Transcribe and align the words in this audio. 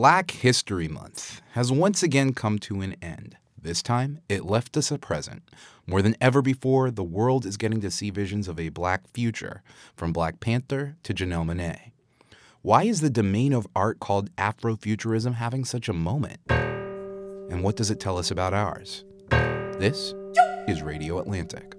Black 0.00 0.30
History 0.30 0.86
Month 0.86 1.42
has 1.54 1.72
once 1.72 2.04
again 2.04 2.32
come 2.32 2.60
to 2.60 2.82
an 2.82 2.94
end. 3.02 3.36
This 3.60 3.82
time, 3.82 4.20
it 4.28 4.44
left 4.44 4.76
us 4.76 4.92
a 4.92 4.96
present. 4.96 5.42
More 5.88 6.02
than 6.02 6.14
ever 6.20 6.40
before, 6.40 6.92
the 6.92 7.02
world 7.02 7.44
is 7.44 7.56
getting 7.56 7.80
to 7.80 7.90
see 7.90 8.10
visions 8.10 8.46
of 8.46 8.60
a 8.60 8.68
black 8.68 9.12
future, 9.12 9.60
from 9.96 10.12
Black 10.12 10.38
Panther 10.38 10.94
to 11.02 11.12
Janelle 11.12 11.44
Monáe. 11.44 11.90
Why 12.62 12.84
is 12.84 13.00
the 13.00 13.10
domain 13.10 13.52
of 13.52 13.66
art 13.74 13.98
called 13.98 14.30
Afrofuturism 14.36 15.34
having 15.34 15.64
such 15.64 15.88
a 15.88 15.92
moment? 15.92 16.38
And 16.48 17.64
what 17.64 17.74
does 17.74 17.90
it 17.90 17.98
tell 17.98 18.18
us 18.18 18.30
about 18.30 18.54
ours? 18.54 19.04
This 19.80 20.14
is 20.68 20.80
Radio 20.80 21.18
Atlantic. 21.18 21.74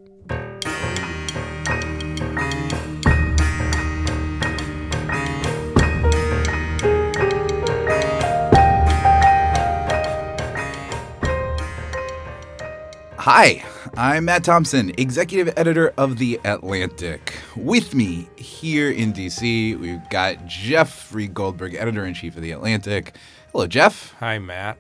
Hi, 13.32 13.64
I'm 13.96 14.25
Matt 14.25 14.43
Thompson, 14.43 14.92
executive 14.97 15.54
editor 15.56 15.93
of 16.00 16.18
The 16.18 16.39
Atlantic. 16.46 17.36
With 17.55 17.93
me 17.93 18.28
here 18.38 18.89
in 18.89 19.14
DC, 19.14 19.79
we've 19.79 20.02
got 20.10 20.47
Jeffrey 20.47 21.28
Goldberg, 21.28 21.75
editor 21.75 22.04
in 22.07 22.15
chief 22.15 22.36
of 22.38 22.42
The 22.42 22.50
Atlantic. 22.50 23.15
Hello, 23.52 23.68
Jeff. 23.68 24.15
Hi, 24.19 24.39
Matt. 24.39 24.79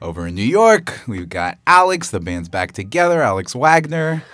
Over 0.00 0.26
in 0.26 0.34
New 0.34 0.42
York, 0.42 1.00
we've 1.06 1.28
got 1.28 1.58
Alex. 1.66 2.08
The 2.08 2.18
band's 2.18 2.48
back 2.48 2.72
together. 2.72 3.20
Alex 3.20 3.54
Wagner. 3.54 4.24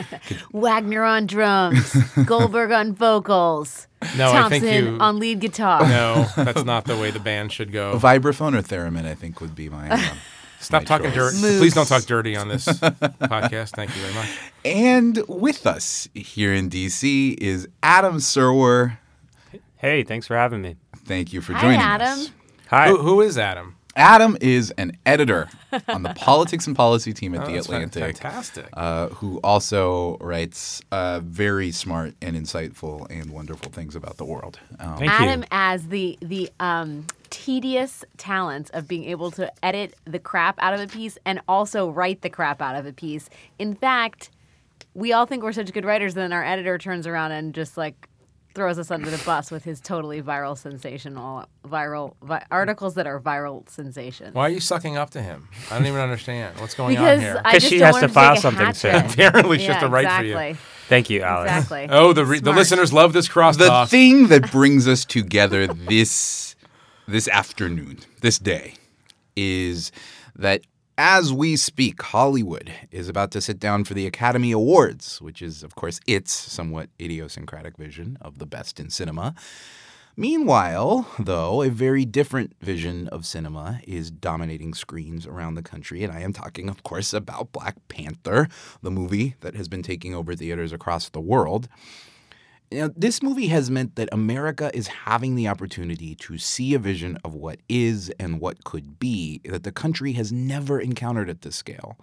Wagner 0.52 1.02
on 1.02 1.26
drums, 1.26 1.96
Goldberg 2.24 2.70
on 2.70 2.94
vocals, 2.94 3.88
No, 4.16 4.28
I 4.30 4.32
Thompson 4.42 4.60
think 4.60 4.84
you. 4.86 4.96
on 5.00 5.18
lead 5.18 5.40
guitar. 5.40 5.80
No, 5.88 6.24
that's 6.36 6.64
not 6.64 6.84
the 6.84 6.96
way 6.96 7.10
the 7.10 7.18
band 7.18 7.50
should 7.50 7.72
go. 7.72 7.98
Vibraphone 7.98 8.56
or 8.56 8.62
theremin, 8.62 9.06
I 9.06 9.14
think, 9.14 9.40
would 9.40 9.56
be 9.56 9.68
my. 9.68 9.90
Um, 9.90 10.18
Stop 10.60 10.82
my 10.82 10.84
talking 10.84 11.12
choice. 11.12 11.40
dirt. 11.40 11.58
Please 11.58 11.74
don't 11.74 11.86
talk 11.86 12.02
dirty 12.06 12.36
on 12.36 12.48
this 12.48 12.66
podcast. 12.66 13.70
Thank 13.76 13.94
you 13.96 14.02
very 14.02 14.14
much. 14.14 14.28
And 14.64 15.22
with 15.28 15.66
us 15.66 16.08
here 16.14 16.52
in 16.52 16.68
DC 16.68 17.36
is 17.38 17.68
Adam 17.82 18.16
Serwer. 18.16 18.98
Hey, 19.76 20.02
thanks 20.02 20.26
for 20.26 20.36
having 20.36 20.60
me. 20.62 20.76
Thank 21.04 21.32
you 21.32 21.40
for 21.40 21.52
Hi, 21.54 21.60
joining 21.60 21.80
Adam. 21.80 22.06
us. 22.20 22.30
Hi. 22.68 22.88
Who, 22.88 22.98
who 22.98 23.20
is 23.20 23.38
Adam? 23.38 23.76
Adam 23.96 24.36
is 24.40 24.70
an 24.78 24.92
editor 25.06 25.48
on 25.88 26.04
the 26.04 26.10
politics 26.16 26.66
and 26.68 26.76
policy 26.76 27.12
team 27.12 27.34
at 27.34 27.42
Oh, 27.42 27.46
The 27.46 27.52
that's 27.54 27.66
Atlantic. 27.66 28.16
Fantastic. 28.18 28.68
uh, 28.74 29.08
who 29.08 29.38
also 29.42 30.16
writes 30.18 30.80
uh, 30.92 31.20
very 31.24 31.72
smart 31.72 32.14
and 32.22 32.36
insightful 32.36 33.10
and 33.10 33.30
wonderful 33.30 33.72
things 33.72 33.96
about 33.96 34.16
the 34.16 34.24
world. 34.24 34.60
Um, 34.78 34.98
Thank 34.98 35.10
Adam 35.10 35.40
you. 35.40 35.46
as 35.50 35.88
the 35.88 36.16
the 36.22 36.48
um, 36.60 37.06
tedious 37.30 38.04
talents 38.16 38.70
of 38.70 38.88
being 38.88 39.04
able 39.04 39.30
to 39.32 39.52
edit 39.64 39.94
the 40.04 40.18
crap 40.18 40.56
out 40.60 40.74
of 40.74 40.80
a 40.80 40.86
piece 40.86 41.18
and 41.24 41.40
also 41.48 41.88
write 41.90 42.22
the 42.22 42.30
crap 42.30 42.60
out 42.62 42.76
of 42.76 42.86
a 42.86 42.92
piece. 42.92 43.28
In 43.58 43.74
fact, 43.74 44.30
we 44.94 45.12
all 45.12 45.26
think 45.26 45.42
we're 45.42 45.52
such 45.52 45.72
good 45.72 45.84
writers, 45.84 46.14
and 46.14 46.22
then 46.22 46.32
our 46.32 46.44
editor 46.44 46.78
turns 46.78 47.06
around 47.06 47.32
and 47.32 47.54
just 47.54 47.76
like 47.76 48.08
throws 48.54 48.78
us 48.78 48.90
under 48.90 49.08
the 49.08 49.22
bus 49.24 49.52
with 49.52 49.62
his 49.62 49.80
totally 49.80 50.20
viral 50.20 50.58
sensational 50.58 51.44
viral 51.64 52.14
vi- 52.22 52.44
articles 52.50 52.94
that 52.94 53.06
are 53.06 53.20
viral 53.20 53.68
sensations. 53.68 54.34
Why 54.34 54.46
are 54.46 54.50
you 54.50 54.58
sucking 54.58 54.96
up 54.96 55.10
to 55.10 55.22
him? 55.22 55.48
I 55.70 55.76
don't 55.78 55.86
even 55.86 56.00
understand 56.00 56.58
what's 56.58 56.74
going 56.74 56.96
on 56.96 57.20
here. 57.20 57.40
Because 57.44 57.62
she 57.62 57.78
has 57.80 57.92
want 57.92 58.02
to 58.02 58.08
file 58.08 58.36
something 58.36 58.66
hat 58.66 58.76
soon. 58.76 58.92
trick. 58.92 59.12
Apparently, 59.12 59.58
she 59.58 59.66
has 59.66 59.80
to 59.82 59.88
write 59.88 60.10
for 60.10 60.24
you. 60.24 60.56
Thank 60.88 61.10
you, 61.10 61.22
Alex. 61.22 61.52
Exactly. 61.52 61.86
oh, 61.90 62.12
the 62.12 62.24
re- 62.24 62.40
the 62.40 62.52
listeners 62.52 62.92
love 62.92 63.12
this 63.12 63.28
cross. 63.28 63.56
the 63.58 63.86
thing 63.86 64.28
that 64.28 64.50
brings 64.50 64.88
us 64.88 65.04
together 65.04 65.66
this 65.68 66.47
this 67.08 67.26
afternoon, 67.28 67.98
this 68.20 68.38
day, 68.38 68.74
is 69.34 69.90
that 70.36 70.60
as 70.98 71.32
we 71.32 71.56
speak, 71.56 72.02
Hollywood 72.02 72.70
is 72.90 73.08
about 73.08 73.30
to 73.30 73.40
sit 73.40 73.58
down 73.58 73.84
for 73.84 73.94
the 73.94 74.06
Academy 74.06 74.52
Awards, 74.52 75.18
which 75.22 75.40
is, 75.40 75.62
of 75.62 75.74
course, 75.74 76.00
its 76.06 76.30
somewhat 76.30 76.90
idiosyncratic 77.00 77.78
vision 77.78 78.18
of 78.20 78.38
the 78.38 78.44
best 78.44 78.78
in 78.78 78.90
cinema. 78.90 79.34
Meanwhile, 80.18 81.08
though, 81.18 81.62
a 81.62 81.70
very 81.70 82.04
different 82.04 82.54
vision 82.60 83.08
of 83.08 83.24
cinema 83.24 83.80
is 83.84 84.10
dominating 84.10 84.74
screens 84.74 85.26
around 85.26 85.54
the 85.54 85.62
country, 85.62 86.04
and 86.04 86.12
I 86.12 86.20
am 86.20 86.34
talking, 86.34 86.68
of 86.68 86.82
course, 86.82 87.14
about 87.14 87.52
Black 87.52 87.76
Panther, 87.88 88.48
the 88.82 88.90
movie 88.90 89.36
that 89.40 89.54
has 89.54 89.68
been 89.68 89.82
taking 89.82 90.14
over 90.14 90.34
theaters 90.34 90.72
across 90.72 91.08
the 91.08 91.20
world. 91.22 91.68
You 92.70 92.80
know, 92.80 92.90
this 92.94 93.22
movie 93.22 93.46
has 93.46 93.70
meant 93.70 93.96
that 93.96 94.10
America 94.12 94.70
is 94.74 94.88
having 94.88 95.36
the 95.36 95.48
opportunity 95.48 96.14
to 96.16 96.36
see 96.36 96.74
a 96.74 96.78
vision 96.78 97.18
of 97.24 97.34
what 97.34 97.60
is 97.68 98.10
and 98.20 98.40
what 98.40 98.64
could 98.64 98.98
be 98.98 99.40
that 99.44 99.62
the 99.62 99.72
country 99.72 100.12
has 100.12 100.32
never 100.32 100.78
encountered 100.78 101.30
at 101.30 101.40
this 101.40 101.56
scale. 101.56 101.98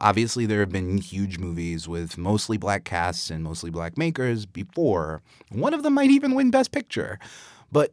Obviously, 0.00 0.44
there 0.44 0.58
have 0.58 0.72
been 0.72 0.98
huge 0.98 1.38
movies 1.38 1.86
with 1.86 2.18
mostly 2.18 2.56
black 2.56 2.82
casts 2.84 3.30
and 3.30 3.44
mostly 3.44 3.70
black 3.70 3.96
makers 3.96 4.44
before. 4.44 5.22
One 5.50 5.74
of 5.74 5.84
them 5.84 5.94
might 5.94 6.10
even 6.10 6.34
win 6.34 6.50
Best 6.50 6.72
Picture. 6.72 7.20
But 7.70 7.92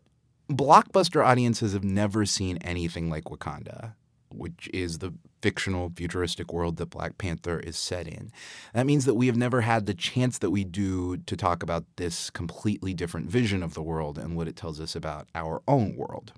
blockbuster 0.50 1.24
audiences 1.24 1.74
have 1.74 1.84
never 1.84 2.26
seen 2.26 2.58
anything 2.58 3.12
like 3.12 3.26
Wakanda, 3.26 3.94
which 4.34 4.68
is 4.74 4.98
the 4.98 5.14
fictional 5.42 5.92
futuristic 5.96 6.52
world 6.52 6.78
that 6.78 6.90
Black 6.90 7.18
Panther 7.18 7.60
is 7.60 7.78
set 7.78 8.08
in. 8.08 8.32
That 8.74 8.86
means 8.86 9.06
that 9.06 9.16
we 9.16 9.28
have 9.28 9.38
never 9.38 9.62
had 9.62 9.86
the 9.86 9.94
chance 9.94 10.38
that 10.40 10.52
we 10.52 10.64
do 10.64 11.18
to 11.18 11.36
talk 11.36 11.64
about 11.64 11.86
this 11.96 12.30
completely 12.30 12.94
different 12.94 13.30
vision 13.30 13.64
of 13.64 13.74
the 13.74 13.82
world 13.82 14.18
and 14.18 14.36
what 14.36 14.48
it 14.48 14.56
tells 14.56 14.80
us 14.80 14.96
about 14.96 15.28
our 15.36 15.62
own 15.68 15.96
world. 15.96 16.34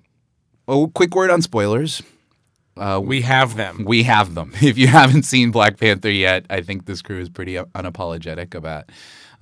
Oh, 0.68 0.88
quick 0.88 1.14
word 1.14 1.30
on 1.30 1.42
spoilers. 1.42 2.02
Uh, 2.76 3.00
we 3.02 3.20
have 3.20 3.56
them. 3.56 3.84
we 3.84 4.02
have 4.04 4.34
them. 4.34 4.52
If 4.62 4.78
you 4.78 4.86
haven't 4.86 5.24
seen 5.24 5.50
Black 5.50 5.78
Panther 5.78 6.10
yet, 6.10 6.46
I 6.48 6.62
think 6.62 6.86
this 6.86 7.02
crew 7.02 7.20
is 7.20 7.28
pretty 7.28 7.56
unapologetic 7.56 8.54
about 8.54 8.90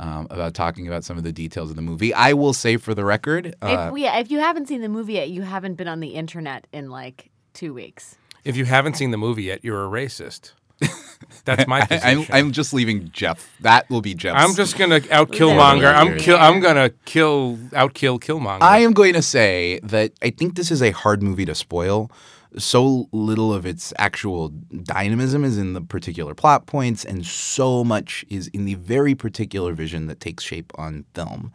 um, 0.00 0.26
about 0.30 0.54
talking 0.54 0.88
about 0.88 1.04
some 1.04 1.18
of 1.18 1.24
the 1.24 1.32
details 1.32 1.68
of 1.68 1.76
the 1.76 1.82
movie. 1.82 2.14
I 2.14 2.32
will 2.32 2.54
say, 2.54 2.78
for 2.78 2.94
the 2.94 3.04
record, 3.04 3.54
uh, 3.60 3.90
if, 3.92 3.98
yeah, 3.98 4.18
if 4.18 4.30
you 4.30 4.40
haven't 4.40 4.66
seen 4.66 4.80
the 4.80 4.88
movie 4.88 5.12
yet, 5.12 5.28
you 5.28 5.42
haven't 5.42 5.74
been 5.74 5.88
on 5.88 6.00
the 6.00 6.14
internet 6.14 6.66
in 6.72 6.88
like 6.90 7.30
two 7.52 7.74
weeks. 7.74 8.16
If 8.44 8.56
you 8.56 8.64
haven't 8.64 8.96
seen 8.96 9.10
the 9.10 9.18
movie 9.18 9.44
yet, 9.44 9.64
you're 9.64 9.84
a 9.84 9.88
racist. 9.88 10.52
That's 11.44 11.66
my 11.66 11.80
I, 11.80 11.86
position. 11.86 12.26
I'm, 12.30 12.46
I'm 12.46 12.52
just 12.52 12.72
leaving 12.72 13.10
Jeff. 13.12 13.54
That 13.60 13.88
will 13.90 14.00
be 14.00 14.14
Jeff. 14.14 14.36
I'm 14.36 14.54
just 14.54 14.78
gonna 14.78 15.00
out 15.10 15.30
There 15.30 15.40
Killmonger. 15.40 15.94
I'm 15.94 16.16
kill. 16.16 16.36
I'm 16.36 16.60
gonna 16.60 16.90
kill 17.04 17.58
out 17.74 17.94
kill 17.94 18.18
Killmonger. 18.18 18.62
I 18.62 18.78
am 18.78 18.92
going 18.92 19.14
to 19.14 19.22
say 19.22 19.80
that 19.82 20.12
I 20.22 20.30
think 20.30 20.54
this 20.54 20.70
is 20.70 20.82
a 20.82 20.90
hard 20.92 21.22
movie 21.22 21.44
to 21.44 21.54
spoil. 21.54 22.10
So 22.58 23.08
little 23.12 23.54
of 23.54 23.64
its 23.64 23.92
actual 23.96 24.48
dynamism 24.48 25.44
is 25.44 25.56
in 25.56 25.74
the 25.74 25.80
particular 25.80 26.34
plot 26.34 26.66
points, 26.66 27.04
and 27.04 27.24
so 27.24 27.84
much 27.84 28.24
is 28.28 28.48
in 28.48 28.64
the 28.64 28.74
very 28.74 29.14
particular 29.14 29.72
vision 29.72 30.08
that 30.08 30.18
takes 30.18 30.42
shape 30.42 30.72
on 30.74 31.04
film. 31.14 31.52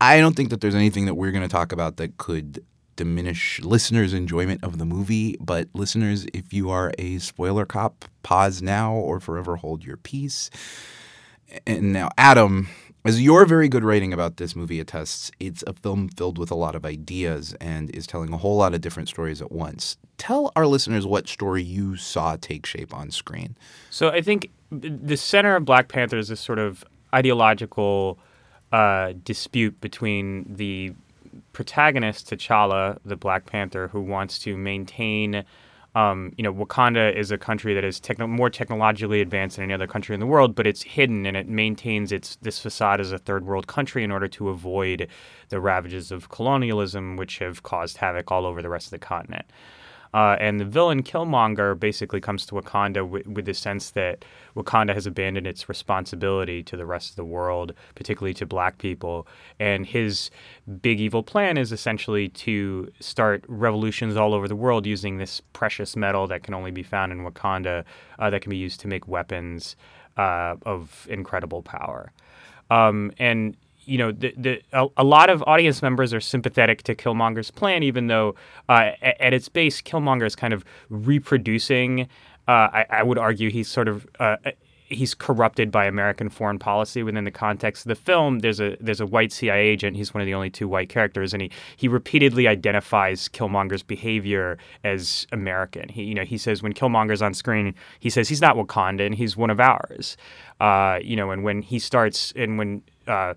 I 0.00 0.18
don't 0.20 0.34
think 0.34 0.48
that 0.50 0.62
there's 0.62 0.74
anything 0.74 1.04
that 1.04 1.14
we're 1.14 1.32
going 1.32 1.42
to 1.42 1.48
talk 1.48 1.70
about 1.70 1.98
that 1.98 2.16
could 2.16 2.64
diminish 2.96 3.60
listeners' 3.60 4.12
enjoyment 4.12 4.64
of 4.64 4.78
the 4.78 4.84
movie. 4.84 5.36
But 5.40 5.68
listeners, 5.74 6.26
if 6.34 6.52
you 6.52 6.70
are 6.70 6.92
a 6.98 7.18
spoiler 7.18 7.64
cop, 7.64 8.04
pause 8.22 8.62
now 8.62 8.94
or 8.94 9.20
forever 9.20 9.56
hold 9.56 9.84
your 9.84 9.96
peace. 9.96 10.50
And 11.66 11.92
now, 11.92 12.10
Adam, 12.18 12.68
as 13.04 13.22
your 13.22 13.44
very 13.44 13.68
good 13.68 13.84
writing 13.84 14.12
about 14.12 14.36
this 14.36 14.56
movie 14.56 14.80
attests, 14.80 15.30
it's 15.38 15.62
a 15.66 15.72
film 15.72 16.08
filled 16.08 16.38
with 16.38 16.50
a 16.50 16.56
lot 16.56 16.74
of 16.74 16.84
ideas 16.84 17.54
and 17.60 17.88
is 17.94 18.06
telling 18.06 18.32
a 18.32 18.36
whole 18.36 18.56
lot 18.56 18.74
of 18.74 18.80
different 18.80 19.08
stories 19.08 19.40
at 19.40 19.52
once. 19.52 19.96
Tell 20.18 20.50
our 20.56 20.66
listeners 20.66 21.06
what 21.06 21.28
story 21.28 21.62
you 21.62 21.96
saw 21.96 22.36
take 22.36 22.66
shape 22.66 22.92
on 22.92 23.12
screen. 23.12 23.56
So 23.90 24.08
I 24.08 24.22
think 24.22 24.50
the 24.72 25.16
center 25.16 25.54
of 25.54 25.64
Black 25.64 25.86
Panther 25.88 26.18
is 26.18 26.28
this 26.28 26.40
sort 26.40 26.58
of 26.58 26.84
ideological 27.14 28.18
uh, 28.72 29.12
dispute 29.24 29.80
between 29.80 30.52
the 30.52 30.92
protagonist 31.56 32.28
T'Challa, 32.28 32.98
the 33.06 33.16
Black 33.16 33.46
Panther, 33.46 33.88
who 33.88 34.02
wants 34.02 34.38
to 34.40 34.58
maintain. 34.58 35.42
Um, 35.94 36.34
you 36.36 36.44
know, 36.44 36.52
Wakanda 36.52 37.16
is 37.16 37.30
a 37.30 37.38
country 37.38 37.72
that 37.72 37.82
is 37.82 38.02
more 38.18 38.50
technologically 38.50 39.22
advanced 39.22 39.56
than 39.56 39.62
any 39.62 39.72
other 39.72 39.86
country 39.86 40.12
in 40.12 40.20
the 40.20 40.26
world, 40.26 40.54
but 40.54 40.66
it's 40.66 40.82
hidden 40.82 41.24
and 41.24 41.34
it 41.34 41.48
maintains 41.48 42.12
its 42.12 42.36
this 42.42 42.58
facade 42.58 43.00
as 43.00 43.10
a 43.10 43.16
third 43.16 43.46
world 43.46 43.66
country 43.68 44.04
in 44.04 44.10
order 44.10 44.28
to 44.28 44.50
avoid 44.50 45.08
the 45.48 45.58
ravages 45.58 46.12
of 46.12 46.28
colonialism, 46.28 47.16
which 47.16 47.38
have 47.38 47.62
caused 47.62 47.96
havoc 47.96 48.30
all 48.30 48.44
over 48.44 48.60
the 48.60 48.68
rest 48.68 48.88
of 48.88 48.90
the 48.90 48.98
continent. 48.98 49.46
Uh, 50.12 50.36
and 50.38 50.60
the 50.60 50.66
villain 50.66 51.02
Killmonger 51.02 51.78
basically 51.80 52.20
comes 52.20 52.44
to 52.44 52.54
Wakanda 52.54 52.96
wi- 52.96 53.24
with 53.26 53.46
the 53.46 53.54
sense 53.54 53.92
that 53.92 54.26
Wakanda 54.56 54.94
has 54.94 55.06
abandoned 55.06 55.46
its 55.46 55.68
responsibility 55.68 56.62
to 56.62 56.76
the 56.76 56.86
rest 56.86 57.10
of 57.10 57.16
the 57.16 57.24
world, 57.24 57.72
particularly 57.94 58.34
to 58.34 58.46
black 58.46 58.78
people. 58.78 59.26
And 59.60 59.86
his 59.86 60.30
big 60.80 61.00
evil 61.00 61.22
plan 61.22 61.58
is 61.58 61.72
essentially 61.72 62.28
to 62.30 62.90
start 63.00 63.44
revolutions 63.48 64.16
all 64.16 64.34
over 64.34 64.48
the 64.48 64.56
world 64.56 64.86
using 64.86 65.18
this 65.18 65.40
precious 65.52 65.94
metal 65.94 66.26
that 66.28 66.42
can 66.42 66.54
only 66.54 66.70
be 66.70 66.82
found 66.82 67.12
in 67.12 67.24
Wakanda 67.24 67.84
uh, 68.18 68.30
that 68.30 68.42
can 68.42 68.50
be 68.50 68.56
used 68.56 68.80
to 68.80 68.88
make 68.88 69.06
weapons 69.06 69.76
uh, 70.16 70.56
of 70.64 71.06
incredible 71.10 71.62
power. 71.62 72.12
Um, 72.70 73.12
and 73.18 73.56
you 73.86 73.98
know, 73.98 74.10
the, 74.10 74.34
the, 74.36 74.62
a, 74.72 74.88
a, 74.96 75.04
lot 75.04 75.30
of 75.30 75.44
audience 75.46 75.80
members 75.80 76.12
are 76.12 76.20
sympathetic 76.20 76.82
to 76.82 76.94
Killmonger's 76.94 77.52
plan, 77.52 77.84
even 77.84 78.08
though 78.08 78.34
uh, 78.68 78.90
at, 79.00 79.20
at, 79.20 79.32
its 79.32 79.48
base, 79.48 79.80
Killmonger 79.80 80.26
is 80.26 80.34
kind 80.34 80.52
of 80.52 80.64
reproducing. 80.90 82.08
Uh, 82.48 82.68
I, 82.72 82.86
I, 82.90 83.02
would 83.02 83.18
argue 83.18 83.50
he's 83.50 83.68
sort 83.68 83.88
of 83.88 84.06
uh, 84.20 84.36
he's 84.88 85.14
corrupted 85.14 85.70
by 85.70 85.86
American 85.86 86.28
foreign 86.28 86.58
policy 86.58 87.02
within 87.02 87.24
the 87.24 87.30
context 87.30 87.84
of 87.84 87.88
the 87.88 87.96
film. 87.96 88.40
There's 88.40 88.60
a 88.60 88.76
there's 88.80 89.00
a 89.00 89.06
white 89.06 89.32
CIA 89.32 89.66
agent. 89.66 89.96
He's 89.96 90.14
one 90.14 90.20
of 90.20 90.26
the 90.26 90.34
only 90.34 90.50
two 90.50 90.68
white 90.68 90.88
characters, 90.88 91.32
and 91.32 91.42
he 91.42 91.50
he 91.76 91.88
repeatedly 91.88 92.46
identifies 92.46 93.28
Killmonger's 93.28 93.82
behavior 93.82 94.58
as 94.84 95.26
American. 95.32 95.88
He 95.88 96.04
you 96.04 96.14
know 96.14 96.24
he 96.24 96.38
says 96.38 96.62
when 96.62 96.72
Killmonger's 96.72 97.22
on 97.22 97.34
screen, 97.34 97.74
he 97.98 98.10
says 98.10 98.28
he's 98.28 98.40
not 98.40 98.56
Wakandan. 98.56 99.14
He's 99.14 99.36
one 99.36 99.50
of 99.50 99.60
ours. 99.60 100.16
Uh, 100.60 101.00
you 101.02 101.16
know, 101.16 101.30
and 101.30 101.42
when 101.42 101.62
he 101.62 101.78
starts 101.78 102.32
and 102.36 102.58
when 102.58 102.82
uh, 103.06 103.34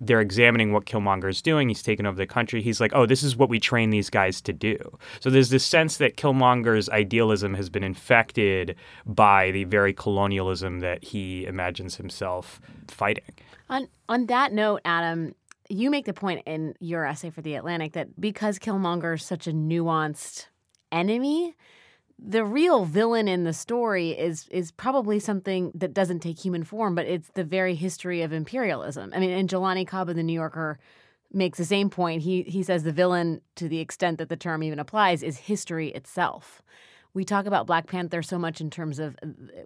they're 0.00 0.20
examining 0.20 0.72
what 0.72 0.84
Killmonger 0.84 1.28
is 1.28 1.42
doing. 1.42 1.68
He's 1.68 1.82
taken 1.82 2.06
over 2.06 2.16
the 2.16 2.26
country. 2.26 2.62
He's 2.62 2.80
like, 2.80 2.92
oh, 2.94 3.06
this 3.06 3.22
is 3.22 3.36
what 3.36 3.48
we 3.48 3.58
train 3.58 3.90
these 3.90 4.10
guys 4.10 4.40
to 4.42 4.52
do. 4.52 4.98
So 5.20 5.30
there's 5.30 5.50
this 5.50 5.64
sense 5.64 5.96
that 5.98 6.16
Killmonger's 6.16 6.88
idealism 6.88 7.54
has 7.54 7.68
been 7.68 7.84
infected 7.84 8.76
by 9.06 9.50
the 9.50 9.64
very 9.64 9.92
colonialism 9.92 10.80
that 10.80 11.04
he 11.04 11.44
imagines 11.46 11.96
himself 11.96 12.60
fighting. 12.88 13.24
On 13.68 13.88
on 14.08 14.26
that 14.26 14.52
note, 14.52 14.80
Adam, 14.84 15.34
you 15.68 15.90
make 15.90 16.06
the 16.06 16.14
point 16.14 16.42
in 16.46 16.74
your 16.80 17.04
essay 17.04 17.30
for 17.30 17.42
the 17.42 17.54
Atlantic 17.54 17.92
that 17.92 18.20
because 18.20 18.58
Killmonger 18.58 19.14
is 19.14 19.22
such 19.22 19.46
a 19.46 19.52
nuanced 19.52 20.46
enemy, 20.90 21.54
the 22.18 22.44
real 22.44 22.84
villain 22.84 23.28
in 23.28 23.44
the 23.44 23.52
story 23.52 24.10
is 24.10 24.48
is 24.48 24.70
probably 24.72 25.18
something 25.18 25.70
that 25.74 25.94
doesn't 25.94 26.20
take 26.20 26.38
human 26.38 26.64
form, 26.64 26.94
but 26.94 27.06
it's 27.06 27.30
the 27.34 27.44
very 27.44 27.74
history 27.74 28.22
of 28.22 28.32
imperialism. 28.32 29.12
I 29.14 29.20
mean, 29.20 29.30
and 29.30 29.48
Jelani 29.48 29.86
Cobb 29.86 30.08
of 30.08 30.16
the 30.16 30.22
New 30.22 30.32
Yorker 30.32 30.78
makes 31.32 31.58
the 31.58 31.64
same 31.64 31.90
point. 31.90 32.22
He 32.22 32.42
he 32.42 32.62
says 32.62 32.82
the 32.82 32.92
villain, 32.92 33.40
to 33.56 33.68
the 33.68 33.78
extent 33.78 34.18
that 34.18 34.28
the 34.28 34.36
term 34.36 34.62
even 34.62 34.78
applies, 34.78 35.22
is 35.22 35.38
history 35.38 35.88
itself 35.90 36.62
we 37.14 37.24
talk 37.24 37.46
about 37.46 37.66
Black 37.66 37.86
Panther 37.86 38.22
so 38.22 38.38
much 38.38 38.60
in 38.60 38.70
terms 38.70 38.98
of, 38.98 39.16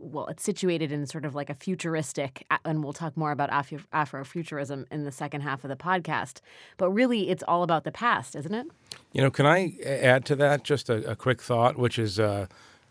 well, 0.00 0.26
it's 0.26 0.42
situated 0.42 0.92
in 0.92 1.06
sort 1.06 1.24
of 1.24 1.34
like 1.34 1.50
a 1.50 1.54
futuristic, 1.54 2.46
and 2.64 2.82
we'll 2.82 2.92
talk 2.92 3.16
more 3.16 3.32
about 3.32 3.50
Afro- 3.50 3.80
Afrofuturism 3.92 4.86
in 4.90 5.04
the 5.04 5.12
second 5.12 5.42
half 5.42 5.64
of 5.64 5.68
the 5.68 5.76
podcast. 5.76 6.40
But 6.76 6.90
really, 6.90 7.30
it's 7.30 7.42
all 7.46 7.62
about 7.62 7.84
the 7.84 7.92
past, 7.92 8.36
isn't 8.36 8.54
it? 8.54 8.66
You 9.12 9.22
know, 9.22 9.30
can 9.30 9.46
I 9.46 9.74
add 9.84 10.24
to 10.26 10.36
that 10.36 10.62
just 10.62 10.88
a, 10.88 11.10
a 11.10 11.16
quick 11.16 11.42
thought, 11.42 11.76
which 11.76 11.98
is 11.98 12.20
uh, 12.20 12.46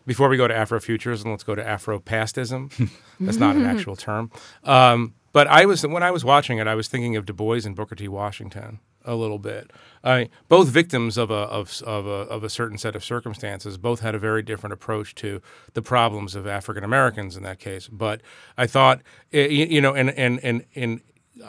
before 0.06 0.28
we 0.28 0.36
go 0.36 0.46
to 0.46 0.54
Afrofuturism, 0.54 1.26
let's 1.26 1.44
go 1.44 1.54
to 1.54 1.62
Afropastism. 1.62 2.90
That's 3.20 3.38
not 3.38 3.56
an 3.56 3.64
actual 3.64 3.96
term. 3.96 4.30
Um, 4.64 5.14
but 5.32 5.46
I 5.46 5.64
was 5.64 5.86
when 5.86 6.02
I 6.02 6.10
was 6.10 6.24
watching 6.24 6.58
it, 6.58 6.66
I 6.66 6.74
was 6.74 6.88
thinking 6.88 7.16
of 7.16 7.24
Du 7.24 7.32
Bois 7.32 7.60
and 7.64 7.74
Booker 7.74 7.94
T. 7.94 8.06
Washington 8.06 8.80
a 9.04 9.14
little 9.14 9.38
bit. 9.38 9.70
I, 10.04 10.28
both 10.48 10.68
victims 10.68 11.16
of 11.16 11.30
a, 11.30 11.34
of, 11.34 11.82
of, 11.82 12.06
a, 12.06 12.10
of 12.10 12.44
a 12.44 12.50
certain 12.50 12.78
set 12.78 12.96
of 12.96 13.04
circumstances, 13.04 13.78
both 13.78 14.00
had 14.00 14.14
a 14.14 14.18
very 14.18 14.42
different 14.42 14.72
approach 14.72 15.14
to 15.16 15.40
the 15.74 15.82
problems 15.82 16.34
of 16.34 16.46
African 16.46 16.84
Americans 16.84 17.36
in 17.36 17.42
that 17.44 17.58
case. 17.58 17.88
But 17.88 18.20
I 18.56 18.66
thought, 18.66 19.00
eh, 19.32 19.46
you 19.46 19.80
know, 19.80 19.94
and, 19.94 20.10
and, 20.10 20.40
and, 20.42 20.64
and 20.74 21.00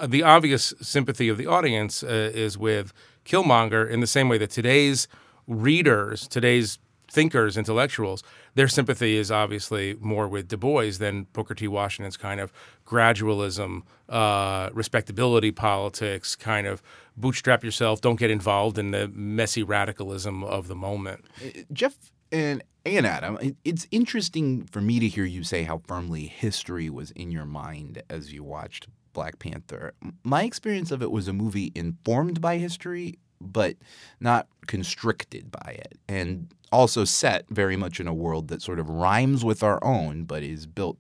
the 0.06 0.24
obvious 0.24 0.74
sympathy 0.82 1.30
of 1.30 1.38
the 1.38 1.48
audience 1.48 2.04
uh, 2.04 2.32
is 2.34 2.58
with 2.58 2.94
Killmonger 3.26 3.90
in 3.90 4.00
the 4.00 4.08
same 4.08 4.30
way 4.30 4.38
that 4.38 4.50
today's 4.50 5.08
readers, 5.48 6.28
today's 6.28 6.80
thinkers, 7.14 7.58
intellectuals, 7.58 8.24
their 8.56 8.68
sympathy 8.68 9.16
is 9.18 9.32
obviously 9.32 9.96
more 10.00 10.28
with 10.28 10.48
Du 10.48 10.58
Bois 10.58 10.92
than 10.98 11.24
Booker 11.34 11.54
T. 11.54 11.68
Washington's 11.68 12.18
kind 12.18 12.40
of 12.40 12.52
gradualism, 12.86 13.84
uh, 14.10 14.70
respectability 14.74 15.52
politics, 15.52 16.36
kind 16.36 16.68
of 16.68 16.82
bootstrap 17.16 17.64
yourself, 17.64 18.02
don't 18.02 18.20
get 18.20 18.32
involved 18.32 18.78
in 18.78 18.92
the 18.92 19.08
messy 19.10 19.64
radicalism 19.64 20.44
of 20.44 20.68
the 20.68 20.76
moment. 20.76 21.26
Uh, 21.44 21.62
Jeff 21.72 21.96
and 22.32 22.64
and 22.86 23.08
Adam, 23.08 23.56
it's 23.64 23.88
interesting 23.92 24.66
for 24.66 24.82
me 24.82 25.00
to 25.00 25.08
hear 25.08 25.24
you 25.24 25.44
say 25.44 25.64
how 25.64 25.82
firmly 25.88 26.26
history 26.26 26.90
was 26.90 27.12
in 27.12 27.32
your 27.32 27.46
mind 27.46 28.04
as 28.10 28.34
you 28.34 28.44
watched 28.44 28.88
Black 29.14 29.40
Panther. 29.40 29.94
My 30.24 30.44
experience 30.44 30.92
of 30.92 31.02
it 31.02 31.10
was 31.10 31.30
a 31.30 31.34
movie 31.34 31.72
informed 31.76 32.42
by 32.42 32.58
history, 32.58 33.20
but 33.40 33.78
not 34.20 34.48
constricted 34.68 35.50
by 35.50 35.78
it. 35.80 35.98
And 36.10 36.54
also 36.74 37.06
set 37.06 37.46
very 37.50 37.78
much 37.78 38.00
in 38.02 38.08
a 38.08 38.14
world 38.14 38.50
that 38.50 38.62
sort 38.62 38.80
of 38.80 38.90
rhymes 38.90 39.46
with 39.46 39.64
our 39.64 39.82
own, 39.84 40.26
but 40.26 40.44
is 40.44 40.66
built 40.66 41.00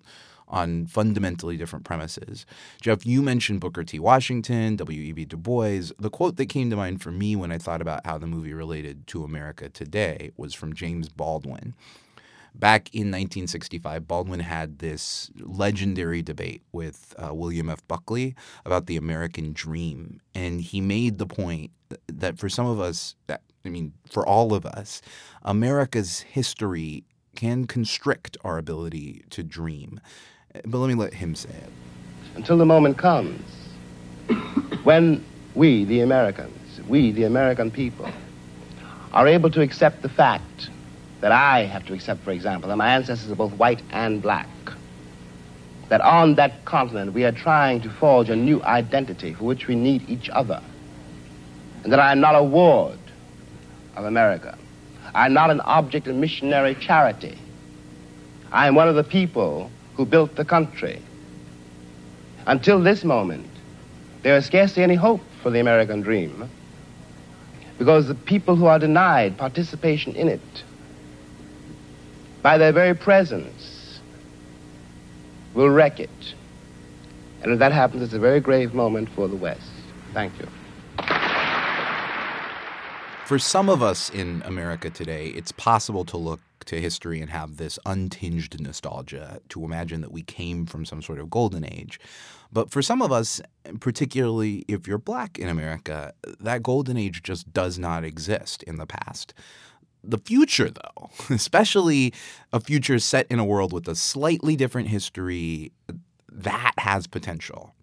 on 0.54 0.86
fundamentally 0.86 1.58
different 1.58 1.84
premises. 1.84 2.46
Jeff, 2.80 3.06
you 3.06 3.22
mentioned 3.22 3.60
Booker 3.60 3.84
T. 3.84 4.00
Washington, 4.00 4.76
W.E.B. 4.76 5.26
Du 5.26 5.36
Bois. 5.36 5.92
The 6.00 6.12
quote 6.12 6.38
that 6.38 6.46
came 6.46 6.70
to 6.70 6.76
mind 6.76 7.02
for 7.02 7.12
me 7.12 7.36
when 7.36 7.52
I 7.52 7.58
thought 7.58 7.82
about 7.82 8.06
how 8.06 8.20
the 8.20 8.28
movie 8.28 8.54
related 8.54 9.08
to 9.08 9.24
America 9.24 9.68
today 9.68 10.32
was 10.38 10.54
from 10.54 10.74
James 10.74 11.10
Baldwin. 11.10 11.74
Back 12.56 12.90
in 12.94 13.08
1965, 13.08 14.08
Baldwin 14.08 14.42
had 14.42 14.78
this 14.78 15.32
legendary 15.40 16.22
debate 16.22 16.62
with 16.72 17.16
uh, 17.18 17.34
William 17.34 17.68
F. 17.68 17.86
Buckley 17.88 18.36
about 18.64 18.86
the 18.86 18.96
American 18.96 19.54
dream. 19.54 20.22
And 20.36 20.62
he 20.62 20.80
made 20.80 21.18
the 21.18 21.26
point 21.26 21.72
that 22.08 22.38
for 22.38 22.50
some 22.50 22.68
of 22.68 22.80
us, 22.80 23.16
I 23.28 23.70
mean, 23.70 23.94
for 24.08 24.28
all 24.28 24.54
of 24.54 24.68
us, 24.68 25.02
America's 25.42 26.20
history 26.20 27.06
can 27.36 27.66
constrict 27.66 28.38
our 28.44 28.60
ability 28.60 29.24
to 29.32 29.42
dream. 29.42 30.00
But 30.54 30.68
let 30.68 30.88
me 30.88 30.94
let 30.94 31.16
him 31.16 31.34
say 31.34 31.50
it. 31.50 31.70
Until 32.36 32.58
the 32.58 32.66
moment 32.66 32.98
comes 32.98 33.42
when 34.84 35.26
we, 35.56 35.84
the 35.84 36.02
Americans, 36.02 36.80
we, 36.88 37.12
the 37.12 37.24
American 37.24 37.72
people, 37.72 38.08
are 39.14 39.28
able 39.28 39.50
to 39.50 39.62
accept 39.62 40.04
the 40.04 40.10
fact 40.10 40.70
that 41.22 41.32
I 41.32 41.66
have 41.66 41.86
to 41.88 41.94
accept, 41.94 42.24
for 42.24 42.32
example, 42.32 42.70
that 42.70 42.76
my 42.76 42.94
ancestors 42.94 43.32
are 43.32 43.36
both 43.36 43.54
white 43.54 43.82
and 43.92 44.22
black. 44.22 44.48
That 45.90 46.02
on 46.02 46.36
that 46.36 46.66
continent 46.66 47.14
we 47.14 47.24
are 47.26 47.32
trying 47.32 47.82
to 47.82 47.90
forge 47.90 48.30
a 48.30 48.36
new 48.36 48.62
identity 48.64 49.34
for 49.34 49.46
which 49.46 49.68
we 49.68 49.76
need 49.76 50.08
each 50.08 50.30
other. 50.30 50.62
And 51.84 51.92
that 51.92 52.00
I 52.00 52.12
am 52.12 52.20
not 52.20 52.36
a 52.36 52.44
ward 52.44 53.00
of 53.96 54.06
America. 54.06 54.58
I 55.16 55.26
am 55.26 55.34
not 55.34 55.50
an 55.50 55.62
object 55.62 56.08
of 56.08 56.16
missionary 56.16 56.76
charity. 56.76 57.38
I 58.52 58.68
am 58.68 58.76
one 58.76 58.88
of 58.88 58.96
the 58.96 59.04
people 59.04 59.72
who 59.95 60.06
built 60.06 60.36
the 60.36 60.45
country. 60.45 61.01
Until 62.45 62.81
this 62.81 63.04
moment, 63.04 63.50
there 64.22 64.36
is 64.38 64.45
scarcely 64.45 64.84
any 64.84 64.95
hope 64.95 65.22
for 65.42 65.50
the 65.50 65.60
American 65.60 66.01
dream 66.01 66.50
because 67.78 68.07
the 68.07 68.16
people 68.16 68.56
who 68.56 68.66
are 68.66 68.80
denied 68.80 69.38
participation 69.38 70.16
in 70.16 70.28
it 70.28 70.63
by 72.42 72.57
their 72.57 72.71
very 72.71 72.94
presence 72.94 74.00
will 75.54 75.69
wreck 75.69 76.00
it. 76.00 76.33
And 77.42 77.52
if 77.52 77.59
that 77.59 77.71
happens, 77.71 78.02
it's 78.02 78.14
a 78.14 78.19
very 78.19 78.40
grave 78.40 78.73
moment 78.73 79.09
for 79.09 79.28
the 79.28 79.35
West. 79.35 79.69
Thank 80.14 80.33
you. 80.40 80.47
For 83.26 83.40
some 83.40 83.69
of 83.69 83.81
us 83.81 84.09
in 84.09 84.44
America 84.45 84.90
today, 84.90 85.28
it's 85.28 85.52
possible 85.52 86.06
to 86.06 86.18
look 86.18 86.40
to 86.66 86.80
history 86.80 87.22
and 87.22 87.30
have 87.30 87.58
this 87.58 87.80
untinged 87.86 88.60
nostalgia 88.60 89.40
to 89.50 89.64
imagine 89.64 90.02
that 90.02 90.12
we 90.12 90.22
came 90.22 90.66
from 90.66 90.86
some 90.86 91.02
sort 91.02 91.20
of 91.20 91.30
golden 91.30 91.66
age. 91.66 92.00
But 92.52 92.70
for 92.70 92.82
some 92.82 93.02
of 93.02 93.12
us, 93.12 93.42
particularly 93.80 94.64
if 94.68 94.88
you're 94.88 94.98
black 94.98 95.40
in 95.40 95.50
America, 95.50 96.14
that 96.40 96.64
golden 96.64 96.98
age 96.98 97.24
just 97.24 97.52
does 97.54 97.80
not 97.80 98.04
exist 98.04 98.64
in 98.64 98.78
the 98.78 98.86
past. 98.86 99.34
The 100.04 100.18
future, 100.18 100.70
though, 100.70 101.10
especially 101.30 102.14
a 102.52 102.60
future 102.60 103.00
set 103.00 103.26
in 103.30 103.40
a 103.40 103.46
world 103.46 103.74
with 103.74 103.88
a 103.88 103.96
slightly 103.96 104.56
different 104.56 104.90
history, 104.90 105.72
that 106.32 106.74
has 106.80 107.08
potential. 107.08 107.74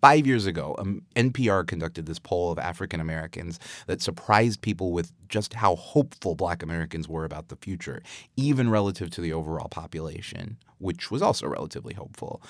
Five 0.00 0.26
years 0.26 0.46
ago, 0.46 0.74
um, 0.78 1.02
NPR 1.16 1.66
conducted 1.66 2.06
this 2.06 2.18
poll 2.18 2.50
of 2.50 2.58
African 2.58 3.00
Americans 3.00 3.58
that 3.86 4.00
surprised 4.00 4.60
people 4.60 4.92
with 4.92 5.12
just 5.28 5.54
how 5.54 5.76
hopeful 5.76 6.34
Black 6.34 6.62
Americans 6.62 7.08
were 7.08 7.24
about 7.24 7.48
the 7.48 7.56
future, 7.56 8.02
even 8.36 8.70
relative 8.70 9.10
to 9.10 9.20
the 9.20 9.32
overall 9.32 9.68
population, 9.68 10.56
which 10.78 11.10
was 11.10 11.22
also 11.22 11.46
relatively 11.46 11.94
hopeful. 11.94 12.42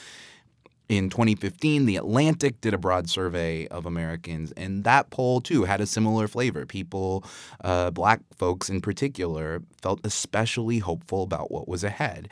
In 0.88 1.08
2015, 1.08 1.86
The 1.86 1.96
Atlantic 1.96 2.60
did 2.60 2.74
a 2.74 2.78
broad 2.78 3.08
survey 3.08 3.66
of 3.68 3.86
Americans, 3.86 4.52
and 4.58 4.84
that 4.84 5.08
poll 5.08 5.40
too 5.40 5.64
had 5.64 5.80
a 5.80 5.86
similar 5.86 6.28
flavor. 6.28 6.66
People, 6.66 7.24
uh, 7.64 7.90
black 7.90 8.20
folks 8.36 8.68
in 8.68 8.82
particular, 8.82 9.62
felt 9.80 10.00
especially 10.04 10.80
hopeful 10.80 11.22
about 11.22 11.50
what 11.50 11.66
was 11.66 11.82
ahead. 11.82 12.28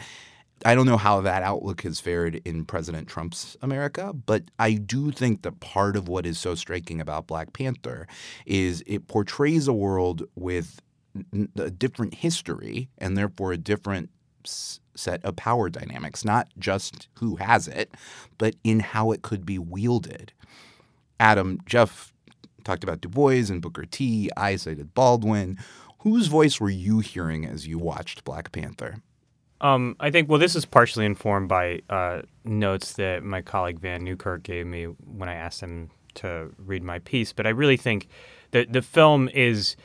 I 0.64 0.74
don't 0.74 0.86
know 0.86 0.98
how 0.98 1.22
that 1.22 1.42
outlook 1.42 1.82
has 1.82 2.00
fared 2.00 2.40
in 2.44 2.66
President 2.66 3.08
Trump's 3.08 3.56
America, 3.62 4.12
but 4.12 4.44
I 4.58 4.74
do 4.74 5.10
think 5.10 5.42
that 5.42 5.60
part 5.60 5.96
of 5.96 6.08
what 6.08 6.26
is 6.26 6.38
so 6.38 6.54
striking 6.54 7.00
about 7.00 7.26
Black 7.26 7.52
Panther 7.52 8.06
is 8.44 8.82
it 8.86 9.08
portrays 9.08 9.68
a 9.68 9.72
world 9.72 10.24
with 10.34 10.80
a 11.56 11.70
different 11.70 12.14
history 12.14 12.88
and 12.98 13.16
therefore 13.16 13.52
a 13.52 13.58
different 13.58 14.10
set 14.44 15.24
of 15.24 15.36
power 15.36 15.70
dynamics, 15.70 16.24
not 16.24 16.48
just 16.58 17.08
who 17.14 17.36
has 17.36 17.66
it, 17.66 17.94
but 18.36 18.54
in 18.62 18.80
how 18.80 19.12
it 19.12 19.22
could 19.22 19.46
be 19.46 19.58
wielded. 19.58 20.32
Adam, 21.18 21.58
Jeff 21.66 22.12
talked 22.64 22.84
about 22.84 23.00
Du 23.00 23.08
Bois 23.08 23.48
and 23.48 23.62
Booker 23.62 23.86
T. 23.86 24.30
I 24.36 24.56
cited 24.56 24.94
Baldwin. 24.94 25.58
Whose 26.00 26.28
voice 26.28 26.60
were 26.60 26.70
you 26.70 27.00
hearing 27.00 27.44
as 27.44 27.66
you 27.66 27.78
watched 27.78 28.24
Black 28.24 28.52
Panther? 28.52 29.02
Um, 29.60 29.96
I 30.00 30.10
think, 30.10 30.28
well, 30.28 30.38
this 30.38 30.56
is 30.56 30.64
partially 30.64 31.04
informed 31.04 31.48
by 31.48 31.82
uh, 31.90 32.22
notes 32.44 32.94
that 32.94 33.22
my 33.22 33.42
colleague 33.42 33.78
Vann 33.78 34.04
Newkirk 34.04 34.42
gave 34.42 34.66
me 34.66 34.84
when 34.84 35.28
I 35.28 35.34
asked 35.34 35.60
him 35.60 35.90
to 36.14 36.50
read 36.58 36.82
my 36.82 36.98
piece. 37.00 37.32
But 37.32 37.46
I 37.46 37.50
really 37.50 37.76
think 37.76 38.08
that 38.52 38.72
the 38.72 38.82
film 38.82 39.28
is, 39.28 39.76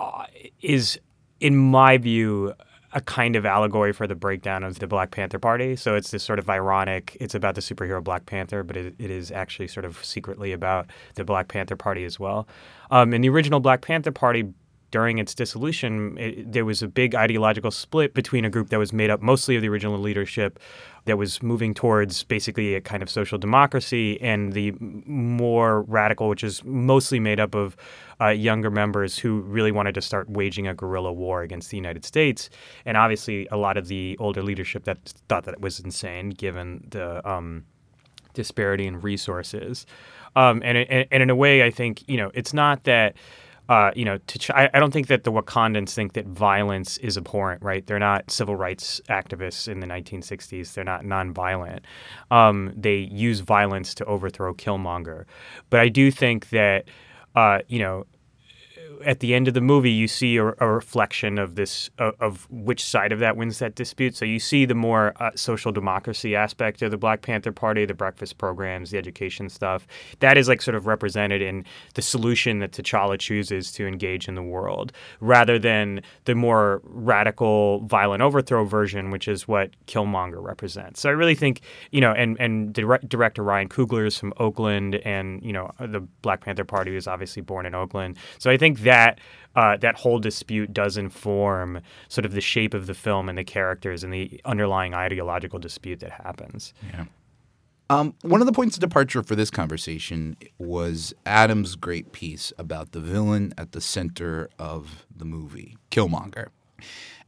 uh, 0.00 0.26
is 0.60 0.98
in 1.40 1.56
my 1.56 1.98
view, 1.98 2.54
a 2.92 3.00
kind 3.00 3.36
of 3.36 3.46
allegory 3.46 3.92
for 3.92 4.06
the 4.06 4.16
breakdown 4.16 4.64
of 4.64 4.80
the 4.80 4.86
Black 4.86 5.12
Panther 5.12 5.38
Party. 5.38 5.76
So 5.76 5.94
it's 5.94 6.10
this 6.10 6.24
sort 6.24 6.38
of 6.40 6.50
ironic, 6.50 7.16
it's 7.20 7.34
about 7.36 7.54
the 7.54 7.60
superhero 7.60 8.02
Black 8.02 8.26
Panther, 8.26 8.64
but 8.64 8.76
it, 8.76 8.94
it 8.98 9.10
is 9.10 9.30
actually 9.30 9.68
sort 9.68 9.84
of 9.84 10.04
secretly 10.04 10.52
about 10.52 10.90
the 11.14 11.24
Black 11.24 11.46
Panther 11.48 11.76
Party 11.76 12.04
as 12.04 12.18
well. 12.18 12.48
Um, 12.90 13.14
in 13.14 13.20
the 13.20 13.28
original 13.28 13.60
Black 13.60 13.82
Panther 13.82 14.10
Party, 14.10 14.52
during 14.90 15.18
its 15.18 15.34
dissolution, 15.34 16.16
it, 16.18 16.52
there 16.52 16.64
was 16.64 16.82
a 16.82 16.88
big 16.88 17.14
ideological 17.14 17.70
split 17.70 18.14
between 18.14 18.44
a 18.44 18.50
group 18.50 18.70
that 18.70 18.78
was 18.78 18.92
made 18.92 19.10
up 19.10 19.20
mostly 19.20 19.56
of 19.56 19.62
the 19.62 19.68
original 19.68 19.98
leadership 19.98 20.58
that 21.04 21.16
was 21.16 21.42
moving 21.42 21.74
towards 21.74 22.24
basically 22.24 22.74
a 22.74 22.80
kind 22.80 23.02
of 23.02 23.08
social 23.08 23.38
democracy 23.38 24.20
and 24.20 24.52
the 24.52 24.72
more 24.80 25.82
radical, 25.82 26.28
which 26.28 26.44
is 26.44 26.62
mostly 26.64 27.20
made 27.20 27.40
up 27.40 27.54
of 27.54 27.76
uh, 28.20 28.28
younger 28.28 28.70
members 28.70 29.18
who 29.18 29.40
really 29.42 29.72
wanted 29.72 29.94
to 29.94 30.02
start 30.02 30.28
waging 30.28 30.66
a 30.66 30.74
guerrilla 30.74 31.12
war 31.12 31.42
against 31.42 31.70
the 31.70 31.76
United 31.76 32.04
States. 32.04 32.50
And 32.84 32.96
obviously, 32.96 33.48
a 33.50 33.56
lot 33.56 33.76
of 33.76 33.88
the 33.88 34.16
older 34.18 34.42
leadership 34.42 34.84
that 34.84 34.98
thought 35.28 35.44
that 35.44 35.54
it 35.54 35.60
was 35.60 35.80
insane 35.80 36.30
given 36.30 36.86
the 36.90 37.26
um, 37.28 37.64
disparity 38.34 38.86
in 38.86 39.00
resources. 39.00 39.86
Um, 40.36 40.62
and, 40.64 40.78
and 40.78 41.22
in 41.22 41.30
a 41.30 41.34
way, 41.34 41.64
I 41.64 41.70
think, 41.70 42.08
you 42.08 42.16
know, 42.16 42.30
it's 42.34 42.52
not 42.52 42.84
that 42.84 43.16
uh, 43.70 43.92
you 43.94 44.04
know, 44.04 44.18
to, 44.26 44.58
I, 44.58 44.68
I, 44.74 44.80
don't 44.80 44.92
think 44.92 45.06
that 45.06 45.22
the 45.22 45.30
Wakandans 45.30 45.94
think 45.94 46.14
that 46.14 46.26
violence 46.26 46.98
is 46.98 47.16
abhorrent, 47.16 47.62
right? 47.62 47.86
They're 47.86 48.00
not 48.00 48.28
civil 48.28 48.56
rights 48.56 49.00
activists 49.08 49.68
in 49.68 49.78
the 49.78 49.86
1960s. 49.86 50.74
They're 50.74 50.82
not 50.82 51.04
nonviolent. 51.04 51.82
Um, 52.32 52.72
they 52.76 52.96
use 52.96 53.38
violence 53.38 53.94
to 53.94 54.04
overthrow 54.06 54.54
Killmonger. 54.54 55.24
But 55.70 55.78
I 55.78 55.88
do 55.88 56.10
think 56.10 56.50
that, 56.50 56.86
uh, 57.36 57.60
you 57.68 57.78
know, 57.78 58.06
at 59.04 59.20
the 59.20 59.34
end 59.34 59.48
of 59.48 59.54
the 59.54 59.60
movie, 59.60 59.90
you 59.90 60.08
see 60.08 60.36
a, 60.36 60.46
a 60.58 60.68
reflection 60.68 61.38
of 61.38 61.54
this 61.54 61.90
of, 61.98 62.14
of, 62.20 62.50
which 62.50 62.84
side 62.84 63.12
of 63.12 63.18
that 63.20 63.36
wins 63.36 63.58
that 63.58 63.74
dispute. 63.74 64.16
So 64.16 64.24
you 64.24 64.38
see 64.38 64.64
the 64.64 64.74
more 64.74 65.12
uh, 65.20 65.30
social 65.34 65.72
democracy 65.72 66.36
aspect 66.36 66.82
of 66.82 66.90
the 66.90 66.96
Black 66.96 67.22
Panther 67.22 67.52
Party, 67.52 67.84
the 67.84 67.94
breakfast 67.94 68.38
programs, 68.38 68.90
the 68.90 68.98
education 68.98 69.48
stuff. 69.48 69.86
That 70.20 70.36
is 70.36 70.48
like 70.48 70.62
sort 70.62 70.74
of 70.74 70.86
represented 70.86 71.42
in 71.42 71.64
the 71.94 72.02
solution 72.02 72.58
that 72.60 72.72
T'Challa 72.72 73.18
chooses 73.18 73.72
to 73.72 73.86
engage 73.86 74.28
in 74.28 74.34
the 74.34 74.42
world, 74.42 74.92
rather 75.20 75.58
than 75.58 76.02
the 76.24 76.34
more 76.34 76.80
radical, 76.84 77.80
violent 77.86 78.22
overthrow 78.22 78.64
version, 78.64 79.10
which 79.10 79.28
is 79.28 79.48
what 79.48 79.70
Killmonger 79.86 80.42
represents. 80.42 81.00
So 81.00 81.08
I 81.08 81.12
really 81.12 81.34
think 81.34 81.62
you 81.90 82.00
know, 82.00 82.12
and 82.12 82.36
and 82.40 82.72
director 82.72 83.42
Ryan 83.42 83.68
Coogler 83.68 84.06
is 84.06 84.18
from 84.18 84.32
Oakland, 84.38 84.96
and 84.96 85.42
you 85.42 85.52
know, 85.52 85.70
the 85.78 86.00
Black 86.22 86.44
Panther 86.44 86.64
Party 86.64 86.94
was 86.94 87.06
obviously 87.06 87.42
born 87.42 87.66
in 87.66 87.74
Oakland. 87.74 88.16
So 88.38 88.50
I 88.50 88.56
think 88.56 88.80
that 88.80 88.89
uh, 89.56 89.76
that 89.78 89.96
whole 89.96 90.18
dispute 90.18 90.72
does 90.72 90.96
inform 90.96 91.80
sort 92.08 92.24
of 92.24 92.32
the 92.32 92.40
shape 92.40 92.74
of 92.74 92.86
the 92.86 92.94
film 92.94 93.28
and 93.28 93.36
the 93.36 93.44
characters 93.44 94.04
and 94.04 94.12
the 94.12 94.40
underlying 94.44 94.94
ideological 94.94 95.58
dispute 95.58 96.00
that 96.00 96.12
happens. 96.12 96.72
Yeah. 96.92 97.04
Um, 97.90 98.14
one 98.22 98.40
of 98.40 98.46
the 98.46 98.52
points 98.52 98.76
of 98.76 98.80
departure 98.80 99.24
for 99.24 99.34
this 99.34 99.50
conversation 99.50 100.36
was 100.58 101.12
Adam's 101.26 101.74
great 101.74 102.12
piece 102.12 102.52
about 102.56 102.92
the 102.92 103.00
villain 103.00 103.52
at 103.58 103.72
the 103.72 103.80
center 103.80 104.48
of 104.60 105.06
the 105.14 105.24
movie, 105.24 105.76
Killmonger. 105.90 106.46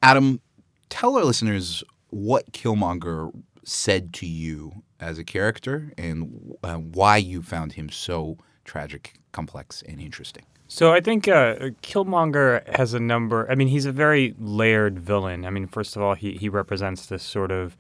Adam, 0.01 0.41
tell 0.89 1.17
our 1.17 1.25
listeners 1.25 1.83
what 2.11 2.53
Killmonger 2.53 3.33
said 3.65 4.13
to 4.13 4.27
you 4.27 4.85
as 5.01 5.19
a 5.19 5.25
character 5.25 5.93
and 5.99 6.55
uh, 6.63 6.77
why 6.77 7.17
you 7.17 7.43
found 7.43 7.73
him 7.73 7.89
so 7.89 8.39
tragic, 8.65 9.15
complex, 9.33 9.83
and 9.83 10.01
interesting. 10.01 10.45
So 10.75 10.91
I 10.91 11.03
think 11.03 11.29
uh, 11.29 11.57
Killmonger 11.83 12.67
has 12.77 12.95
a 12.95 12.99
number. 12.99 13.47
I 13.51 13.55
mean, 13.55 13.69
he's 13.69 13.85
a 13.85 13.93
very 13.93 14.35
layered 14.39 14.99
villain. 14.99 15.45
I 15.45 15.51
mean, 15.51 15.67
first 15.67 15.97
of 15.97 16.03
all, 16.03 16.15
he 16.15 16.33
he 16.33 16.49
represents 16.49 17.05
this 17.05 17.23
sort 17.23 17.51
of 17.51 17.77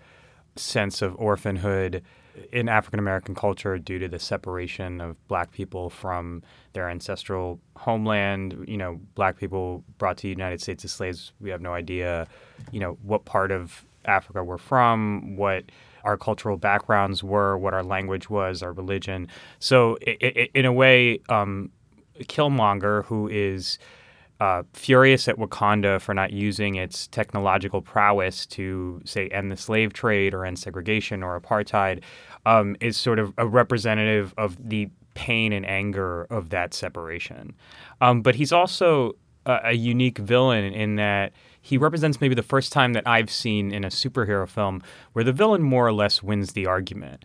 sense 0.57 1.01
of 1.01 1.17
orphanhood 1.17 2.03
in 2.53 2.69
African 2.69 2.99
American 2.99 3.35
culture 3.35 3.79
due 3.79 3.99
to 3.99 4.09
the 4.09 4.19
separation 4.19 5.01
of 5.01 5.17
black 5.27 5.53
people 5.53 5.89
from 5.89 6.43
their 6.75 6.91
ancestral 6.91 7.59
homeland. 7.77 8.63
You 8.69 8.77
know, 8.77 9.01
black 9.15 9.39
people 9.39 9.83
brought 9.97 10.19
to 10.19 10.25
the 10.25 10.29
United 10.29 10.61
States 10.61 10.85
as 10.85 10.93
slaves. 10.93 11.33
We 11.41 11.49
have 11.49 11.63
no 11.63 11.73
idea, 11.73 12.29
you 12.73 12.81
know, 12.81 12.99
what 13.03 13.25
part 13.25 13.53
of 13.53 13.87
Africa 14.05 14.45
we're 14.45 14.59
from, 14.59 15.39
what 15.39 15.65
our 16.05 16.19
cultural 16.19 16.59
backgrounds 16.59 17.25
were, 17.25 17.57
what 17.57 17.73
our 17.73 17.85
language 17.85 18.29
was, 18.29 18.63
our 18.63 18.75
religion. 18.75 19.29
So, 19.61 19.97
it, 20.03 20.19
it, 20.21 20.51
in 20.53 20.67
a 20.67 20.73
way, 20.75 21.21
um, 21.31 21.71
Killmonger, 22.21 23.05
who 23.05 23.29
is 23.29 23.79
uh, 24.41 24.63
furious 24.73 25.29
at 25.29 25.37
Wakanda 25.37 26.01
for 26.01 26.15
not 26.15 26.33
using 26.33 26.75
its 26.75 27.07
technological 27.07 27.81
prowess 27.81 28.45
to, 28.47 29.01
say, 29.05 29.29
end 29.29 29.53
the 29.53 29.57
slave 29.57 29.93
trade 29.93 30.35
or 30.35 30.45
end 30.45 30.59
segregation 30.59 31.23
or 31.23 31.41
apartheid, 31.41 32.03
um, 32.45 32.77
is 32.81 32.97
sort 32.97 33.19
of 33.19 33.33
a 33.39 33.47
representative 33.47 34.35
of 34.37 34.57
the 34.69 34.89
pain 35.15 35.53
and 35.53 35.65
anger 35.67 36.25
of 36.25 36.51
that 36.51 36.75
separation. 36.75 37.55
Um, 38.01 38.23
but 38.23 38.35
he's 38.35 38.53
also 38.53 39.13
a, 39.47 39.61
a 39.65 39.73
unique 39.73 40.19
villain 40.19 40.73
in 40.73 40.97
that 40.97 41.33
he 41.61 41.79
represents 41.79 42.21
maybe 42.21 42.35
the 42.35 42.43
first 42.43 42.73
time 42.73 42.95
that 42.95 43.07
I've 43.07 43.31
seen 43.31 43.73
in 43.73 43.85
a 43.85 43.89
superhero 43.89 44.49
film 44.49 44.83
where 45.13 45.25
the 45.25 45.33
villain 45.33 45.63
more 45.63 45.87
or 45.87 45.93
less 45.93 46.23
wins 46.23 46.55
the 46.55 46.67
argument 46.67 47.25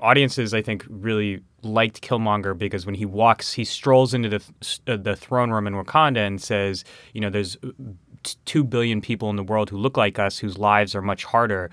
audiences, 0.00 0.52
I 0.54 0.62
think, 0.62 0.84
really 0.88 1.40
liked 1.64 2.02
Killmonger 2.02 2.56
because 2.56 2.86
when 2.86 2.94
he 2.94 3.06
walks, 3.06 3.52
he 3.52 3.64
strolls 3.64 4.14
into 4.14 4.28
the 4.28 4.42
uh, 4.86 4.96
the 4.96 5.16
throne 5.16 5.50
room 5.50 5.66
in 5.66 5.74
Wakanda 5.74 6.26
and 6.26 6.40
says, 6.40 6.84
you 7.12 7.20
know, 7.20 7.30
there's 7.30 7.56
uh, 7.64 7.70
two 8.44 8.64
billion 8.64 9.00
people 9.00 9.30
in 9.30 9.36
the 9.36 9.42
world 9.42 9.70
who 9.70 9.76
look 9.76 9.96
like 9.96 10.18
us, 10.18 10.38
whose 10.38 10.58
lives 10.58 10.94
are 10.94 11.02
much 11.02 11.24
harder. 11.24 11.70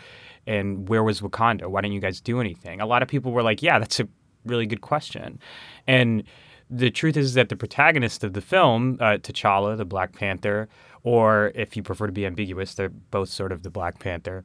And 0.48 0.90
where 0.90 1.04
was 1.04 1.22
Wakanda? 1.22 1.68
Why 1.68 1.82
didn't 1.82 1.94
you 1.94 2.02
guys 2.02 2.20
do 2.20 2.40
anything? 2.42 2.82
A 2.82 2.86
lot 2.86 3.04
of 3.04 3.08
people 3.08 3.32
were 3.32 3.44
like, 3.44 3.62
yeah, 3.62 3.80
that's 3.80 4.00
a 4.00 4.08
really 4.46 4.66
good 4.66 4.82
question. 4.82 5.40
And 5.88 6.24
the 6.70 6.90
truth 6.90 7.18
is 7.18 7.34
that 7.36 7.50
the 7.50 7.56
protagonist 7.56 8.24
of 8.24 8.34
the 8.34 8.42
film, 8.42 8.98
uh, 9.00 9.18
T'Challa, 9.18 9.78
the 9.78 9.86
Black 9.86 10.14
Panther, 10.14 10.70
or 11.04 11.52
if 11.54 11.76
you 11.76 11.84
prefer 11.84 12.08
to 12.08 12.14
be 12.14 12.26
ambiguous, 12.26 12.76
they're 12.76 12.90
both 12.90 13.30
sort 13.30 13.52
of 13.52 13.64
the 13.64 13.70
Black 13.70 14.00
Panther 14.00 14.44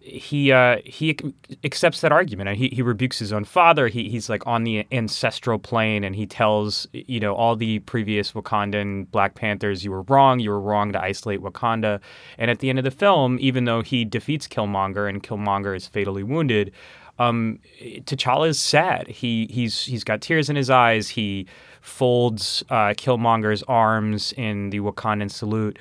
he 0.00 0.52
uh, 0.52 0.78
he 0.84 1.16
accepts 1.64 2.00
that 2.00 2.12
argument 2.12 2.48
and 2.48 2.58
he, 2.58 2.68
he 2.68 2.82
rebukes 2.82 3.18
his 3.18 3.32
own 3.32 3.44
father. 3.44 3.88
He, 3.88 4.08
he's 4.08 4.28
like 4.28 4.46
on 4.46 4.64
the 4.64 4.86
ancestral 4.92 5.58
plane 5.58 6.04
and 6.04 6.14
he 6.14 6.26
tells 6.26 6.86
you 6.92 7.20
know 7.20 7.34
all 7.34 7.56
the 7.56 7.80
previous 7.80 8.32
Wakandan 8.32 9.10
Black 9.10 9.34
Panthers, 9.34 9.84
you 9.84 9.90
were 9.90 10.02
wrong. 10.02 10.40
You 10.40 10.50
were 10.50 10.60
wrong 10.60 10.92
to 10.92 11.02
isolate 11.02 11.40
Wakanda. 11.40 12.00
And 12.38 12.50
at 12.50 12.60
the 12.60 12.70
end 12.70 12.78
of 12.78 12.84
the 12.84 12.90
film, 12.90 13.38
even 13.40 13.64
though 13.64 13.82
he 13.82 14.04
defeats 14.04 14.46
Killmonger 14.46 15.08
and 15.08 15.22
Killmonger 15.22 15.76
is 15.76 15.86
fatally 15.86 16.22
wounded, 16.22 16.72
um, 17.18 17.58
T'Challa 17.80 18.48
is 18.48 18.60
sad. 18.60 19.08
He 19.08 19.48
he's 19.50 19.82
he's 19.82 20.04
got 20.04 20.20
tears 20.20 20.50
in 20.50 20.56
his 20.56 20.70
eyes. 20.70 21.08
He 21.08 21.46
folds 21.80 22.64
uh, 22.68 22.94
Killmonger's 22.96 23.62
arms 23.64 24.32
in 24.36 24.70
the 24.70 24.80
Wakandan 24.80 25.30
salute. 25.30 25.78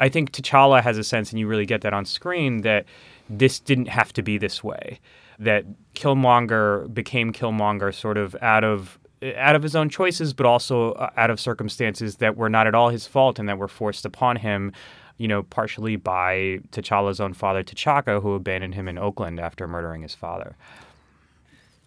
I 0.00 0.08
think 0.08 0.32
T'Challa 0.32 0.82
has 0.82 0.96
a 0.96 1.04
sense, 1.04 1.30
and 1.30 1.40
you 1.40 1.46
really 1.46 1.66
get 1.66 1.80
that 1.82 1.92
on 1.92 2.04
screen 2.04 2.62
that 2.62 2.86
this 3.28 3.60
didn't 3.60 3.88
have 3.88 4.12
to 4.14 4.22
be 4.22 4.38
this 4.38 4.62
way. 4.62 5.00
That 5.38 5.64
Killmonger 5.94 6.92
became 6.92 7.32
Killmonger 7.32 7.94
sort 7.94 8.16
of 8.16 8.36
out 8.42 8.64
of 8.64 8.98
out 9.36 9.56
of 9.56 9.62
his 9.62 9.74
own 9.74 9.88
choices, 9.88 10.32
but 10.32 10.46
also 10.46 10.92
uh, 10.92 11.10
out 11.16 11.30
of 11.30 11.40
circumstances 11.40 12.16
that 12.16 12.36
were 12.36 12.48
not 12.48 12.66
at 12.66 12.74
all 12.74 12.88
his 12.88 13.06
fault 13.06 13.38
and 13.38 13.48
that 13.48 13.58
were 13.58 13.68
forced 13.68 14.04
upon 14.04 14.36
him, 14.36 14.72
you 15.16 15.26
know, 15.26 15.42
partially 15.42 15.96
by 15.96 16.60
T'Challa's 16.70 17.20
own 17.20 17.32
father, 17.32 17.62
T'Chaka, 17.62 18.22
who 18.22 18.34
abandoned 18.34 18.74
him 18.74 18.88
in 18.88 18.96
Oakland 18.98 19.40
after 19.40 19.66
murdering 19.66 20.02
his 20.02 20.14
father. 20.14 20.56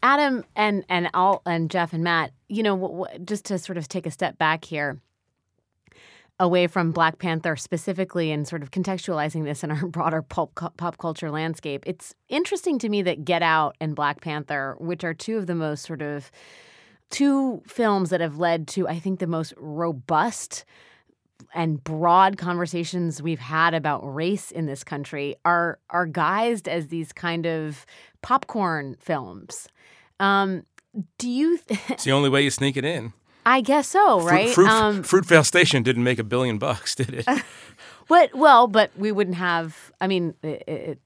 Adam 0.04 0.44
and 0.56 0.84
and 0.90 1.10
all 1.14 1.42
and 1.46 1.70
Jeff 1.70 1.94
and 1.94 2.04
Matt, 2.04 2.32
you 2.50 2.64
know, 2.64 2.76
w- 2.76 3.04
w- 3.04 3.26
just 3.26 3.46
to 3.46 3.60
sort 3.60 3.78
of 3.78 3.88
take 3.88 4.06
a 4.06 4.12
step 4.12 4.38
back 4.38 4.66
here 4.66 5.00
away 6.42 6.66
from 6.66 6.92
Black 6.92 7.20
Panther 7.20 7.56
specifically 7.56 8.32
and 8.32 8.48
sort 8.48 8.64
of 8.64 8.72
contextualizing 8.72 9.44
this 9.44 9.64
in 9.64 9.70
our 9.70 9.88
broader 9.88 10.24
pop, 10.24 10.60
pop 10.76 10.98
culture 10.98 11.30
landscape, 11.30 11.84
it's 11.86 12.16
interesting 12.30 12.80
to 12.80 12.90
me 12.90 13.04
that 13.04 13.24
Get 13.24 13.44
Out 13.44 13.76
and 13.80 13.96
Black 13.96 14.22
Panther, 14.22 14.76
which 14.80 15.04
are 15.04 15.14
two 15.14 15.38
of 15.38 15.46
the 15.46 15.54
most 15.56 15.86
sort 15.86 16.02
of 16.02 16.32
two 17.12 17.62
films 17.68 18.10
that 18.10 18.22
have 18.22 18.40
led 18.40 18.68
to, 18.70 18.88
I 18.88 18.98
think, 19.00 19.20
the 19.20 19.28
most 19.28 19.54
robust 19.56 20.66
and 21.54 21.84
broad 21.84 22.38
conversations 22.38 23.22
we've 23.22 23.40
had 23.40 23.74
about 23.74 24.02
race 24.02 24.52
in 24.52 24.66
this 24.66 24.84
country 24.84 25.36
are 25.46 25.80
are 25.90 26.08
guised 26.08 26.68
as 26.68 26.88
these 26.88 27.12
kind 27.14 27.46
of 27.46 27.86
popcorn 28.22 28.96
films. 29.00 29.68
Um, 30.20 30.64
Do 31.20 31.30
you? 31.30 31.58
Th- 31.58 31.80
It's 31.90 32.04
the 32.04 32.12
only 32.12 32.30
way 32.30 32.42
you 32.44 32.50
sneak 32.50 32.78
it 32.78 32.86
in. 32.86 33.14
I 33.46 33.62
guess 33.62 33.88
so, 33.88 34.20
Fruit- 34.20 34.32
right? 34.32 34.50
Fruit, 34.50 34.68
um, 34.70 35.04
Fruitvale 35.04 35.46
Station 35.46 35.84
didn't 35.84 36.04
make 36.04 36.20
a 36.20 36.24
billion 36.24 36.58
bucks, 36.58 36.96
did 36.96 37.14
it? 37.14 37.28
but 38.08 38.34
well, 38.36 38.68
but 38.68 38.92
we 38.98 39.12
wouldn't 39.12 39.38
have. 39.38 39.92
I 40.00 40.08
mean, 40.08 40.34
it, 40.44 40.64
it, 40.68 41.00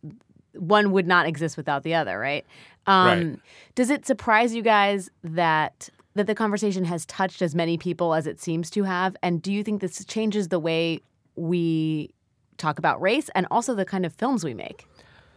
one 0.53 0.91
would 0.91 1.07
not 1.07 1.27
exist 1.27 1.57
without 1.57 1.83
the 1.83 1.93
other, 1.95 2.19
right? 2.19 2.45
Um, 2.87 3.07
Right. 3.07 3.39
Does 3.75 3.89
it 3.89 4.05
surprise 4.05 4.53
you 4.55 4.61
guys 4.61 5.09
that 5.23 5.89
that 6.15 6.27
the 6.27 6.35
conversation 6.35 6.85
has 6.85 7.05
touched 7.05 7.41
as 7.41 7.53
many 7.53 7.77
people 7.77 8.13
as 8.13 8.25
it 8.25 8.39
seems 8.41 8.69
to 8.71 8.83
have? 8.83 9.17
And 9.21 9.41
do 9.41 9.51
you 9.51 9.63
think 9.63 9.81
this 9.81 10.03
changes 10.05 10.47
the 10.47 10.59
way 10.59 11.01
we 11.35 12.11
talk 12.57 12.79
about 12.79 13.01
race 13.01 13.29
and 13.35 13.45
also 13.51 13.75
the 13.75 13.83
kind 13.85 14.05
of 14.05 14.13
films 14.13 14.43
we 14.45 14.53
make? 14.53 14.87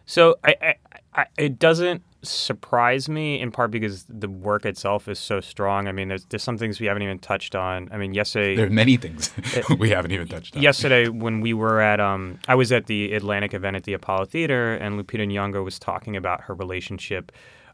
So 0.05 0.37
I, 0.43 0.55
I, 0.61 0.75
I, 1.13 1.25
it 1.37 1.59
doesn't 1.59 2.01
surprise 2.21 3.07
me 3.09 3.39
in 3.39 3.51
part 3.51 3.71
because 3.71 4.05
the 4.09 4.29
work 4.29 4.65
itself 4.65 5.07
is 5.07 5.19
so 5.19 5.39
strong. 5.39 5.87
I 5.87 5.91
mean, 5.91 6.09
there's, 6.09 6.25
there's 6.25 6.43
some 6.43 6.57
things 6.57 6.79
we 6.79 6.87
haven't 6.87 7.03
even 7.03 7.19
touched 7.19 7.55
on. 7.55 7.89
I 7.91 7.97
mean, 7.97 8.13
yesterday, 8.13 8.55
There 8.55 8.67
are 8.67 8.69
many 8.69 8.97
things 8.97 9.31
we 9.79 9.89
haven't 9.89 10.11
even 10.11 10.27
touched 10.27 10.55
on. 10.55 10.61
yesterday 10.61 11.07
when 11.07 11.41
we 11.41 11.53
were 11.53 11.79
at 11.81 11.99
um 11.99 12.39
I 12.47 12.55
was 12.55 12.71
at 12.71 12.87
the 12.87 13.13
Atlantic 13.13 13.53
event 13.53 13.75
at 13.75 13.83
the 13.83 13.93
Apollo 13.93 14.25
Theater 14.25 14.73
and 14.75 14.99
Lupita 14.99 15.25
Nyong'o 15.27 15.63
was 15.63 15.79
talking 15.79 16.15
about 16.15 16.41
her 16.41 16.53
relationship 16.53 17.31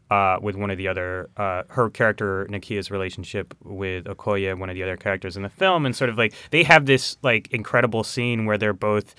uh, 0.08 0.38
with 0.40 0.54
one 0.54 0.70
of 0.70 0.78
the 0.78 0.86
other 0.86 1.28
uh, 1.36 1.64
her 1.68 1.90
character 1.90 2.46
Nakia's 2.48 2.90
relationship 2.92 3.54
with 3.64 4.04
Okoye, 4.04 4.56
one 4.56 4.70
of 4.70 4.76
the 4.76 4.82
other 4.84 4.96
characters 4.96 5.36
in 5.36 5.42
the 5.42 5.48
film, 5.48 5.84
and 5.84 5.96
sort 5.96 6.08
of 6.10 6.16
like 6.16 6.32
they 6.50 6.62
have 6.62 6.86
this 6.86 7.16
like 7.22 7.52
incredible 7.52 8.04
scene 8.04 8.46
where 8.46 8.56
they're 8.56 8.72
both. 8.72 9.14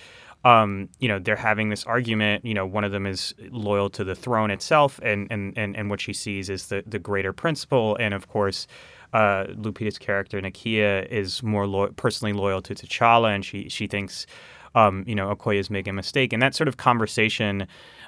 Um, 0.47 0.89
you 0.99 1.09
know, 1.09 1.19
they're 1.19 1.35
having 1.51 1.69
this 1.69 1.83
argument. 1.85 2.45
You 2.45 2.53
know, 2.53 2.65
one 2.65 2.85
of 2.85 2.91
them 2.91 3.05
is 3.05 3.33
loyal 3.51 3.89
to 3.97 4.03
the 4.03 4.15
throne 4.15 4.51
itself, 4.57 4.99
and 5.03 5.27
and, 5.33 5.57
and, 5.57 5.75
and 5.75 5.89
what 5.89 5.99
she 6.01 6.13
sees 6.13 6.49
is 6.49 6.67
the, 6.67 6.83
the 6.87 6.99
greater 6.99 7.33
principle. 7.33 7.97
And 7.99 8.13
of 8.13 8.27
course, 8.27 8.67
uh, 9.13 9.45
Lupita's 9.63 9.97
character 9.97 10.39
Nakia 10.41 11.05
is 11.07 11.43
more 11.43 11.67
lo- 11.67 11.91
personally 12.03 12.33
loyal 12.33 12.61
to 12.61 12.73
T'Challa, 12.73 13.35
and 13.35 13.43
she 13.43 13.67
she 13.69 13.87
thinks, 13.87 14.25
um, 14.75 15.03
you 15.07 15.15
know, 15.15 15.33
Okoye 15.35 15.59
is 15.59 15.69
making 15.69 15.91
a 15.91 15.93
mistake. 15.93 16.31
And 16.33 16.41
that 16.41 16.55
sort 16.55 16.67
of 16.67 16.77
conversation 16.77 17.67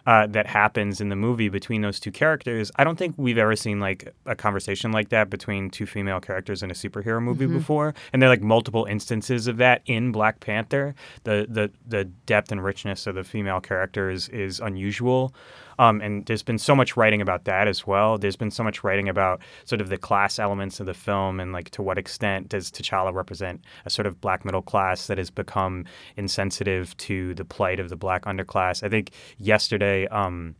uh, 0.09 0.25
that 0.25 0.47
happens 0.47 0.99
in 0.99 1.09
the 1.09 1.15
movie 1.15 1.49
between 1.49 1.81
those 1.81 1.99
two 1.99 2.09
characters, 2.11 2.71
I 2.77 2.83
don't 2.83 2.97
think 2.97 3.13
we've 3.15 3.37
ever 3.37 3.55
seen 3.55 3.79
like 3.79 4.11
a 4.25 4.35
conversation 4.35 4.91
like 4.91 5.09
that 5.09 5.29
between 5.29 5.69
two 5.69 5.85
female 5.85 6.19
characters 6.19 6.63
in 6.63 6.71
a 6.71 6.73
superhero 6.73 7.21
movie 7.21 7.45
before. 7.45 7.93
And 8.11 8.19
there 8.19 8.27
are 8.27 8.33
like 8.33 8.41
multiple 8.41 8.85
instances 8.85 9.45
of 9.45 9.57
that 9.57 9.83
in 9.85 10.11
Black 10.11 10.39
Panther. 10.39 10.95
The 11.25 11.45
the 11.47 11.69
the 11.87 12.05
depth 12.25 12.51
and 12.51 12.63
richness 12.63 13.05
of 13.05 13.13
the 13.13 13.23
female 13.23 13.61
characters 13.61 14.29
is 14.29 14.59
unusual. 14.59 15.31
Um, 15.79 16.01
and 16.01 16.25
there's 16.25 16.43
been 16.43 16.57
so 16.57 16.75
much 16.75 16.97
writing 16.97 17.21
about 17.21 17.45
that 17.45 17.67
as 17.67 17.87
well. 17.87 18.17
There's 18.17 18.35
been 18.35 18.51
so 18.51 18.63
much 18.63 18.83
writing 18.83 19.07
about 19.07 19.41
sort 19.63 19.79
of 19.79 19.89
the 19.89 19.97
class 19.97 20.37
elements 20.37 20.79
of 20.79 20.85
the 20.85 20.93
film 20.93 21.39
and 21.39 21.53
like 21.53 21.69
to 21.71 21.81
what 21.81 21.97
extent 21.97 22.49
does 22.49 22.69
T'Challa 22.69 23.13
represent 23.13 23.61
a 23.85 23.89
sort 23.89 24.05
of 24.05 24.19
black 24.19 24.43
middle 24.43 24.61
class 24.61 25.07
that 25.07 25.17
has 25.17 25.31
become 25.31 25.85
insensitive 26.17 26.95
to 26.97 27.33
the 27.33 27.45
plight 27.45 27.79
of 27.79 27.89
the 27.89 27.95
black 27.95 28.25
underclass. 28.25 28.83
I 28.83 28.89
think 28.89 29.11
yesterday. 29.37 30.05
Um, 30.07 30.55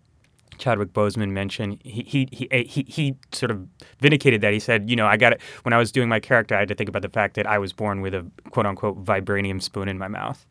Chadwick 0.57 0.93
Boseman 0.93 1.29
mentioned 1.29 1.79
he 1.83 2.03
he, 2.03 2.27
he 2.31 2.63
he 2.67 2.83
he 2.87 3.15
sort 3.31 3.51
of 3.51 3.65
vindicated 3.99 4.41
that. 4.41 4.51
He 4.53 4.59
said, 4.59 4.89
you 4.89 4.95
know, 4.95 5.05
I 5.05 5.15
got 5.17 5.33
it 5.33 5.41
when 5.63 5.73
I 5.73 5.77
was 5.77 5.91
doing 5.91 6.09
my 6.09 6.19
character. 6.19 6.55
I 6.55 6.59
had 6.59 6.67
to 6.67 6.75
think 6.75 6.89
about 6.89 7.01
the 7.01 7.09
fact 7.09 7.35
that 7.35 7.47
I 7.47 7.57
was 7.57 7.71
born 7.71 8.01
with 8.01 8.13
a 8.13 8.25
quote 8.51 8.65
unquote 8.65 9.03
vibranium 9.03 9.61
spoon 9.61 9.87
in 9.87 9.97
my 9.97 10.07
mouth. 10.07 10.45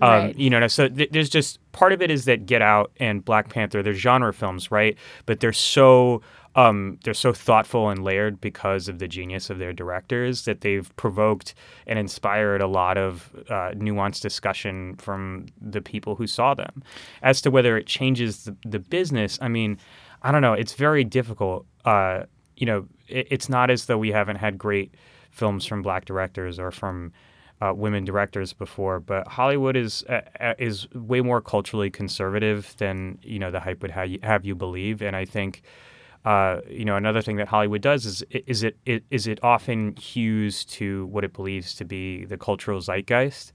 Um, 0.00 0.10
Right. 0.10 0.38
You 0.38 0.50
know, 0.50 0.66
so 0.66 0.88
th- 0.88 1.10
there's 1.10 1.28
just 1.28 1.58
part 1.72 1.92
of 1.92 2.02
it 2.02 2.10
is 2.10 2.24
that 2.24 2.46
Get 2.46 2.62
Out 2.62 2.90
and 2.98 3.24
Black 3.24 3.50
Panther. 3.50 3.82
They're 3.82 3.92
genre 3.94 4.32
films, 4.32 4.70
right? 4.70 4.96
But 5.26 5.40
they're 5.40 5.52
so 5.52 6.22
um, 6.54 6.98
they're 7.04 7.14
so 7.14 7.32
thoughtful 7.32 7.88
and 7.88 8.04
layered 8.04 8.40
because 8.40 8.88
of 8.88 8.98
the 8.98 9.08
genius 9.08 9.48
of 9.50 9.58
their 9.58 9.72
directors 9.72 10.44
that 10.44 10.60
they've 10.60 10.94
provoked 10.96 11.54
and 11.86 11.98
inspired 11.98 12.60
a 12.60 12.66
lot 12.66 12.98
of 12.98 13.30
uh, 13.48 13.72
nuanced 13.74 14.20
discussion 14.20 14.96
from 14.96 15.46
the 15.60 15.80
people 15.80 16.14
who 16.14 16.26
saw 16.26 16.54
them. 16.54 16.82
As 17.22 17.40
to 17.42 17.50
whether 17.50 17.78
it 17.78 17.86
changes 17.86 18.44
the, 18.44 18.56
the 18.66 18.78
business, 18.78 19.38
I 19.40 19.48
mean, 19.48 19.78
I 20.22 20.30
don't 20.30 20.42
know. 20.42 20.52
It's 20.52 20.74
very 20.74 21.04
difficult. 21.04 21.66
Uh, 21.84 22.24
you 22.56 22.66
know, 22.66 22.86
it, 23.08 23.28
it's 23.30 23.48
not 23.48 23.70
as 23.70 23.86
though 23.86 23.98
we 23.98 24.10
haven't 24.10 24.36
had 24.36 24.58
great 24.58 24.94
films 25.30 25.64
from 25.64 25.82
black 25.82 26.04
directors 26.04 26.58
or 26.58 26.70
from 26.70 27.12
uh, 27.62 27.72
women 27.72 28.04
directors 28.04 28.52
before, 28.52 28.98
but 29.00 29.26
Hollywood 29.26 29.76
is 29.76 30.04
uh, 30.08 30.20
uh, 30.40 30.54
is 30.58 30.90
way 30.94 31.20
more 31.20 31.40
culturally 31.40 31.90
conservative 31.90 32.74
than 32.78 33.18
you 33.22 33.38
know 33.38 33.50
the 33.52 33.60
hype 33.60 33.82
would 33.82 33.92
have 33.92 34.08
you, 34.08 34.18
have 34.22 34.44
you 34.44 34.54
believe, 34.54 35.00
and 35.00 35.16
I 35.16 35.24
think. 35.24 35.62
Uh, 36.24 36.60
you 36.68 36.84
know, 36.84 36.96
another 36.96 37.20
thing 37.22 37.36
that 37.36 37.48
Hollywood 37.48 37.80
does 37.82 38.06
is 38.06 38.22
is 38.30 38.62
it, 38.62 38.76
it 38.86 39.04
is 39.10 39.26
it 39.26 39.40
often 39.42 39.96
hews 39.96 40.64
to 40.66 41.06
what 41.06 41.24
it 41.24 41.32
believes 41.32 41.74
to 41.76 41.84
be 41.84 42.24
the 42.24 42.36
cultural 42.36 42.80
zeitgeist, 42.80 43.52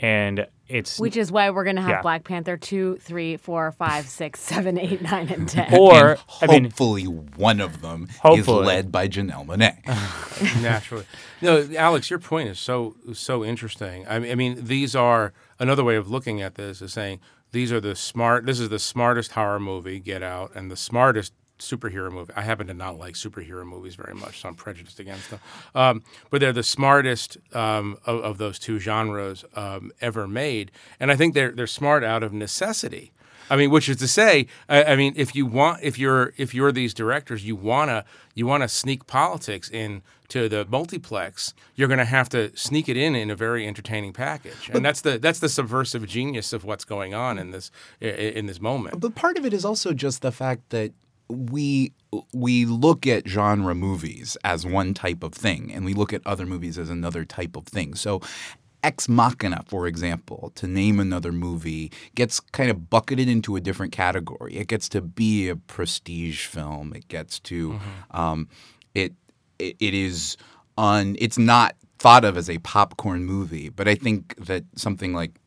and 0.00 0.46
it's 0.68 0.98
Which 0.98 1.16
is 1.16 1.30
why 1.30 1.50
we're 1.50 1.64
going 1.64 1.76
to 1.76 1.82
have 1.82 1.90
Yeah. 1.90 2.02
Black 2.02 2.24
Panther 2.24 2.56
2, 2.56 2.96
3, 3.00 3.36
4, 3.36 3.70
5, 3.72 4.08
6, 4.08 4.40
7, 4.40 4.78
8, 4.78 5.02
9, 5.02 5.28
and 5.28 5.48
10. 5.70 5.74
or 5.74 6.16
And 6.40 6.50
I 6.50 6.54
mean, 6.54 6.64
hopefully 6.64 7.04
one 7.04 7.60
of 7.60 7.82
them 7.82 8.08
Hopefully. 8.20 8.60
is 8.62 8.66
led 8.66 8.90
by 8.90 9.08
Janelle 9.08 9.46
Monae. 9.46 9.76
naturally. 10.62 11.04
No, 11.42 11.68
Alex, 11.76 12.08
your 12.10 12.18
point 12.18 12.48
is 12.48 12.58
so 12.58 12.96
so 13.12 13.44
interesting. 13.44 14.06
I 14.08 14.18
mean, 14.18 14.32
I 14.32 14.34
mean, 14.34 14.64
these 14.64 14.96
are 14.96 15.32
another 15.58 15.84
way 15.84 15.96
of 15.96 16.10
looking 16.10 16.40
at 16.40 16.54
this 16.56 16.80
is 16.82 16.92
saying 16.94 17.20
these 17.52 17.70
are 17.72 17.80
the 17.80 17.94
smart. 17.94 18.46
This 18.46 18.58
is 18.58 18.70
the 18.70 18.78
smartest 18.78 19.32
horror 19.32 19.60
movie, 19.60 20.00
Get 20.00 20.22
Out, 20.22 20.52
and 20.54 20.70
the 20.70 20.76
smartest 20.76 21.32
superhero 21.58 22.10
movie. 22.10 22.32
I 22.36 22.42
happen 22.42 22.66
to 22.66 22.74
not 22.74 22.98
like 22.98 23.14
superhero 23.14 23.64
movies 23.64 23.94
very 23.94 24.14
much, 24.14 24.40
so 24.40 24.48
I'm 24.48 24.54
prejudiced 24.54 25.00
against 25.00 25.30
them. 25.30 25.40
Um, 25.74 26.02
but 26.30 26.40
they're 26.40 26.52
the 26.52 26.62
smartest 26.62 27.38
um, 27.52 27.98
of, 28.06 28.20
of 28.20 28.38
those 28.38 28.58
two 28.58 28.78
genres 28.78 29.44
um, 29.54 29.92
ever 30.00 30.26
made, 30.26 30.70
and 31.00 31.10
I 31.10 31.16
think 31.16 31.34
they're 31.34 31.52
they're 31.52 31.66
smart 31.66 32.04
out 32.04 32.22
of 32.22 32.32
necessity. 32.32 33.12
I 33.48 33.54
mean, 33.54 33.70
which 33.70 33.88
is 33.88 33.98
to 33.98 34.08
say, 34.08 34.48
I, 34.68 34.84
I 34.84 34.96
mean, 34.96 35.12
if 35.16 35.36
you 35.36 35.46
want, 35.46 35.82
if 35.82 35.98
you're 35.98 36.32
if 36.36 36.54
you're 36.54 36.72
these 36.72 36.92
directors, 36.92 37.44
you 37.44 37.54
wanna 37.54 38.04
you 38.34 38.46
wanna 38.46 38.68
sneak 38.68 39.06
politics 39.06 39.70
in 39.70 40.02
to 40.28 40.48
the 40.48 40.66
multiplex. 40.68 41.54
You're 41.74 41.88
going 41.88 41.98
to 41.98 42.04
have 42.04 42.28
to 42.30 42.56
sneak 42.56 42.88
it 42.88 42.96
in 42.96 43.14
in 43.14 43.30
a 43.30 43.36
very 43.36 43.66
entertaining 43.66 44.12
package, 44.12 44.70
and 44.72 44.84
that's 44.84 45.00
the 45.00 45.18
that's 45.18 45.38
the 45.38 45.48
subversive 45.48 46.06
genius 46.06 46.52
of 46.52 46.64
what's 46.64 46.84
going 46.84 47.14
on 47.14 47.38
in 47.38 47.50
this 47.50 47.70
in 48.00 48.46
this 48.46 48.60
moment. 48.60 49.00
But 49.00 49.14
part 49.14 49.38
of 49.38 49.46
it 49.46 49.52
is 49.52 49.64
also 49.64 49.92
just 49.92 50.22
the 50.22 50.32
fact 50.32 50.70
that 50.70 50.92
we 51.28 51.92
we 52.32 52.64
look 52.64 53.06
at 53.06 53.28
genre 53.28 53.74
movies 53.74 54.36
as 54.44 54.64
one 54.64 54.94
type 54.94 55.22
of 55.22 55.32
thing, 55.32 55.72
and 55.72 55.84
we 55.84 55.94
look 55.94 56.12
at 56.12 56.22
other 56.26 56.46
movies 56.46 56.78
as 56.78 56.90
another 56.90 57.24
type 57.24 57.56
of 57.56 57.66
thing. 57.66 57.94
So. 57.94 58.20
Ex 58.82 59.08
Machina, 59.08 59.64
for 59.66 59.88
example, 59.88 60.52
to 60.54 60.68
name 60.68 61.00
another 61.00 61.32
movie, 61.32 61.90
gets 62.14 62.38
kind 62.38 62.70
of 62.70 62.88
bucketed 62.88 63.28
into 63.28 63.56
a 63.56 63.60
different 63.60 63.90
category. 63.90 64.54
It 64.56 64.68
gets 64.68 64.88
to 64.90 65.00
be 65.00 65.48
a 65.48 65.56
prestige 65.56 66.46
film. 66.46 66.92
It 66.92 67.08
gets 67.08 67.40
to 67.40 67.80
um, 68.12 68.48
it, 68.94 69.12
it. 69.58 69.74
It 69.80 69.92
is 69.92 70.36
on. 70.78 71.16
It's 71.18 71.38
not 71.38 71.74
thought 71.98 72.24
of 72.24 72.36
as 72.36 72.48
a 72.48 72.58
popcorn 72.58 73.24
movie, 73.24 73.70
but 73.70 73.88
I 73.88 73.96
think 73.96 74.36
that 74.46 74.62
something 74.76 75.12
like 75.12 75.40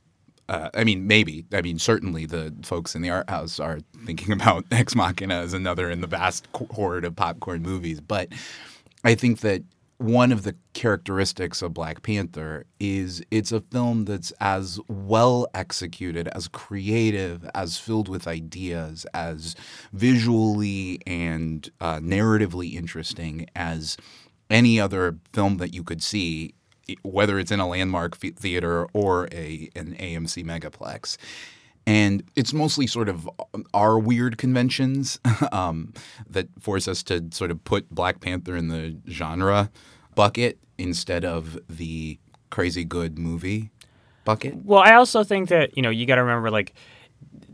uh, 0.49 0.69
I 0.73 0.83
mean, 0.83 1.05
maybe. 1.05 1.45
I 1.53 1.61
mean, 1.61 1.77
certainly 1.77 2.25
the 2.25 2.53
folks 2.63 2.95
in 2.95 3.03
the 3.03 3.11
art 3.11 3.29
house 3.29 3.59
are 3.59 3.79
thinking 4.05 4.33
about 4.39 4.65
Ex 4.71 4.95
Machina 4.95 5.35
as 5.35 5.53
another 5.53 5.89
in 5.91 6.01
the 6.01 6.07
vast 6.07 6.47
horde 6.71 7.05
of 7.05 7.15
popcorn 7.15 7.61
movies. 7.61 8.01
But 8.01 8.29
I 9.03 9.13
think 9.13 9.41
that 9.41 9.63
one 9.99 10.31
of 10.31 10.43
the 10.43 10.55
characteristics 10.73 11.61
of 11.61 11.73
Black 11.73 12.01
Panther 12.01 12.65
is 12.79 13.21
it's 13.29 13.51
a 13.51 13.59
film 13.59 14.05
that's 14.05 14.31
as 14.39 14.79
well 14.87 15.45
executed, 15.53 16.27
as 16.29 16.47
creative, 16.47 17.47
as 17.53 17.77
filled 17.77 18.09
with 18.09 18.27
ideas, 18.27 19.05
as 19.13 19.55
visually 19.93 20.99
and 21.05 21.69
uh, 21.79 21.97
narratively 21.97 22.73
interesting 22.73 23.45
as 23.55 23.97
any 24.49 24.79
other 24.79 25.17
film 25.31 25.57
that 25.57 25.75
you 25.75 25.83
could 25.83 26.01
see 26.01 26.55
whether 27.03 27.39
it's 27.39 27.51
in 27.51 27.59
a 27.59 27.67
landmark 27.67 28.17
theater 28.17 28.87
or 28.93 29.27
a 29.31 29.69
an 29.75 29.95
AMC 29.99 30.43
megaplex. 30.45 31.17
And 31.87 32.23
it's 32.35 32.53
mostly 32.53 32.85
sort 32.85 33.09
of 33.09 33.27
our 33.73 33.97
weird 33.97 34.37
conventions 34.37 35.19
um, 35.51 35.93
that 36.29 36.47
force 36.59 36.87
us 36.87 37.01
to 37.03 37.25
sort 37.31 37.49
of 37.49 37.63
put 37.63 37.89
Black 37.89 38.19
Panther 38.19 38.55
in 38.55 38.67
the 38.67 38.97
genre 39.09 39.71
bucket 40.13 40.59
instead 40.77 41.25
of 41.25 41.57
the 41.67 42.19
crazy 42.51 42.83
good 42.83 43.17
movie 43.17 43.71
bucket. 44.23 44.55
Well, 44.63 44.81
I 44.81 44.93
also 44.93 45.23
think 45.23 45.49
that 45.49 45.75
you 45.75 45.83
know 45.83 45.89
you 45.89 46.05
got 46.05 46.15
to 46.15 46.23
remember 46.23 46.51
like 46.51 46.73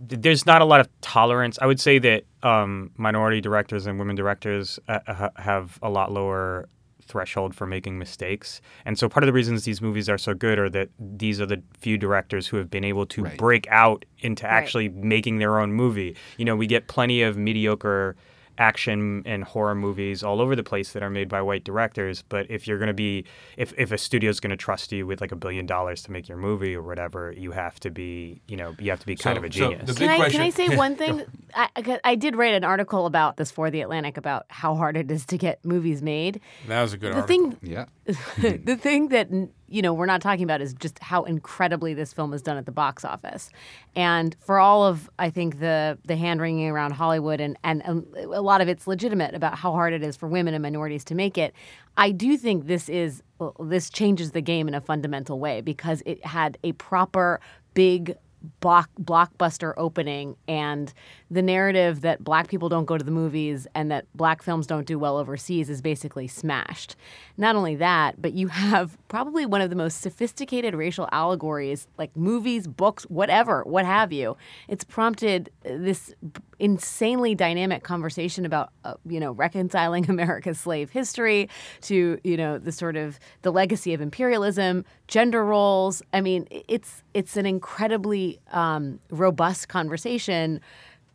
th- 0.09 0.21
there's 0.21 0.45
not 0.45 0.61
a 0.61 0.65
lot 0.65 0.79
of 0.79 0.89
tolerance. 1.01 1.57
I 1.61 1.65
would 1.65 1.79
say 1.79 1.99
that 1.99 2.25
um, 2.43 2.91
minority 2.97 3.41
directors 3.41 3.85
and 3.85 3.97
women 3.99 4.15
directors 4.15 4.79
uh, 4.87 4.99
ha- 5.07 5.31
have 5.37 5.79
a 5.81 5.89
lot 5.89 6.11
lower 6.11 6.67
threshold 7.07 7.53
for 7.55 7.65
making 7.67 7.97
mistakes, 7.99 8.61
and 8.85 8.97
so 8.97 9.07
part 9.07 9.23
of 9.23 9.27
the 9.27 9.33
reasons 9.33 9.63
these 9.65 9.81
movies 9.81 10.09
are 10.09 10.17
so 10.17 10.33
good 10.33 10.57
are 10.59 10.69
that 10.69 10.89
these 10.99 11.39
are 11.39 11.45
the 11.45 11.61
few 11.79 11.97
directors 11.97 12.47
who 12.47 12.57
have 12.57 12.69
been 12.69 12.83
able 12.83 13.05
to 13.07 13.23
Right. 13.23 13.37
break 13.37 13.67
out 13.69 14.05
into 14.19 14.45
actually 14.45 14.89
making 14.89 15.37
their 15.37 15.59
own 15.59 15.71
movie. 15.73 16.15
You 16.37 16.45
know, 16.45 16.55
we 16.55 16.67
get 16.67 16.87
plenty 16.87 17.21
of 17.21 17.37
mediocre 17.37 18.15
action 18.57 19.21
and 19.25 19.43
horror 19.43 19.75
movies 19.75 20.23
all 20.23 20.41
over 20.41 20.55
the 20.55 20.63
place 20.63 20.93
that 20.93 21.03
are 21.03 21.09
made 21.09 21.29
by 21.29 21.41
white 21.41 21.63
directors. 21.63 22.23
But 22.29 22.49
if 22.49 22.67
you're 22.67 22.77
going 22.77 22.87
to 22.87 22.93
be, 22.93 23.25
if, 23.57 23.73
if 23.77 23.91
a 23.91 23.97
studio's 23.97 24.39
going 24.39 24.51
to 24.51 24.57
trust 24.57 24.91
you 24.91 25.05
with 25.05 25.21
like 25.21 25.31
a 25.31 25.35
billion 25.35 25.65
dollars 25.65 26.01
to 26.03 26.11
make 26.11 26.27
your 26.29 26.37
movie 26.37 26.75
or 26.75 26.81
whatever, 26.81 27.33
you 27.37 27.51
have 27.51 27.79
to 27.81 27.89
be, 27.89 28.41
you 28.47 28.57
know, 28.57 28.75
you 28.79 28.89
have 28.89 28.99
to 28.99 29.05
be 29.05 29.15
kind 29.15 29.35
So- 29.35 29.39
of 29.39 29.43
a 29.43 29.49
genius. 29.49 29.81
the 29.87 29.93
Can 29.93 29.99
big 30.07 30.09
I, 30.09 30.15
question- 30.17 30.39
can 30.39 30.47
I 30.47 30.49
say 30.51 30.75
one 30.77 30.95
thing? 30.95 31.23
I, 31.53 31.69
I- 31.75 31.99
I 32.03 32.15
did 32.15 32.35
write 32.35 32.53
an 32.53 32.63
article 32.63 33.05
about 33.05 33.37
this 33.37 33.51
for 33.51 33.69
The 33.69 33.81
Atlantic 33.81 34.17
about 34.17 34.45
how 34.49 34.75
hard 34.75 34.97
it 34.97 35.09
is 35.11 35.25
to 35.27 35.37
get 35.37 35.63
movies 35.65 36.01
made. 36.01 36.39
That 36.67 36.81
was 36.81 36.93
a 36.93 36.97
good 36.97 37.13
The 37.13 37.21
article. 37.21 37.51
thing 37.51 37.57
Yeah. 37.61 37.85
the 38.37 38.77
thing 38.79 39.07
that 39.09 39.29
you 39.67 39.81
know 39.81 39.91
we're 39.91 40.05
not 40.05 40.21
talking 40.21 40.43
about 40.43 40.61
is 40.61 40.75
just 40.75 40.99
how 40.99 41.23
incredibly 41.23 41.95
this 41.95 42.13
film 42.13 42.33
is 42.33 42.43
done 42.43 42.55
at 42.55 42.67
the 42.67 42.71
box 42.71 43.03
office. 43.03 43.49
And 43.95 44.35
for 44.39 44.59
all 44.59 44.85
of 44.85 45.09
i 45.17 45.29
think 45.29 45.59
the 45.59 45.97
the 46.05 46.15
hand 46.15 46.39
wringing 46.39 46.69
around 46.69 46.91
hollywood 46.91 47.41
and 47.41 47.57
and 47.63 47.81
um, 47.85 48.05
a 48.15 48.41
lot 48.41 48.61
of 48.61 48.67
it's 48.67 48.85
legitimate 48.85 49.33
about 49.33 49.57
how 49.57 49.71
hard 49.71 49.93
it 49.93 50.03
is 50.03 50.15
for 50.15 50.27
women 50.27 50.53
and 50.53 50.61
minorities 50.61 51.03
to 51.05 51.15
make 51.15 51.37
it 51.37 51.53
i 51.97 52.11
do 52.11 52.37
think 52.37 52.67
this 52.67 52.89
is 52.89 53.23
this 53.59 53.89
changes 53.89 54.31
the 54.31 54.41
game 54.41 54.67
in 54.67 54.73
a 54.75 54.81
fundamental 54.81 55.39
way 55.39 55.61
because 55.61 56.03
it 56.05 56.23
had 56.25 56.57
a 56.63 56.73
proper 56.73 57.39
big 57.73 58.15
block, 58.59 58.89
blockbuster 59.01 59.73
opening 59.77 60.35
and 60.47 60.93
the 61.31 61.41
narrative 61.41 62.01
that 62.01 62.23
black 62.23 62.47
people 62.47 62.69
don't 62.69 62.85
go 62.85 62.97
to 62.97 63.03
the 63.03 63.11
movies 63.11 63.67
and 63.73 63.89
that 63.89 64.05
black 64.13 64.43
films 64.43 64.67
don't 64.67 64.85
do 64.85 64.99
well 64.99 65.17
overseas 65.17 65.69
is 65.69 65.81
basically 65.81 66.27
smashed. 66.27 66.95
Not 67.37 67.55
only 67.55 67.75
that, 67.77 68.21
but 68.21 68.33
you 68.33 68.47
have 68.49 68.97
probably 69.07 69.45
one 69.45 69.61
of 69.61 69.71
the 69.71 69.75
most 69.75 70.01
sophisticated 70.01 70.75
racial 70.75 71.09
allegories, 71.11 71.87
like 71.97 72.15
movies, 72.15 72.67
books, 72.67 73.03
whatever, 73.05 73.63
what 73.63 73.85
have 73.85 74.13
you. 74.13 74.37
It's 74.67 74.83
prompted 74.83 75.49
this 75.63 76.13
insanely 76.59 77.33
dynamic 77.33 77.83
conversation 77.83 78.45
about, 78.45 78.69
uh, 78.83 78.93
you 79.05 79.19
know, 79.19 79.31
reconciling 79.31 80.09
America's 80.09 80.59
slave 80.59 80.91
history 80.91 81.49
to, 81.81 82.19
you 82.23 82.37
know, 82.37 82.59
the 82.59 82.71
sort 82.71 82.95
of 82.95 83.19
the 83.41 83.51
legacy 83.51 83.93
of 83.93 84.01
imperialism, 84.01 84.85
gender 85.07 85.43
roles. 85.43 86.03
I 86.13 86.21
mean, 86.21 86.47
it's 86.51 87.03
it's 87.15 87.35
an 87.35 87.45
incredibly 87.45 88.39
um, 88.51 88.99
robust 89.09 89.69
conversation. 89.69 90.61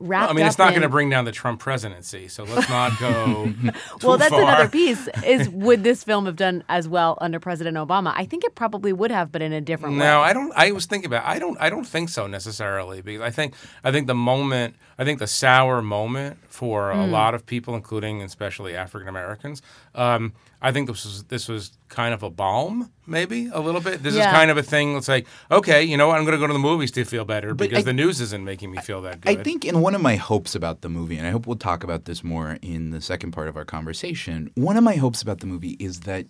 Wrapped 0.03 0.31
I 0.31 0.35
mean, 0.35 0.47
it's 0.47 0.55
up 0.55 0.67
not 0.67 0.71
going 0.71 0.83
to 0.83 0.89
bring 0.89 1.11
down 1.11 1.27
the 1.27 1.33
Trump 1.33 1.61
presidency, 1.61 2.27
so 2.29 2.45
let's 2.45 2.71
not 2.71 2.99
go. 2.99 3.53
too 4.01 4.09
well, 4.09 4.17
that's 4.17 4.31
far. 4.31 4.41
another 4.41 4.69
piece. 4.69 5.09
Is 5.27 5.49
would 5.51 5.85
this 5.85 6.03
film 6.03 6.25
have 6.25 6.37
done 6.37 6.65
as 6.71 6.89
well 6.89 7.19
under 7.21 7.39
President 7.39 7.77
Obama? 7.77 8.15
I 8.17 8.25
think 8.25 8.45
it 8.45 8.55
probably 8.55 8.95
would 8.95 9.11
have, 9.11 9.31
but 9.31 9.43
in 9.43 9.53
a 9.53 9.61
different 9.61 9.97
way. 9.97 9.99
No, 9.99 10.23
I 10.23 10.33
don't. 10.33 10.53
I 10.57 10.73
was 10.73 10.87
thinking 10.87 11.09
about. 11.09 11.27
I 11.27 11.39
don't. 11.39 11.61
I 11.61 11.69
don't 11.69 11.85
think 11.85 12.09
so 12.09 12.27
necessarily 12.27 13.03
because 13.03 13.21
I 13.21 13.31
think. 13.31 13.55
I 13.85 13.93
think 13.93 14.07
the 14.07 14.15
moment. 14.15 14.75
I 15.01 15.05
think 15.05 15.19
the 15.19 15.27
sour 15.27 15.81
moment 15.81 16.37
for 16.51 16.91
a 16.91 17.07
lot 17.07 17.35
of 17.35 17.47
people, 17.47 17.75
including 17.75 18.21
and 18.21 18.29
especially 18.29 18.77
African 18.77 19.09
Americans. 19.09 19.63
Um, 19.95 20.35
I 20.61 20.73
think 20.73 20.89
this 20.89 21.07
was 21.07 21.25
this 21.25 21.49
was 21.49 21.73
kind 21.89 22.13
of 22.13 22.23
a 22.23 22.29
balm, 22.29 22.93
maybe 23.07 23.49
a 23.51 23.61
little 23.61 23.81
bit. 23.81 24.03
This 24.03 24.15
Yeah. 24.15 24.29
is 24.29 24.37
kind 24.37 24.51
of 24.51 24.59
a 24.59 24.63
thing. 24.63 24.97
It's 24.99 25.09
like, 25.09 25.27
okay, 25.51 25.83
you 25.83 25.97
know 25.97 26.07
what? 26.09 26.19
I'm 26.19 26.25
going 26.27 26.37
to 26.37 26.39
go 26.39 26.47
to 26.47 26.53
the 26.53 26.59
movies 26.59 26.91
to 26.93 27.05
feel 27.07 27.25
better 27.25 27.55
because 27.55 27.79
I- 27.79 27.83
the 27.83 27.95
news 27.95 28.21
isn't 28.21 28.45
making 28.45 28.71
me 28.73 28.79
feel 28.83 29.01
that 29.01 29.23
good. 29.23 29.39
I 29.39 29.43
think 29.43 29.65
in 29.65 29.81
one 29.81 29.95
of 29.95 30.03
my 30.03 30.17
hopes 30.17 30.55
about 30.55 30.83
the 30.83 30.91
movie, 30.91 31.17
and 31.17 31.27
I 31.27 31.31
hope 31.31 31.47
we'll 31.47 31.57
talk 31.57 31.83
about 31.83 32.05
this 32.05 32.23
more 32.23 32.59
in 32.61 32.91
the 32.91 33.01
second 33.01 33.31
part 33.33 33.49
of 33.49 33.57
our 33.57 33.65
conversation, 33.65 34.51
one 34.55 34.77
of 34.77 34.85
my 34.85 34.97
hopes 34.97 35.23
about 35.23 35.39
the 35.41 35.47
movie 35.47 35.77
is 35.81 36.01
that 36.01 36.27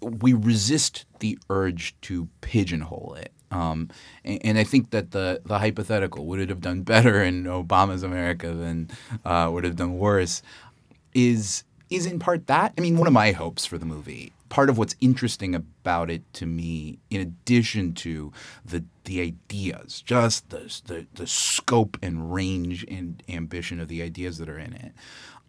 we 0.00 0.32
resist 0.34 1.04
the 1.18 1.36
urge 1.50 1.96
to 2.02 2.28
pigeonhole 2.42 3.16
it. 3.18 3.32
Um, 3.54 3.88
and, 4.24 4.40
and 4.44 4.58
I 4.58 4.64
think 4.64 4.90
that 4.90 5.12
the, 5.12 5.40
the 5.44 5.58
hypothetical 5.58 6.26
would 6.26 6.40
it 6.40 6.48
have 6.48 6.60
done 6.60 6.82
better 6.82 7.22
in 7.22 7.44
Obama's 7.44 8.02
America 8.02 8.52
than 8.52 8.90
uh, 9.24 9.48
would 9.52 9.64
have 9.64 9.76
done 9.76 9.98
worse 9.98 10.42
is 11.14 11.64
is 11.90 12.06
in 12.06 12.18
part 12.18 12.46
that. 12.48 12.72
I 12.76 12.80
mean, 12.80 12.98
one 12.98 13.06
of 13.06 13.12
my 13.12 13.32
hopes 13.32 13.64
for 13.64 13.78
the 13.78 13.86
movie. 13.86 14.32
Part 14.48 14.70
of 14.70 14.78
what's 14.78 14.94
interesting 15.00 15.54
about 15.54 16.10
it 16.10 16.22
to 16.34 16.46
me, 16.46 16.98
in 17.10 17.20
addition 17.20 17.92
to 17.94 18.32
the 18.64 18.84
the 19.04 19.20
ideas, 19.20 20.02
just 20.02 20.50
the 20.50 20.80
the, 20.86 21.06
the 21.14 21.26
scope 21.26 21.96
and 22.02 22.32
range 22.32 22.84
and 22.88 23.22
ambition 23.28 23.80
of 23.80 23.88
the 23.88 24.02
ideas 24.02 24.38
that 24.38 24.48
are 24.48 24.58
in 24.58 24.72
it, 24.72 24.92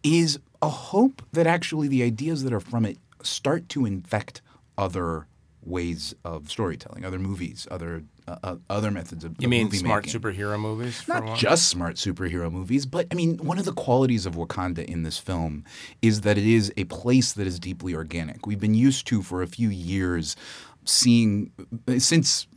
is 0.03 0.39
a 0.61 0.69
hope 0.69 1.23
that 1.33 1.47
actually 1.47 1.87
the 1.87 2.03
ideas 2.03 2.43
that 2.43 2.53
are 2.53 2.59
from 2.59 2.85
it 2.85 2.97
start 3.21 3.69
to 3.69 3.85
infect 3.85 4.41
other 4.77 5.27
ways 5.65 6.13
of 6.23 6.49
storytelling, 6.49 7.03
other 7.03 7.19
movies, 7.19 7.67
other 7.71 8.03
uh, 8.27 8.37
uh, 8.43 8.55
other 8.69 8.91
methods 8.91 9.23
of 9.23 9.35
you 9.39 9.45
of 9.45 9.49
mean 9.49 9.71
smart 9.71 10.05
making 10.05 10.19
superhero 10.19 10.59
movies? 10.59 11.07
not 11.07 11.37
just 11.37 11.67
smart 11.67 11.95
superhero 11.95 12.51
movies, 12.51 12.85
but 12.85 13.07
I 13.11 13.15
mean, 13.15 13.37
one 13.37 13.59
of 13.59 13.65
the 13.65 13.73
qualities 13.73 14.25
of 14.25 14.35
Wakanda 14.35 14.83
in 14.85 15.03
this 15.03 15.17
film 15.17 15.63
is 16.01 16.21
that 16.21 16.37
it 16.37 16.45
is 16.45 16.71
a 16.77 16.85
place 16.85 17.33
that 17.33 17.47
is 17.47 17.59
deeply 17.59 17.93
organic. 17.93 18.45
We've 18.47 18.59
been 18.59 18.75
used 18.75 19.07
to 19.07 19.21
for 19.21 19.41
a 19.41 19.47
few 19.47 19.69
years 19.69 20.35
seeing 20.85 21.51
since 21.97 22.47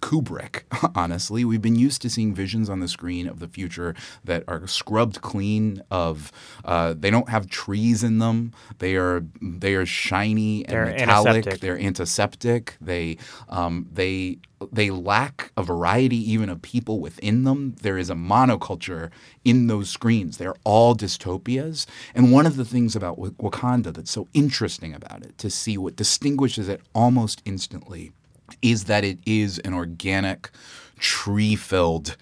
Kubrick, 0.00 0.62
honestly, 0.94 1.44
we've 1.44 1.62
been 1.62 1.76
used 1.76 2.02
to 2.02 2.10
seeing 2.10 2.34
visions 2.34 2.68
on 2.68 2.80
the 2.80 2.88
screen 2.88 3.26
of 3.26 3.38
the 3.40 3.48
future 3.48 3.94
that 4.24 4.44
are 4.48 4.66
scrubbed 4.66 5.20
clean. 5.20 5.82
Of 5.90 6.32
uh, 6.64 6.94
they 6.98 7.10
don't 7.10 7.28
have 7.28 7.48
trees 7.48 8.02
in 8.02 8.18
them. 8.18 8.52
They 8.78 8.96
are 8.96 9.24
they 9.40 9.74
are 9.74 9.86
shiny 9.86 10.64
and 10.66 10.74
They're 10.74 10.86
metallic. 10.86 11.28
antiseptic. 11.28 11.60
They're 11.60 11.78
antiseptic. 11.78 12.76
They 12.80 13.18
um, 13.48 13.88
they 13.92 14.38
they 14.70 14.90
lack 14.90 15.50
a 15.56 15.62
variety 15.62 16.16
even 16.30 16.48
of 16.48 16.62
people 16.62 17.00
within 17.00 17.44
them. 17.44 17.74
There 17.82 17.98
is 17.98 18.10
a 18.10 18.14
monoculture 18.14 19.10
in 19.44 19.66
those 19.66 19.90
screens. 19.90 20.38
They're 20.38 20.54
all 20.64 20.94
dystopias. 20.94 21.86
And 22.14 22.32
one 22.32 22.46
of 22.46 22.56
the 22.56 22.64
things 22.64 22.94
about 22.94 23.18
Wakanda 23.18 23.92
that's 23.92 24.10
so 24.10 24.28
interesting 24.34 24.94
about 24.94 25.22
it, 25.24 25.38
to 25.38 25.50
see 25.50 25.76
what 25.76 25.96
distinguishes 25.96 26.68
it 26.68 26.80
almost 26.94 27.42
instantly, 27.44 28.12
is 28.60 28.84
that 28.84 29.04
it 29.04 29.18
is 29.24 29.58
an 29.60 29.74
organic, 29.74 30.50
tree 30.98 31.56
filled 31.56 32.16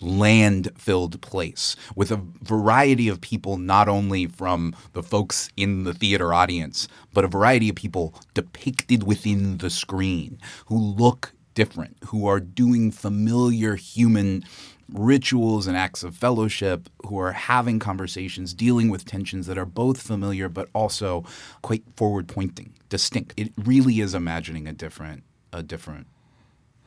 land 0.00 0.68
filled 0.76 1.20
place 1.22 1.76
with 1.94 2.10
a 2.10 2.20
variety 2.42 3.08
of 3.08 3.20
people, 3.20 3.56
not 3.56 3.88
only 3.88 4.26
from 4.26 4.74
the 4.92 5.02
folks 5.02 5.48
in 5.56 5.84
the 5.84 5.94
theater 5.94 6.34
audience, 6.34 6.88
but 7.12 7.24
a 7.24 7.28
variety 7.28 7.68
of 7.68 7.76
people 7.76 8.14
depicted 8.34 9.04
within 9.04 9.58
the 9.58 9.70
screen 9.70 10.38
who 10.66 10.78
look 10.78 11.32
different, 11.54 11.96
who 12.06 12.26
are 12.26 12.40
doing 12.40 12.90
familiar 12.90 13.76
human 13.76 14.44
rituals 14.92 15.66
and 15.66 15.76
acts 15.76 16.04
of 16.04 16.14
fellowship, 16.14 16.88
who 17.06 17.18
are 17.18 17.32
having 17.32 17.78
conversations, 17.78 18.54
dealing 18.54 18.88
with 18.88 19.04
tensions 19.04 19.46
that 19.46 19.58
are 19.58 19.66
both 19.66 20.00
familiar 20.00 20.48
but 20.48 20.68
also 20.74 21.24
quite 21.62 21.82
forward 21.96 22.28
pointing, 22.28 22.74
distinct. 22.88 23.34
It 23.36 23.52
really 23.56 24.00
is 24.00 24.14
imagining 24.14 24.68
a 24.68 24.72
different 24.72 25.24
a 25.52 25.62
different 25.62 26.06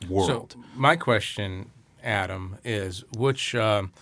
world. 0.08 0.52
So 0.52 0.60
my 0.74 0.96
question, 0.96 1.70
Adam, 2.02 2.58
is 2.64 3.04
which 3.16 3.54
um, 3.54 3.92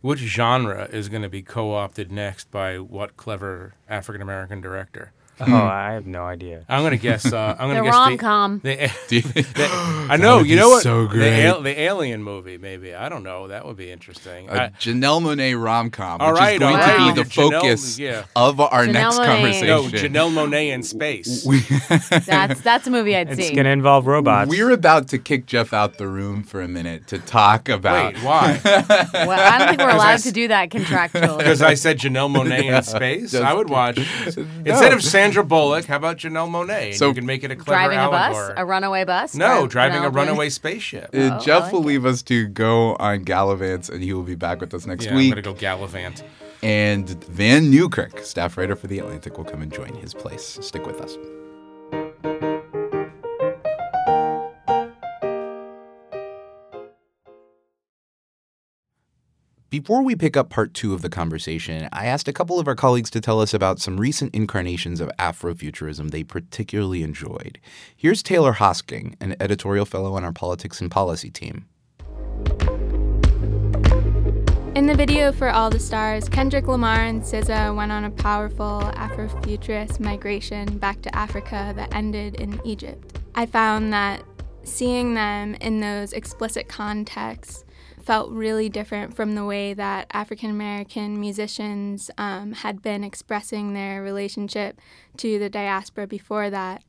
which 0.00 0.20
genre 0.20 0.84
is 0.90 1.08
going 1.08 1.22
to 1.22 1.28
be 1.28 1.42
co-opted 1.42 2.10
next 2.10 2.50
by 2.50 2.78
what 2.78 3.16
clever 3.16 3.74
African 3.88 4.22
American 4.22 4.60
director? 4.60 5.12
oh, 5.40 5.54
I 5.56 5.92
have 5.92 6.06
no 6.06 6.24
idea. 6.24 6.64
I'm 6.68 6.82
going 6.82 6.92
to 6.92 6.96
guess. 6.98 7.32
Uh, 7.32 7.56
I'm 7.58 7.68
going 7.70 7.76
to 7.76 7.80
The 7.82 7.84
guess 7.86 7.94
rom-com. 7.94 8.60
The, 8.62 8.76
the- 9.08 10.06
I 10.10 10.16
know. 10.16 10.38
would 10.38 10.46
You 10.46 10.56
be 10.56 10.60
know 10.60 10.68
what? 10.68 10.82
so 10.82 11.02
The, 11.02 11.08
great. 11.08 11.44
al- 11.46 11.62
the 11.62 11.80
Alien 11.80 12.22
movie, 12.22 12.58
maybe. 12.58 12.94
I 12.94 13.08
don't 13.08 13.22
know. 13.22 13.48
That 13.48 13.64
would 13.66 13.76
be 13.76 13.90
interesting. 13.90 14.48
a 14.48 14.52
I- 14.52 14.68
Janelle 14.78 15.20
Monáe 15.22 15.60
rom 15.60 15.90
com, 15.90 16.20
All 16.20 16.32
which 16.32 16.38
right, 16.40 16.52
is 16.54 16.58
going 16.60 16.76
all 16.76 16.80
to 16.82 16.86
right. 16.86 17.14
be 17.16 17.22
the 17.22 17.28
Janelle- 17.28 17.50
focus 17.62 17.98
yeah. 17.98 18.24
of 18.36 18.60
our 18.60 18.84
Janelle 18.86 18.92
next 18.92 19.16
Monáe. 19.18 19.26
conversation. 19.26 19.66
no, 19.66 19.82
Janelle 19.84 20.32
Monáe 20.32 20.72
in 20.72 20.82
space. 20.82 21.44
That's 22.26 22.60
that's 22.60 22.86
a 22.86 22.90
movie 22.90 23.16
I'd 23.16 23.28
see. 23.28 23.32
It's 23.32 23.48
see. 23.48 23.54
going 23.54 23.64
to 23.64 23.70
involve 23.70 24.06
robots. 24.06 24.50
We're 24.50 24.70
about 24.70 25.08
to 25.08 25.18
kick 25.18 25.46
Jeff 25.46 25.72
out 25.72 25.98
the 25.98 26.06
room 26.08 26.42
for 26.44 26.60
a 26.60 26.68
minute 26.68 27.06
to 27.08 27.18
talk 27.18 27.68
about. 27.68 28.14
Wait, 28.14 28.22
why? 28.22 28.60
well, 28.64 29.30
I 29.30 29.58
don't 29.58 29.68
think 29.68 29.80
we're 29.80 29.90
allowed 29.90 30.12
s- 30.14 30.22
to 30.24 30.32
do 30.32 30.48
that 30.48 30.70
contractually. 30.70 31.38
Because 31.38 31.62
I 31.62 31.74
said 31.74 31.98
Janelle 31.98 32.30
Monáe 32.34 32.76
in 32.76 32.82
space. 32.82 33.34
I 33.34 33.52
would 33.54 33.70
watch 33.70 33.98
instead 34.26 34.92
of 34.92 35.02
Sandra 35.22 35.44
Bullock. 35.44 35.84
How 35.86 35.96
about 35.96 36.18
Janelle 36.18 36.48
Monáe? 36.50 36.94
So- 36.94 37.08
you 37.08 37.14
can 37.14 37.26
make 37.26 37.44
it 37.44 37.50
a 37.50 37.56
clever 37.56 37.78
driving 37.88 37.98
a 37.98 38.08
bus, 38.10 38.36
allegory. 38.36 38.54
a 38.56 38.64
runaway 38.64 39.04
bus. 39.04 39.34
no, 39.34 39.62
Or 39.64 39.68
driving 39.68 39.98
a 39.98 40.10
Penelope? 40.10 40.16
runaway 40.16 40.48
spaceship. 40.50 41.10
Uh, 41.14 41.18
Oh, 41.18 41.28
I 41.36 41.38
Jeff 41.38 41.62
like 41.64 41.72
will 41.72 41.80
it. 41.82 41.86
leave 41.86 42.04
us 42.06 42.22
to 42.22 42.46
go 42.48 42.96
on 42.96 43.24
Gallivants, 43.24 43.88
and 43.90 44.02
he 44.02 44.12
will 44.12 44.22
be 44.22 44.34
back 44.34 44.60
with 44.60 44.74
us 44.74 44.86
next 44.86 45.04
Yeah, 45.06 45.14
I'm 45.16 45.28
gonna 45.28 45.42
go 45.42 45.52
gallivant. 45.54 46.22
And 46.62 47.08
Vann 47.24 47.70
Newkirk, 47.70 48.20
staff 48.20 48.56
writer 48.56 48.76
for 48.76 48.86
The 48.86 48.98
Atlantic, 49.00 49.36
will 49.36 49.44
come 49.44 49.62
and 49.62 49.72
join 49.72 49.94
his 49.94 50.14
place. 50.14 50.58
Stick 50.60 50.86
with 50.86 51.00
us. 51.00 51.16
Before 59.72 60.02
we 60.02 60.14
pick 60.14 60.36
up 60.36 60.50
part 60.50 60.74
two 60.74 60.92
of 60.92 61.00
the 61.00 61.08
conversation, 61.08 61.88
I 61.94 62.04
asked 62.04 62.28
a 62.28 62.32
couple 62.34 62.60
of 62.60 62.68
our 62.68 62.74
colleagues 62.74 63.08
to 63.08 63.22
tell 63.22 63.40
us 63.40 63.54
about 63.54 63.80
some 63.80 63.98
recent 63.98 64.34
incarnations 64.34 65.00
of 65.00 65.10
Afrofuturism 65.18 66.10
they 66.10 66.24
particularly 66.24 67.02
enjoyed. 67.02 67.58
Here's 67.96 68.22
Taylor 68.22 68.52
Hosking, 68.52 69.14
an 69.18 69.34
editorial 69.40 69.86
fellow 69.86 70.12
on 70.12 70.24
our 70.24 70.32
politics 70.32 70.82
and 70.82 70.90
policy 70.90 71.30
team. 71.30 71.64
In 74.74 74.84
the 74.84 74.94
video 74.94 75.32
for 75.32 75.48
All 75.48 75.70
the 75.70 75.80
Stars, 75.80 76.28
Kendrick 76.28 76.68
Lamar 76.68 77.06
and 77.06 77.22
SZA 77.22 77.74
went 77.74 77.92
on 77.92 78.04
a 78.04 78.10
powerful 78.10 78.82
Afrofuturist 78.96 80.00
migration 80.00 80.76
back 80.76 81.00
to 81.00 81.16
Africa 81.16 81.72
that 81.76 81.94
ended 81.94 82.34
in 82.34 82.60
Egypt. 82.66 83.20
I 83.34 83.46
found 83.46 83.90
that 83.94 84.22
seeing 84.64 85.14
them 85.14 85.54
in 85.62 85.80
those 85.80 86.12
explicit 86.12 86.68
contexts 86.68 87.64
felt 88.04 88.30
really 88.30 88.68
different 88.68 89.14
from 89.14 89.34
the 89.34 89.44
way 89.44 89.74
that 89.74 90.06
African 90.12 90.50
American 90.50 91.20
musicians 91.20 92.10
um, 92.18 92.52
had 92.52 92.82
been 92.82 93.04
expressing 93.04 93.72
their 93.72 94.02
relationship 94.02 94.80
to 95.18 95.38
the 95.38 95.48
diaspora 95.48 96.06
before 96.06 96.50
that. 96.50 96.82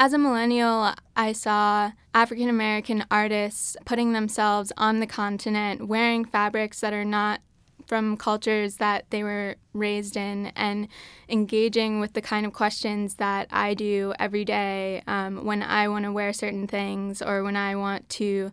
As 0.00 0.12
a 0.12 0.18
millennial, 0.18 0.94
I 1.16 1.32
saw 1.32 1.90
African 2.14 2.48
American 2.48 3.04
artists 3.10 3.76
putting 3.84 4.12
themselves 4.12 4.72
on 4.76 5.00
the 5.00 5.06
continent, 5.06 5.88
wearing 5.88 6.24
fabrics 6.24 6.80
that 6.80 6.92
are 6.92 7.04
not 7.04 7.40
from 7.88 8.16
cultures 8.16 8.76
that 8.76 9.06
they 9.10 9.24
were 9.24 9.56
raised 9.72 10.16
in, 10.16 10.52
and 10.54 10.86
engaging 11.28 11.98
with 11.98 12.12
the 12.12 12.20
kind 12.20 12.46
of 12.46 12.52
questions 12.52 13.14
that 13.14 13.48
I 13.50 13.74
do 13.74 14.12
every 14.20 14.44
day 14.44 15.02
um, 15.06 15.44
when 15.44 15.62
I 15.62 15.88
want 15.88 16.04
to 16.04 16.12
wear 16.12 16.32
certain 16.32 16.68
things 16.68 17.20
or 17.22 17.42
when 17.42 17.56
I 17.56 17.74
want 17.74 18.08
to 18.10 18.52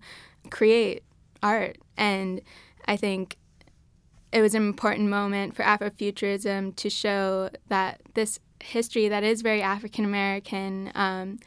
create 0.49 1.03
art. 1.41 1.77
And 1.97 2.41
I 2.85 2.97
think 2.97 3.37
it 4.31 4.41
was 4.41 4.53
an 4.53 4.63
important 4.63 5.09
moment 5.09 5.55
for 5.55 5.63
Afrofuturism 5.63 6.75
to 6.75 6.89
show 6.89 7.49
that 7.69 8.01
this 8.13 8.39
history 8.61 9.07
that 9.07 9.23
is 9.23 9.41
very 9.41 9.61
African 9.61 10.05
American, 10.05 10.91
um, 10.95 11.39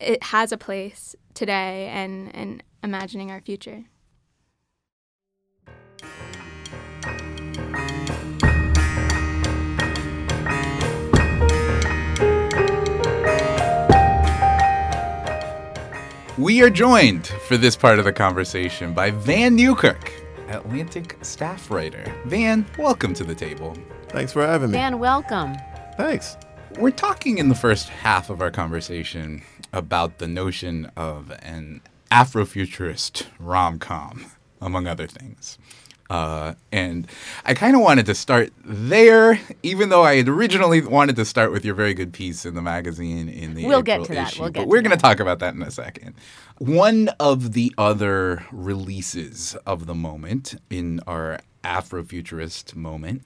it 0.00 0.22
has 0.24 0.52
a 0.52 0.58
place 0.58 1.16
today 1.34 1.88
and, 1.88 2.34
and 2.34 2.62
imagining 2.82 3.30
our 3.30 3.40
future. 3.40 3.84
We 16.38 16.62
are 16.62 16.70
joined 16.70 17.26
for 17.26 17.56
this 17.56 17.74
part 17.74 17.98
of 17.98 18.04
the 18.04 18.12
conversation 18.12 18.94
by 18.94 19.10
Vann 19.10 19.56
Newkirk, 19.56 20.12
Atlantic 20.46 21.18
staff 21.20 21.68
writer. 21.68 22.04
Vann, 22.26 22.64
welcome 22.78 23.12
to 23.14 23.24
the 23.24 23.34
table. 23.34 23.76
Thanks 24.10 24.32
for 24.32 24.46
having 24.46 24.70
me. 24.70 24.78
Vann, 24.78 25.00
welcome. 25.00 25.56
Thanks. 25.96 26.36
We're 26.78 26.92
talking 26.92 27.38
in 27.38 27.48
the 27.48 27.56
first 27.56 27.88
half 27.88 28.30
of 28.30 28.40
our 28.40 28.52
conversation 28.52 29.42
about 29.72 30.18
the 30.18 30.28
notion 30.28 30.92
of 30.96 31.32
an 31.42 31.80
Afrofuturist 32.12 33.26
rom 33.40 33.80
com, 33.80 34.26
among 34.60 34.86
other 34.86 35.08
things. 35.08 35.58
Uh, 36.10 36.54
and 36.72 37.06
I 37.44 37.52
kind 37.52 37.76
of 37.76 37.82
wanted 37.82 38.06
to 38.06 38.14
start 38.14 38.50
there, 38.64 39.38
even 39.62 39.90
though 39.90 40.04
I 40.04 40.16
had 40.16 40.28
originally 40.28 40.80
wanted 40.80 41.16
to 41.16 41.24
start 41.26 41.52
with 41.52 41.64
your 41.66 41.74
very 41.74 41.92
good 41.92 42.14
piece 42.14 42.46
in 42.46 42.54
the 42.54 42.62
magazine 42.62 43.28
in 43.28 43.54
the 43.54 43.66
We'll 43.66 43.82
get 43.82 44.00
April 44.00 44.06
to 44.06 44.14
that. 44.14 44.32
issue. 44.32 44.40
We'll 44.42 44.50
get 44.50 44.60
but 44.60 44.68
we're 44.68 44.80
going 44.80 44.96
to 44.96 45.02
talk 45.02 45.20
about 45.20 45.38
that 45.40 45.54
in 45.54 45.62
a 45.62 45.70
second. 45.70 46.14
One 46.56 47.08
of 47.20 47.52
the 47.52 47.74
other 47.76 48.46
releases 48.50 49.54
of 49.66 49.86
the 49.86 49.94
moment 49.94 50.54
in 50.70 51.00
our 51.06 51.40
Afrofuturist 51.62 52.74
moment 52.74 53.22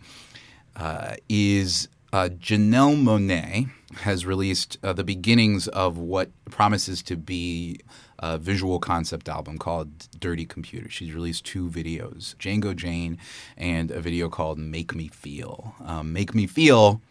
uh, 0.75 1.15
is 1.29 1.89
uh, 2.13 2.31
Janelle 2.39 2.97
Monáe 3.01 3.71
has 3.99 4.27
released 4.27 4.79
uh, 4.83 4.93
the 4.93 5.05
beginnings 5.05 5.69
of 5.69 5.99
what 5.99 6.31
promises 6.51 7.03
to 7.05 7.17
be 7.17 7.79
a 8.23 8.39
visual 8.39 8.79
concept 8.79 9.29
album 9.29 9.59
called 9.59 9.91
Dirty 10.21 10.47
Computer. 10.47 10.89
She's 10.89 11.13
released 11.13 11.45
two 11.45 11.69
videos, 11.69 12.35
Django 12.37 12.75
Jane 12.75 13.19
and 13.57 13.91
a 13.91 14.01
video 14.01 14.29
called 14.29 14.59
Make 14.59 14.95
Me 14.95 15.09
Feel. 15.09 15.75
Um, 15.85 16.13
Make 16.13 16.35
Me 16.35 16.47
Feel 16.47 17.03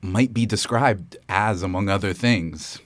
might 0.00 0.32
be 0.34 0.46
described 0.46 1.16
as, 1.28 1.62
among 1.62 1.88
other 1.88 2.12
things, 2.12 2.80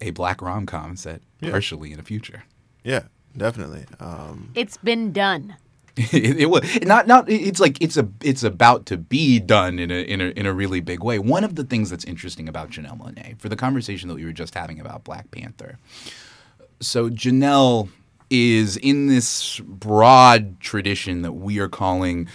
a 0.00 0.10
black 0.12 0.40
rom 0.40 0.64
com 0.66 0.96
set 0.96 1.20
Yeah. 1.40 1.50
partially 1.50 1.90
in 1.90 1.98
the 1.98 2.04
future. 2.04 2.44
Yeah, 2.84 3.04
definitely. 3.36 3.84
Um, 4.00 4.50
It's 4.54 4.76
been 4.78 5.12
done. 5.12 5.56
it, 5.96 6.38
it 6.40 6.50
was 6.50 6.62
not 6.82 7.06
not 7.06 7.26
it's 7.30 7.58
like 7.58 7.80
it's 7.80 7.96
a 7.96 8.06
it's 8.22 8.42
about 8.42 8.84
to 8.84 8.98
be 8.98 9.40
done 9.40 9.78
in 9.78 9.90
a, 9.90 10.02
in 10.02 10.20
a 10.20 10.24
in 10.26 10.44
a 10.44 10.52
really 10.52 10.80
big 10.80 11.02
way. 11.02 11.18
One 11.18 11.42
of 11.42 11.54
the 11.54 11.64
things 11.64 11.88
that's 11.88 12.04
interesting 12.04 12.50
about 12.50 12.68
Janelle 12.68 12.98
Monáe 13.00 13.38
for 13.40 13.48
the 13.48 13.56
conversation 13.56 14.08
that 14.10 14.14
we 14.16 14.26
were 14.26 14.32
just 14.32 14.54
having 14.54 14.78
about 14.78 15.04
Black 15.04 15.30
Panther. 15.30 15.78
So 16.80 17.08
Janelle 17.08 17.88
is 18.28 18.76
in 18.76 19.06
this 19.06 19.60
broad 19.60 20.60
tradition 20.60 21.22
that 21.22 21.32
we 21.32 21.58
are 21.58 21.68
calling 21.68 22.28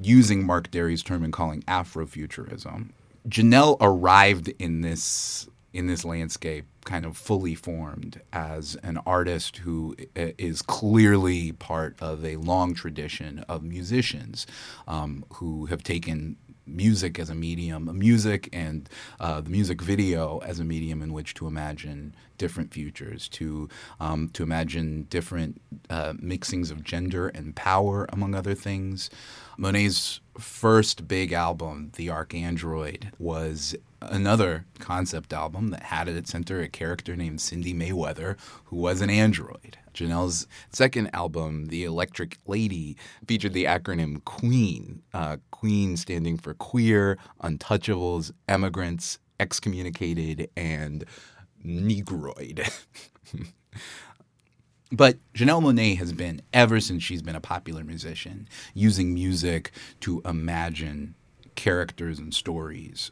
using 0.00 0.44
Mark 0.44 0.70
Dery's 0.70 1.02
term 1.02 1.24
and 1.24 1.32
calling 1.32 1.62
Afrofuturism. 1.62 2.90
Janelle 3.28 3.76
arrived 3.80 4.48
in 4.58 4.82
this 4.82 5.48
in 5.72 5.88
this 5.88 6.04
landscape 6.04 6.66
kind 6.84 7.04
of 7.04 7.16
fully 7.16 7.56
formed 7.56 8.20
as 8.32 8.76
an 8.84 8.98
artist 8.98 9.56
who 9.58 9.96
is 10.14 10.62
clearly 10.62 11.50
part 11.50 11.96
of 12.00 12.24
a 12.24 12.36
long 12.36 12.74
tradition 12.74 13.44
of 13.48 13.64
musicians 13.64 14.46
um, 14.86 15.24
who 15.34 15.66
have 15.66 15.82
taken 15.82 16.36
music 16.66 17.18
as 17.18 17.30
a 17.30 17.34
medium, 17.34 17.90
music 17.98 18.48
and 18.52 18.88
uh, 19.20 19.40
the 19.40 19.50
music 19.50 19.80
video 19.80 20.38
as 20.38 20.60
a 20.60 20.64
medium 20.64 21.02
in 21.02 21.12
which 21.12 21.34
to 21.34 21.46
imagine 21.46 22.14
different 22.38 22.72
futures, 22.72 23.28
to 23.28 23.68
um, 24.00 24.28
to 24.30 24.42
imagine 24.42 25.06
different 25.10 25.60
uh, 25.90 26.12
mixings 26.14 26.70
of 26.70 26.82
gender 26.82 27.28
and 27.28 27.54
power, 27.54 28.06
among 28.12 28.34
other 28.34 28.54
things. 28.54 29.10
Monáe's 29.58 30.20
first 30.38 31.06
big 31.06 31.32
album, 31.32 31.92
The 31.96 32.08
ArchAndroid, 32.08 33.12
was 33.18 33.76
another 34.00 34.66
concept 34.78 35.32
album 35.32 35.68
that 35.70 35.84
had 35.84 36.08
at 36.08 36.16
its 36.16 36.30
center 36.30 36.60
a 36.60 36.68
character 36.68 37.16
named 37.16 37.40
Cindy 37.40 37.72
Mayweather, 37.72 38.36
who 38.64 38.76
was 38.76 39.00
an 39.00 39.10
android. 39.10 39.78
Janelle's 39.94 40.46
second 40.70 41.10
album, 41.14 41.66
The 41.66 41.84
Electric 41.84 42.38
Lady, 42.46 42.96
featured 43.26 43.52
the 43.52 43.64
acronym 43.64 44.22
QUEEN, 44.24 45.00
uh, 45.12 45.36
QUEEN 45.52 45.96
standing 45.96 46.36
for 46.36 46.54
queer, 46.54 47.18
untouchables, 47.42 48.32
emigrants, 48.48 49.18
excommunicated, 49.40 50.48
and 50.56 51.04
negroid. 51.62 52.68
But 54.92 55.18
Janelle 55.34 55.60
Monáe 55.60 55.98
has 55.98 56.12
been, 56.12 56.40
ever 56.52 56.78
since 56.78 57.02
she's 57.02 57.22
been 57.22 57.34
a 57.34 57.40
popular 57.40 57.82
musician, 57.82 58.46
using 58.74 59.12
music 59.12 59.72
to 60.00 60.22
imagine 60.24 61.16
characters 61.56 62.20
and 62.20 62.32
stories 62.32 63.10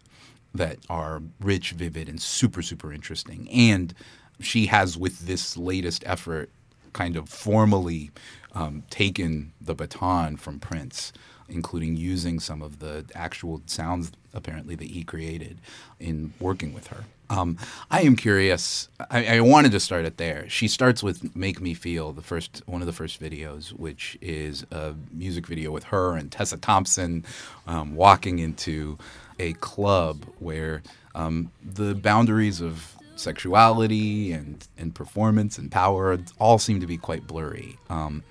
that 0.54 0.78
are 0.88 1.22
rich, 1.40 1.72
vivid, 1.72 2.08
and 2.08 2.20
super, 2.22 2.62
super 2.62 2.92
interesting. 2.92 3.48
And 3.50 3.94
she 4.38 4.66
has, 4.66 4.96
with 4.96 5.26
this 5.26 5.56
latest 5.56 6.04
effort, 6.06 6.50
kind 6.92 7.16
of 7.16 7.28
formally 7.28 8.10
um, 8.54 8.82
taken 8.90 9.52
the 9.60 9.74
baton 9.74 10.36
from 10.36 10.58
Prince, 10.58 11.12
including 11.48 11.96
using 11.96 12.38
some 12.40 12.62
of 12.62 12.78
the 12.78 13.04
actual 13.14 13.62
sounds, 13.66 14.12
apparently, 14.34 14.74
that 14.74 14.88
he 14.88 15.02
created 15.02 15.58
in 15.98 16.34
working 16.40 16.72
with 16.72 16.88
her. 16.88 17.04
Um, 17.30 17.56
I 17.90 18.02
am 18.02 18.14
curious. 18.14 18.90
I, 19.10 19.38
I 19.38 19.40
wanted 19.40 19.72
to 19.72 19.80
start 19.80 20.04
it 20.04 20.18
there. 20.18 20.48
She 20.50 20.68
starts 20.68 21.02
with 21.02 21.34
"Make 21.34 21.62
Me 21.62 21.72
Feel," 21.72 22.12
the 22.12 22.20
first 22.20 22.62
one 22.66 22.82
of 22.82 22.86
the 22.86 22.92
first 22.92 23.22
videos, 23.22 23.70
which 23.70 24.18
is 24.20 24.66
a 24.70 24.94
music 25.10 25.46
video 25.46 25.70
with 25.70 25.84
her 25.84 26.14
and 26.14 26.30
Tessa 26.30 26.58
Thompson 26.58 27.24
um, 27.66 27.96
walking 27.96 28.38
into 28.38 28.98
a 29.38 29.54
club 29.54 30.26
where 30.40 30.82
um, 31.14 31.50
the 31.64 31.94
boundaries 31.94 32.60
of 32.60 32.96
sexuality 33.22 34.32
and, 34.32 34.66
and 34.76 34.94
performance 34.94 35.58
and 35.58 35.70
power 35.70 36.18
all 36.38 36.58
seem 36.58 36.80
to 36.80 36.86
be 36.86 36.96
quite 36.96 37.26
blurry. 37.26 37.78
Um, 37.88 38.22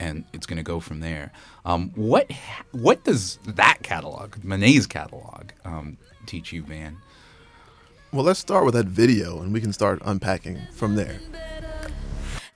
and 0.00 0.24
it's 0.32 0.46
going 0.46 0.56
to 0.56 0.64
go 0.64 0.80
from 0.80 1.00
there. 1.00 1.32
Um, 1.64 1.90
what 1.94 2.30
what 2.72 3.04
does 3.04 3.38
that 3.46 3.78
catalog, 3.82 4.34
Monáe's 4.38 4.86
catalog, 4.86 5.50
um, 5.64 5.96
teach 6.26 6.52
you, 6.52 6.64
Vann? 6.64 6.96
well, 8.16 8.24
let's 8.24 8.40
start 8.40 8.64
with 8.64 8.74
that 8.74 8.86
video, 8.86 9.42
and 9.42 9.52
we 9.52 9.60
can 9.60 9.72
start 9.72 10.00
unpacking 10.04 10.58
from 10.72 10.96
there. 10.96 11.18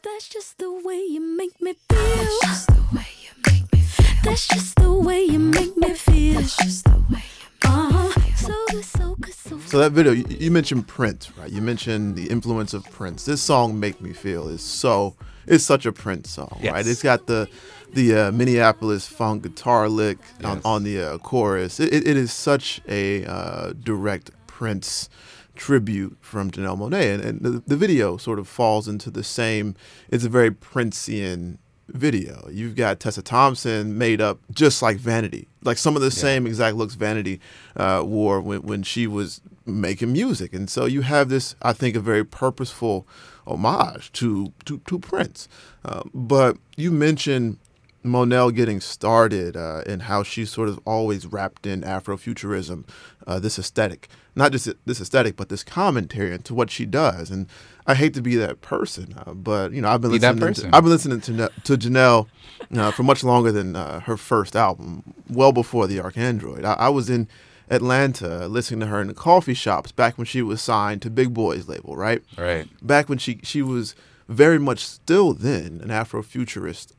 That's 0.03 0.29
just 0.29 0.59
the 0.59 0.73
way 0.73 1.05
you 1.05 1.21
make 1.21 1.61
me 1.61 1.75
feel. 1.91 1.99
That's 1.99 2.41
just 2.41 2.67
the 2.69 2.97
way 2.97 3.07
you 3.21 3.43
make 3.47 3.73
me 3.73 3.81
feel. 3.81 4.17
That's 4.25 4.49
just 4.49 4.77
the 4.77 4.93
way 4.93 5.25
you 5.25 5.39
make 5.39 5.77
me 5.77 5.95
feel. 5.95 6.41
That's 6.41 6.57
just 6.57 6.85
the 6.85 7.05
way 7.11 7.25
you 7.41 7.69
uh-huh. 7.69 8.01
So 8.01 8.01
good, 8.01 8.11
so 8.11 8.15
good, 8.15 8.20
so 8.41 9.79
that 9.79 9.93
video, 9.93 10.13
you, 10.13 10.25
you 10.29 10.51
mentioned 10.51 10.89
Prince, 10.89 11.31
right? 11.37 11.51
You 11.51 11.61
mentioned 11.61 12.17
the 12.17 12.29
influence 12.29 12.73
of 12.75 12.85
Prince. 12.91 13.25
This 13.25 13.41
song 13.43 13.79
"Make 13.79 14.01
Me 14.01 14.13
Feel" 14.13 14.49
is 14.49 14.63
so 14.63 15.15
it's 15.47 15.65
such 15.65 15.87
a 15.87 15.93
Prince 15.93 16.31
song, 16.31 16.59
Yes. 16.63 16.73
right? 16.73 16.87
It's 16.87 17.03
got 17.03 17.27
the 17.27 17.49
the 17.93 18.15
uh, 18.17 18.33
Minneapolis 18.33 19.07
funk 19.07 19.43
guitar 19.43 19.89
lick 19.89 20.19
on, 20.45 20.57
Yes. 20.57 20.65
on 20.65 20.85
the 20.85 21.01
uh, 21.03 21.19
chorus. 21.19 21.81
It, 21.81 21.93
it, 21.93 22.07
it 22.07 22.17
is 22.17 22.33
such 22.33 22.81
a 22.89 23.25
uh, 23.27 23.73
direct 23.83 24.31
Prince 24.47 25.09
tribute 25.57 26.17
from 26.21 26.51
Janelle 26.51 26.79
Monáe, 26.79 27.15
and, 27.15 27.23
and 27.25 27.41
the, 27.43 27.63
the 27.67 27.77
video 27.77 28.17
sort 28.17 28.39
of 28.39 28.49
falls 28.49 28.89
into 28.89 29.11
the 29.11 29.25
same. 29.25 29.75
It's 30.09 30.25
a 30.25 30.29
very 30.29 30.51
Princian 30.51 31.59
video. 31.93 32.49
You've 32.51 32.77
got 32.77 33.01
Tessa 33.01 33.23
Thompson 33.23 33.99
made 33.99 34.21
up 34.21 34.39
just 34.53 34.83
like 34.83 34.97
Vanity, 34.97 35.49
like 35.63 35.79
some 35.79 35.97
of 35.97 36.03
the 36.03 36.11
same 36.11 36.47
exact 36.47 36.77
looks 36.77 36.95
Vanity 36.95 37.41
uh, 37.77 38.03
wore 38.05 38.41
when, 38.41 38.63
when 38.63 38.83
she 38.83 39.07
was 39.07 39.41
making 39.67 40.13
music. 40.13 40.53
And 40.53 40.69
so 40.69 40.85
you 40.87 41.03
have 41.03 41.29
this, 41.29 41.55
I 41.63 41.73
think, 41.73 41.97
a 41.97 42.01
very 42.01 42.25
purposeful 42.25 43.07
homage 43.47 44.13
to 44.13 44.53
to, 44.65 44.79
to 44.79 44.99
Prince. 44.99 45.49
Uh, 45.85 46.03
but 46.15 46.57
you 46.77 46.91
mentioned 46.91 47.59
Monáe 48.05 48.55
getting 48.55 48.81
started 48.81 49.57
uh, 49.57 49.83
and 49.87 50.03
how 50.03 50.23
she's 50.23 50.51
sort 50.51 50.69
of 50.69 50.81
always 50.85 51.27
wrapped 51.27 51.67
in 51.67 51.83
Afrofuturism, 51.83 52.85
uh, 53.27 53.39
this 53.39 53.59
aesthetic, 53.59 54.09
not 54.35 54.53
just 54.53 54.69
this 54.87 55.01
aesthetic, 55.01 55.37
but 55.37 55.49
this 55.49 55.63
commentary 55.63 56.33
into 56.33 56.55
what 56.55 56.71
she 56.71 56.87
does. 56.87 57.31
And 57.31 57.47
I 57.91 57.95
hate 57.95 58.15
to 58.15 58.23
be 58.23 58.37
that 58.37 58.61
person, 58.61 59.15
uh, 59.19 59.35
but 59.35 59.73
you 59.73 59.81
know 59.83 59.89
I've 59.89 60.01
been 60.01 60.13
Be 60.13 60.19
listening. 60.19 60.55
To, 60.55 60.77
I've 60.77 60.85
been 60.85 60.93
listening 60.93 61.21
to 61.23 61.51
to 61.65 61.77
Janelle 61.77 62.29
uh, 62.77 62.93
for 62.93 63.03
much 63.03 63.25
longer 63.25 63.51
than 63.51 63.75
uh, 63.75 64.01
her 64.01 64.17
first 64.17 64.55
album, 64.55 65.15
well 65.29 65.53
before 65.53 65.87
the 65.89 65.99
ArchAndroid. 65.99 66.65
I, 66.65 66.75
I 66.75 66.89
was 66.89 67.11
in 67.11 67.27
Atlanta 67.69 68.47
listening 68.47 68.81
to 68.81 68.87
her 68.87 69.01
in 69.01 69.09
the 69.09 69.15
coffee 69.15 69.55
shops 69.55 69.91
back 69.93 70.19
when 70.19 70.25
she 70.25 70.41
was 70.43 70.63
signed 70.63 71.03
to 71.03 71.11
Big 71.11 71.35
Boi's 71.35 71.69
label, 71.69 71.97
right? 71.97 72.23
Right. 72.39 72.69
Back 72.81 73.09
when 73.09 73.19
she 73.19 73.41
she 73.43 73.61
was 73.61 73.95
very 74.29 74.59
much 74.61 74.85
still 74.85 75.33
then 75.33 75.81
an 75.83 75.89
Afrofuturist 75.89 76.93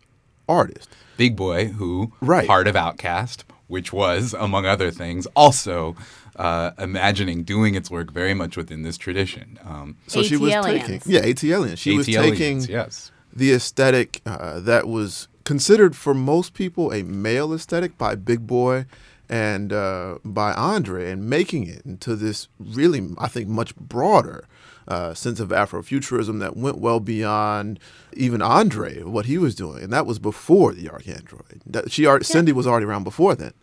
artist. 0.50 0.90
Big 1.16 1.36
Boi, 1.38 1.68
who 1.68 2.12
Right. 2.20 2.48
part 2.48 2.68
of 2.68 2.76
Outkast, 2.76 3.44
which 3.68 3.94
was 3.94 4.34
among 4.34 4.66
other 4.66 4.92
things 4.92 5.26
also 5.36 5.96
uh, 6.36 6.72
imagining 6.78 7.44
doing 7.44 7.76
its 7.76 7.92
work 7.92 8.12
very 8.12 8.34
much 8.34 8.58
within 8.58 8.84
this 8.84 8.98
tradition. 8.98 9.60
Um, 9.64 9.98
So 10.08 10.24
she 10.24 10.38
was 10.38 10.54
taking 10.66 11.02
yeah 11.06 11.22
ATLiens. 11.22 11.78
She 11.78 11.96
was 11.96 12.08
taking 12.08 12.62
yes. 12.62 13.12
the 13.34 13.54
aesthetic 13.54 14.22
uh, 14.26 14.60
that 14.62 14.88
was 14.88 15.28
considered 15.44 15.96
for 15.96 16.14
most 16.14 16.54
people 16.54 16.92
a 16.92 17.04
male 17.04 17.54
aesthetic 17.54 17.98
by 17.98 18.16
Big 18.16 18.48
Boi 18.48 18.86
and 19.30 19.72
uh, 19.72 20.18
by 20.26 20.54
Andre 20.54 21.10
and 21.10 21.30
making 21.30 21.66
it 21.68 21.86
into 21.86 22.16
this 22.16 22.48
really, 22.60 23.10
I 23.18 23.28
think, 23.28 23.48
much 23.48 23.76
broader 23.76 24.46
uh, 24.88 25.14
sense 25.14 25.40
of 25.40 25.50
Afrofuturism 25.50 26.40
that 26.40 26.58
went 26.58 26.80
well 26.80 27.00
beyond 27.00 27.80
even 28.14 28.42
Andre, 28.42 29.04
what 29.04 29.26
he 29.26 29.38
was 29.38 29.56
doing. 29.56 29.84
And 29.84 29.94
that 29.94 30.06
was 30.06 30.20
before 30.20 30.74
the 30.74 30.88
ArchAndroid. 30.88 31.62
That 31.66 31.92
she, 31.92 32.06
already, 32.06 32.26
Cindi 32.26 32.52
was 32.52 32.68
already 32.68 32.86
around 32.86 33.06
before 33.06 33.36
then. 33.36 33.54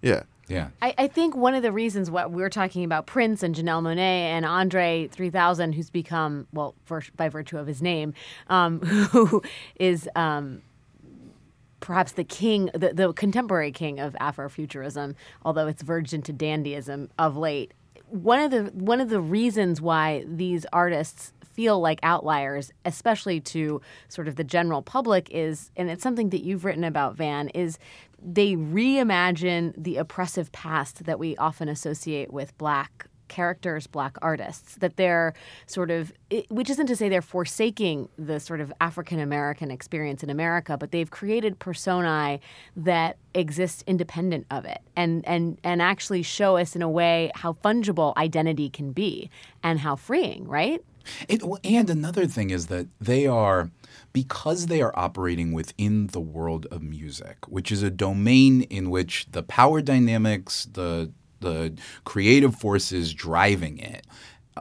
Yeah. 0.00 0.24
Yeah. 0.48 0.68
I, 0.80 0.94
I 0.98 1.06
think 1.06 1.36
one 1.36 1.54
of 1.54 1.62
the 1.62 1.72
reasons 1.72 2.10
what 2.10 2.30
we're 2.30 2.50
talking 2.50 2.84
about 2.84 3.06
Prince 3.06 3.42
and 3.42 3.54
Janelle 3.54 3.82
Monáe 3.82 3.98
and 3.98 4.44
Andre 4.44 5.08
3000, 5.08 5.72
who's 5.72 5.90
become, 5.90 6.46
well, 6.52 6.74
for, 6.84 7.02
by 7.16 7.28
virtue 7.28 7.58
of 7.58 7.66
his 7.66 7.80
name, 7.80 8.14
um, 8.48 8.80
who 8.80 9.42
is 9.76 10.08
um, 10.14 10.62
perhaps 11.80 12.12
the 12.12 12.24
king, 12.24 12.70
the, 12.74 12.92
the 12.92 13.12
contemporary 13.12 13.72
king 13.72 14.00
of 14.00 14.14
Afrofuturism, 14.14 15.14
although 15.44 15.66
it's 15.66 15.82
verged 15.82 16.12
into 16.12 16.32
dandyism 16.32 17.08
of 17.18 17.36
late. 17.36 17.72
One 18.08 18.40
of 18.40 18.50
the 18.50 18.64
one 18.74 19.00
of 19.00 19.08
the 19.08 19.20
reasons 19.22 19.80
why 19.80 20.24
these 20.28 20.66
artists 20.70 21.32
feel 21.54 21.80
like 21.80 21.98
outliers, 22.02 22.72
especially 22.84 23.40
to 23.40 23.80
sort 24.08 24.28
of 24.28 24.36
the 24.36 24.44
general 24.44 24.82
public, 24.82 25.28
is, 25.30 25.70
and 25.76 25.90
it's 25.90 26.02
something 26.02 26.30
that 26.30 26.42
you've 26.42 26.64
written 26.64 26.84
about, 26.84 27.14
Vann, 27.14 27.48
is 27.50 27.78
they 28.24 28.54
reimagine 28.54 29.74
the 29.76 29.96
oppressive 29.96 30.52
past 30.52 31.04
that 31.04 31.18
we 31.18 31.36
often 31.36 31.68
associate 31.68 32.32
with 32.32 32.56
black 32.58 33.08
characters, 33.32 33.86
black 33.86 34.16
artists, 34.20 34.76
that 34.76 34.96
they're 34.96 35.32
sort 35.66 35.90
of, 35.90 36.12
which 36.50 36.68
isn't 36.68 36.86
to 36.86 36.94
say 36.94 37.08
they're 37.08 37.22
forsaking 37.22 38.08
the 38.18 38.38
sort 38.38 38.60
of 38.60 38.70
African 38.80 39.18
American 39.18 39.70
experience 39.70 40.22
in 40.22 40.28
America, 40.28 40.76
but 40.76 40.92
they've 40.92 41.10
created 41.10 41.58
personae 41.58 42.40
that 42.76 43.16
exist 43.34 43.82
independent 43.86 44.46
of 44.50 44.66
it 44.66 44.82
and, 44.96 45.26
and, 45.26 45.58
and 45.64 45.80
actually 45.80 46.22
show 46.22 46.58
us 46.58 46.76
in 46.76 46.82
a 46.82 46.90
way 46.90 47.30
how 47.34 47.54
fungible 47.54 48.14
identity 48.18 48.68
can 48.68 48.92
be 48.92 49.30
and 49.62 49.80
how 49.80 49.96
freeing, 49.96 50.46
right? 50.46 50.84
It, 51.28 51.42
and 51.64 51.90
another 51.90 52.26
thing 52.26 52.50
is 52.50 52.66
that 52.66 52.86
they 53.00 53.26
are, 53.26 53.70
because 54.12 54.66
they 54.66 54.82
are 54.82 54.92
operating 54.96 55.52
within 55.52 56.08
the 56.08 56.20
world 56.20 56.66
of 56.70 56.82
music, 56.82 57.38
which 57.48 57.72
is 57.72 57.82
a 57.82 57.90
domain 57.90 58.62
in 58.62 58.90
which 58.90 59.26
the 59.32 59.42
power 59.42 59.80
dynamics, 59.80 60.66
the 60.72 61.12
the 61.40 61.76
creative 62.04 62.54
forces 62.54 63.12
driving 63.12 63.78
it, 63.78 64.06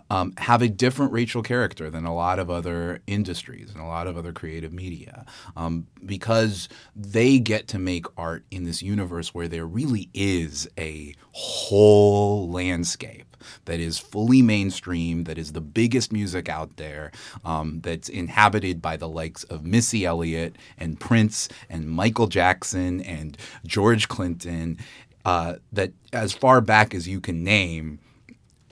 um, 0.10 0.34
have 0.38 0.62
a 0.62 0.70
different 0.70 1.12
racial 1.12 1.42
character 1.42 1.90
than 1.90 2.06
a 2.06 2.16
lot 2.16 2.40
of 2.40 2.50
other 2.50 3.02
industries 3.08 3.72
and 3.72 3.82
a 3.82 3.86
lot 3.86 4.08
of 4.08 4.18
other 4.18 4.32
creative 4.32 4.74
media, 4.74 5.26
um, 5.56 5.88
because 6.06 6.70
they 6.96 7.40
get 7.40 7.68
to 7.68 7.80
make 7.80 8.06
art 8.18 8.44
in 8.52 8.64
this 8.64 8.82
universe 8.82 9.34
where 9.34 9.48
there 9.48 9.66
really 9.66 10.10
is 10.14 10.70
a 10.78 11.14
whole 11.32 12.50
landscape 12.50 13.36
that 13.66 13.80
is 13.80 13.98
fully 13.98 14.42
mainstream, 14.42 15.24
that 15.24 15.38
is 15.38 15.54
the 15.54 15.62
biggest 15.62 16.14
music 16.14 16.48
out 16.48 16.78
there, 16.78 17.12
um, 17.44 17.82
that's 17.82 18.08
inhabited 18.08 18.82
by 18.82 18.96
the 18.96 19.10
likes 19.10 19.44
of 19.46 19.66
Missy 19.66 20.06
Elliott 20.06 20.56
and 20.78 21.00
Prince 21.00 21.50
and 21.70 21.90
Michael 21.90 22.28
Jackson 22.28 23.02
and 23.02 23.38
George 23.66 24.08
Clinton, 24.08 24.78
uh, 25.26 25.56
that 25.72 25.92
as 26.14 26.34
far 26.34 26.62
back 26.62 26.94
as 26.94 27.08
you 27.08 27.20
can 27.20 27.44
name 27.44 28.00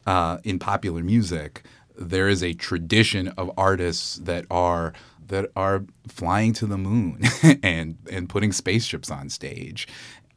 uh, 0.06 0.38
in 0.44 0.60
popular 0.60 1.04
music, 1.04 1.64
there 1.98 2.30
is 2.30 2.44
a 2.44 2.54
tradition 2.54 3.30
of 3.30 3.52
artists 3.58 4.16
that 4.18 4.46
are 4.50 4.94
that 5.28 5.52
are 5.56 5.84
flying 6.08 6.54
to 6.54 6.66
the 6.66 6.78
moon 6.78 7.22
and 7.64 7.98
and 8.12 8.30
putting 8.30 8.52
spaceships 8.52 9.12
on 9.12 9.30
stage. 9.30 9.88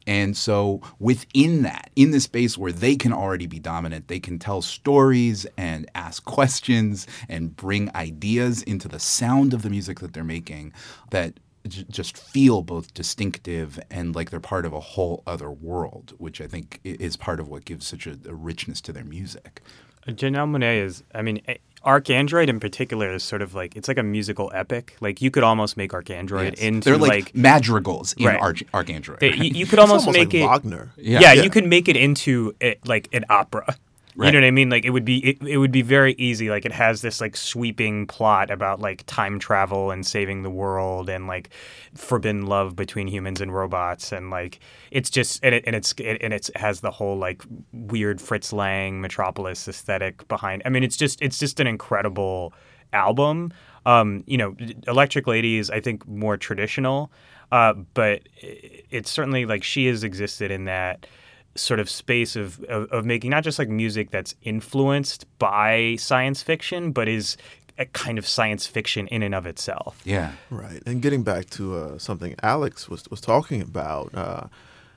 And 0.05 0.35
so 0.35 0.81
within 0.99 1.61
that, 1.61 1.89
in 1.95 2.11
the 2.11 2.19
space 2.19 2.57
where 2.57 2.73
they 2.73 2.95
can 2.95 3.13
already 3.13 3.47
be 3.47 3.59
dominant, 3.59 4.09
they 4.09 4.19
can 4.19 4.37
tell 4.37 4.61
stories 4.61 5.45
and 5.57 5.89
ask 5.95 6.25
questions 6.25 7.07
and 7.29 7.55
bring 7.55 7.89
ideas 7.95 8.63
into 8.63 8.89
the 8.89 8.99
sound 8.99 9.53
of 9.53 9.61
the 9.61 9.69
music 9.69 9.99
that 9.99 10.13
they're 10.13 10.23
making 10.23 10.73
that 11.11 11.39
j- 11.67 11.85
just 11.89 12.17
feel 12.17 12.61
both 12.61 12.93
distinctive 12.93 13.79
and 13.89 14.15
like 14.15 14.29
they're 14.29 14.39
part 14.39 14.65
of 14.65 14.73
a 14.73 14.79
whole 14.79 15.23
other 15.27 15.51
world, 15.51 16.13
which 16.17 16.41
I 16.41 16.47
think 16.47 16.79
is 16.83 17.15
part 17.17 17.39
of 17.39 17.47
what 17.47 17.65
gives 17.65 17.85
such 17.87 18.05
a, 18.07 18.17
a 18.27 18.33
richness 18.33 18.81
to 18.81 18.93
their 18.93 19.03
music. 19.05 19.61
Janelle 20.07 20.49
Monáe 20.49 20.83
is, 20.83 21.03
I 21.15 21.21
mean, 21.21 21.41
eh, 21.47 21.55
ArchAndroid 21.85 22.47
in 22.49 22.59
particular 22.59 23.13
is 23.13 23.23
sort 23.23 23.41
of 23.41 23.53
like 23.53 23.75
it's 23.75 23.87
like 23.87 23.97
a 23.97 24.03
musical 24.03 24.51
epic. 24.53 24.95
Like 24.99 25.21
you 25.21 25.31
could 25.31 25.43
almost 25.43 25.77
make 25.77 25.91
ArchAndroid 25.91 26.51
Yes. 26.51 26.59
into 26.59 26.89
They're 26.89 26.97
like, 26.97 27.33
madrigals 27.35 28.13
in 28.13 28.25
Right. 28.25 28.39
Arch- 28.39 28.63
ArchAndroid. 28.73 29.19
they- 29.19 29.33
you, 29.33 29.43
you 29.53 29.65
could 29.65 29.79
It's 29.79 29.89
almost, 29.89 30.07
almost 30.07 30.17
make 30.17 30.27
like 30.29 30.33
it 30.35 30.45
Wagner. 30.45 30.91
Yeah. 30.97 31.19
Yeah, 31.19 31.33
Yeah. 31.33 31.43
you 31.43 31.49
could 31.49 31.65
make 31.65 31.87
it 31.87 31.95
into 31.95 32.53
it, 32.59 32.85
like 32.87 33.07
an 33.13 33.25
opera. 33.29 33.75
You 34.15 34.31
know 34.31 34.39
what 34.39 34.45
I 34.45 34.51
mean? 34.51 34.69
Like 34.69 34.85
it 34.85 34.91
would 34.91 35.05
be 35.05 35.25
it, 35.25 35.41
it 35.41 35.57
would 35.57 35.71
be 35.71 35.81
very 35.81 36.13
easy. 36.13 36.49
Like 36.49 36.65
it 36.65 36.71
has 36.71 37.01
this 37.01 37.19
like 37.19 37.35
sweeping 37.35 38.05
plot 38.05 38.51
about 38.51 38.79
like 38.79 39.03
time 39.07 39.39
travel 39.39 39.89
and 39.89 40.05
saving 40.05 40.43
the 40.43 40.51
world 40.51 41.09
and 41.09 41.25
like 41.25 41.49
forbidden 41.95 42.45
love 42.45 42.75
between 42.75 43.07
humans 43.07 43.41
and 43.41 43.53
robots 43.53 44.11
and 44.11 44.29
like 44.29 44.59
it's 44.91 45.09
just 45.09 45.43
and 45.43 45.55
it 45.55 45.63
and 45.65 45.75
it's 45.75 45.93
it, 45.97 46.21
and 46.21 46.31
it's 46.31 46.51
has 46.55 46.81
the 46.81 46.91
whole 46.91 47.17
like 47.17 47.43
weird 47.71 48.21
Fritz 48.21 48.53
Lang 48.53 49.01
Metropolis 49.01 49.67
aesthetic 49.67 50.27
behind. 50.27 50.61
I 50.63 50.69
mean, 50.69 50.83
it's 50.83 50.97
just 50.97 51.19
it's 51.21 51.39
just 51.39 51.59
an 51.59 51.65
incredible 51.65 52.53
album. 52.93 53.51
Um, 53.87 54.23
you 54.27 54.37
know, 54.37 54.55
Electric 54.87 55.25
Lady 55.25 55.57
is 55.57 55.71
I 55.71 55.79
think 55.79 56.07
more 56.07 56.37
traditional, 56.37 57.11
uh, 57.51 57.73
but 57.95 58.21
it's 58.41 59.09
certainly 59.09 59.45
like 59.47 59.63
she 59.63 59.87
has 59.87 60.03
existed 60.03 60.51
in 60.51 60.65
that 60.65 61.07
sort 61.55 61.79
of 61.79 61.89
space 61.89 62.35
of, 62.35 62.63
of, 62.65 62.91
of 62.91 63.05
making 63.05 63.29
not 63.29 63.43
just 63.43 63.59
like 63.59 63.69
music 63.69 64.11
that's 64.11 64.35
influenced 64.41 65.25
by 65.39 65.95
science 65.97 66.41
fiction, 66.41 66.91
but 66.91 67.07
is 67.07 67.37
a 67.77 67.85
kind 67.85 68.17
of 68.17 68.27
science 68.27 68.67
fiction 68.67 69.07
in 69.07 69.23
and 69.23 69.33
of 69.33 69.45
itself. 69.45 70.01
Yeah. 70.03 70.33
Right. 70.49 70.81
And 70.85 71.01
getting 71.01 71.23
back 71.23 71.49
to 71.51 71.75
uh, 71.75 71.97
something 71.97 72.35
Alex 72.41 72.89
was, 72.89 73.07
was 73.09 73.21
talking 73.21 73.61
about, 73.61 74.13
uh, 74.13 74.47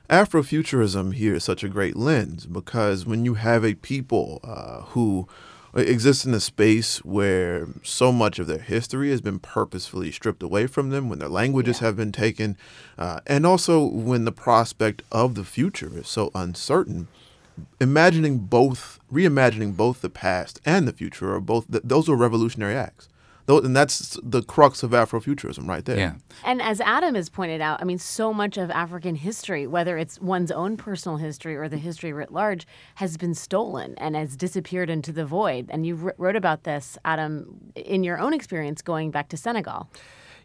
Afrofuturism 0.09 1.13
here 1.13 1.35
is 1.35 1.43
such 1.43 1.63
a 1.65 1.69
great 1.69 1.97
lens 1.97 2.45
because 2.45 3.05
when 3.05 3.25
you 3.25 3.33
have 3.33 3.65
a 3.65 3.73
people 3.73 4.39
uh, 4.43 4.83
who 4.93 5.27
exist 5.85 6.25
in 6.25 6.33
a 6.33 6.39
space 6.39 7.03
where 7.05 7.67
so 7.83 8.11
much 8.11 8.39
of 8.39 8.47
their 8.47 8.59
history 8.59 9.11
has 9.11 9.21
been 9.21 9.39
purposefully 9.39 10.11
stripped 10.11 10.41
away 10.41 10.67
from 10.67 10.89
them, 10.89 11.09
when 11.09 11.19
their 11.19 11.29
languages 11.29 11.79
have 11.79 11.95
been 11.95 12.11
taken, 12.11 12.57
uh, 12.97 13.19
and 13.27 13.45
also 13.45 13.83
when 13.83 14.25
the 14.25 14.31
prospect 14.31 15.03
of 15.11 15.35
the 15.35 15.43
future 15.43 15.91
is 15.97 16.07
so 16.07 16.31
uncertain, 16.33 17.07
imagining 17.79 18.39
both, 18.39 18.99
reimagining 19.11 19.75
both 19.75 20.01
the 20.01 20.09
past 20.09 20.59
and 20.65 20.87
the 20.87 20.93
future 20.93 21.33
are 21.33 21.39
both, 21.39 21.69
th- 21.71 21.83
those 21.85 22.09
are 22.09 22.15
revolutionary 22.15 22.75
acts. 22.75 23.07
Tho- 23.47 23.59
And 23.59 23.75
that's 23.75 24.17
the 24.21 24.43
crux 24.43 24.83
of 24.83 24.91
Afrofuturism 24.91 25.67
right 25.67 25.83
there. 25.83 25.97
Yeah. 25.97 26.13
And 26.43 26.61
as 26.61 26.79
Adam 26.81 27.15
has 27.15 27.29
pointed 27.29 27.59
out, 27.61 27.81
I 27.81 27.85
mean, 27.85 27.97
so 27.97 28.33
much 28.33 28.57
of 28.57 28.69
African 28.69 29.15
history, 29.15 29.65
whether 29.65 29.97
it's 29.97 30.19
one's 30.21 30.51
own 30.51 30.77
personal 30.77 31.17
history 31.17 31.55
or 31.55 31.67
the 31.67 31.77
history 31.77 32.13
writ 32.13 32.31
large, 32.31 32.67
has 32.95 33.17
been 33.17 33.33
stolen 33.33 33.95
and 33.97 34.15
has 34.15 34.35
disappeared 34.35 34.89
into 34.89 35.11
the 35.11 35.25
void. 35.25 35.67
And 35.69 35.85
you 35.85 36.13
wrote 36.17 36.35
about 36.35 36.63
this, 36.63 36.97
Adam, 37.03 37.71
in 37.75 38.03
your 38.03 38.19
own 38.19 38.33
experience 38.33 38.81
going 38.81 39.11
back 39.11 39.29
to 39.29 39.37
Senegal. 39.37 39.89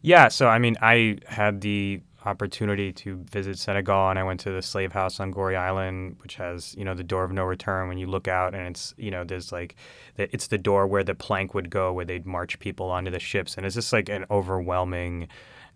Yeah, 0.00 0.28
so 0.28 0.48
I 0.48 0.58
mean, 0.58 0.76
I 0.82 1.18
had 1.26 1.60
the 1.60 2.00
opportunity 2.24 2.92
to 2.92 3.16
visit 3.30 3.58
Senegal, 3.58 4.10
and 4.10 4.18
I 4.18 4.22
went 4.22 4.40
to 4.40 4.50
the 4.50 4.62
slave 4.62 4.92
house 4.92 5.20
on 5.20 5.32
Goree 5.32 5.56
Island, 5.56 6.16
which 6.22 6.36
has 6.36 6.74
you 6.76 6.84
know 6.84 6.94
the 6.94 7.04
door 7.04 7.24
of 7.24 7.32
no 7.32 7.44
return. 7.44 7.88
When 7.88 7.98
you 7.98 8.06
look 8.06 8.28
out, 8.28 8.54
and 8.54 8.68
it's 8.68 8.94
you 8.96 9.10
know 9.10 9.24
there's 9.24 9.52
like 9.52 9.76
the, 10.16 10.32
it's 10.32 10.46
the 10.46 10.58
door 10.58 10.86
where 10.86 11.04
the 11.04 11.14
plank 11.14 11.54
would 11.54 11.70
go, 11.70 11.92
where 11.92 12.04
they'd 12.04 12.26
march 12.26 12.58
people 12.58 12.90
onto 12.90 13.10
the 13.10 13.18
ships, 13.18 13.56
and 13.56 13.66
it's 13.66 13.74
just 13.74 13.92
like 13.92 14.08
an 14.08 14.24
overwhelming 14.30 15.28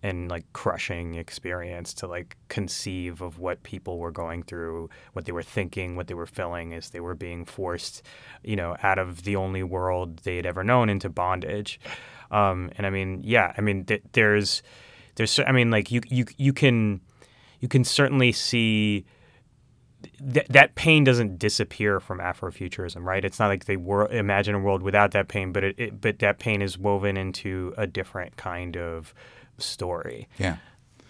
and 0.02 0.30
like 0.30 0.44
crushing 0.52 1.14
experience 1.14 1.94
to 1.94 2.06
like 2.06 2.36
conceive 2.48 3.22
of 3.22 3.38
what 3.38 3.62
people 3.62 3.98
were 3.98 4.10
going 4.10 4.42
through, 4.42 4.90
what 5.14 5.24
they 5.24 5.32
were 5.32 5.42
thinking, 5.42 5.96
what 5.96 6.06
they 6.06 6.14
were 6.14 6.26
feeling 6.26 6.74
as 6.74 6.90
they 6.90 7.00
were 7.00 7.14
being 7.14 7.44
forced, 7.44 8.02
you 8.44 8.56
know, 8.56 8.76
out 8.82 8.98
of 8.98 9.22
the 9.22 9.36
only 9.36 9.62
world 9.62 10.18
they 10.18 10.36
had 10.36 10.46
ever 10.46 10.62
known 10.62 10.88
into 10.88 11.08
bondage. 11.08 11.80
Um, 12.30 12.70
and 12.76 12.86
I 12.86 12.90
mean, 12.90 13.22
yeah, 13.24 13.52
I 13.56 13.60
mean, 13.60 13.84
th- 13.84 14.02
there's, 14.12 14.62
there's, 15.16 15.38
I 15.40 15.52
mean, 15.52 15.70
like 15.70 15.90
you, 15.90 16.00
you, 16.08 16.24
you 16.36 16.52
can, 16.52 17.00
you 17.60 17.68
can 17.68 17.84
certainly 17.84 18.32
see 18.32 19.04
that 20.20 20.46
that 20.48 20.74
pain 20.74 21.04
doesn't 21.04 21.38
disappear 21.38 22.00
from 22.00 22.18
Afrofuturism, 22.18 23.02
right? 23.04 23.24
It's 23.24 23.38
not 23.38 23.48
like 23.48 23.64
they 23.64 23.76
wor- 23.76 24.10
imagine 24.10 24.54
a 24.54 24.58
world 24.60 24.82
without 24.82 25.10
that 25.12 25.28
pain, 25.28 25.52
but 25.52 25.64
it, 25.64 25.74
it, 25.78 26.00
but 26.00 26.18
that 26.20 26.38
pain 26.38 26.62
is 26.62 26.78
woven 26.78 27.16
into 27.16 27.74
a 27.76 27.86
different 27.86 28.36
kind 28.36 28.76
of 28.76 29.14
story. 29.58 30.28
Yeah. 30.38 30.56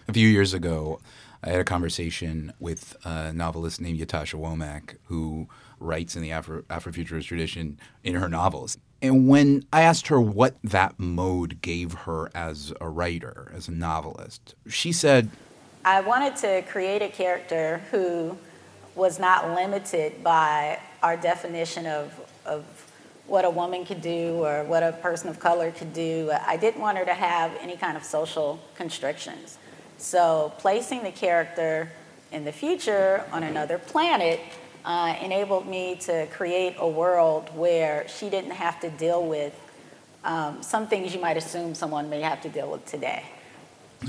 A 0.07 0.13
few 0.13 0.27
years 0.27 0.53
ago, 0.53 0.99
I 1.43 1.49
had 1.49 1.59
a 1.59 1.65
conversation 1.65 2.53
with 2.59 2.95
a 3.03 3.33
novelist 3.33 3.81
named 3.81 3.99
Ytasha 3.99 4.39
Womack, 4.39 4.95
who 5.05 5.47
writes 5.79 6.15
in 6.15 6.21
the 6.21 6.31
Afro- 6.31 6.63
Afrofuturist 6.63 7.25
tradition 7.25 7.79
in 8.03 8.15
her 8.15 8.29
novels. 8.29 8.77
And 9.01 9.27
when 9.27 9.65
I 9.71 9.81
asked 9.81 10.07
her 10.07 10.19
what 10.19 10.55
that 10.63 10.97
mode 10.97 11.61
gave 11.61 11.93
her 11.93 12.31
as 12.33 12.73
a 12.81 12.89
writer, 12.89 13.51
as 13.53 13.67
a 13.67 13.71
novelist, 13.71 14.55
she 14.67 14.91
said, 14.91 15.29
I 15.85 16.01
wanted 16.01 16.35
to 16.37 16.63
create 16.63 17.01
a 17.01 17.07
character 17.07 17.81
who 17.91 18.37
was 18.95 19.19
not 19.19 19.53
limited 19.53 20.23
by 20.23 20.79
our 21.03 21.15
definition 21.15 21.85
of, 21.85 22.11
of 22.45 22.65
what 23.27 23.45
a 23.45 23.49
woman 23.49 23.85
could 23.85 24.01
do 24.01 24.43
or 24.43 24.63
what 24.63 24.81
a 24.81 24.93
person 24.93 25.29
of 25.29 25.39
color 25.39 25.71
could 25.71 25.93
do. 25.93 26.31
I 26.45 26.57
didn't 26.57 26.81
want 26.81 26.97
her 26.97 27.05
to 27.05 27.13
have 27.13 27.51
any 27.61 27.77
kind 27.77 27.95
of 27.95 28.03
social 28.03 28.59
constrictions. 28.75 29.57
So 29.97 30.53
placing 30.57 31.03
the 31.03 31.11
character 31.11 31.91
in 32.31 32.45
the 32.45 32.51
future 32.51 33.23
on 33.31 33.43
another 33.43 33.77
planet 33.77 34.39
uh, 34.87 35.13
enabled 35.21 35.67
me 35.67 35.95
to 35.95 36.25
create 36.27 36.73
a 36.79 36.87
world 36.87 37.53
where 37.53 38.07
she 38.07 38.29
didn't 38.29 38.51
have 38.51 38.79
to 38.79 38.89
deal 38.89 39.27
with 39.27 39.53
um, 40.23 40.63
some 40.63 40.87
things 40.87 41.13
you 41.13 41.19
might 41.19 41.35
assume 41.35 41.75
someone 41.75 42.09
may 42.09 42.21
have 42.21 42.41
to 42.41 42.49
deal 42.49 42.71
with 42.71 42.85
today. 42.85 43.23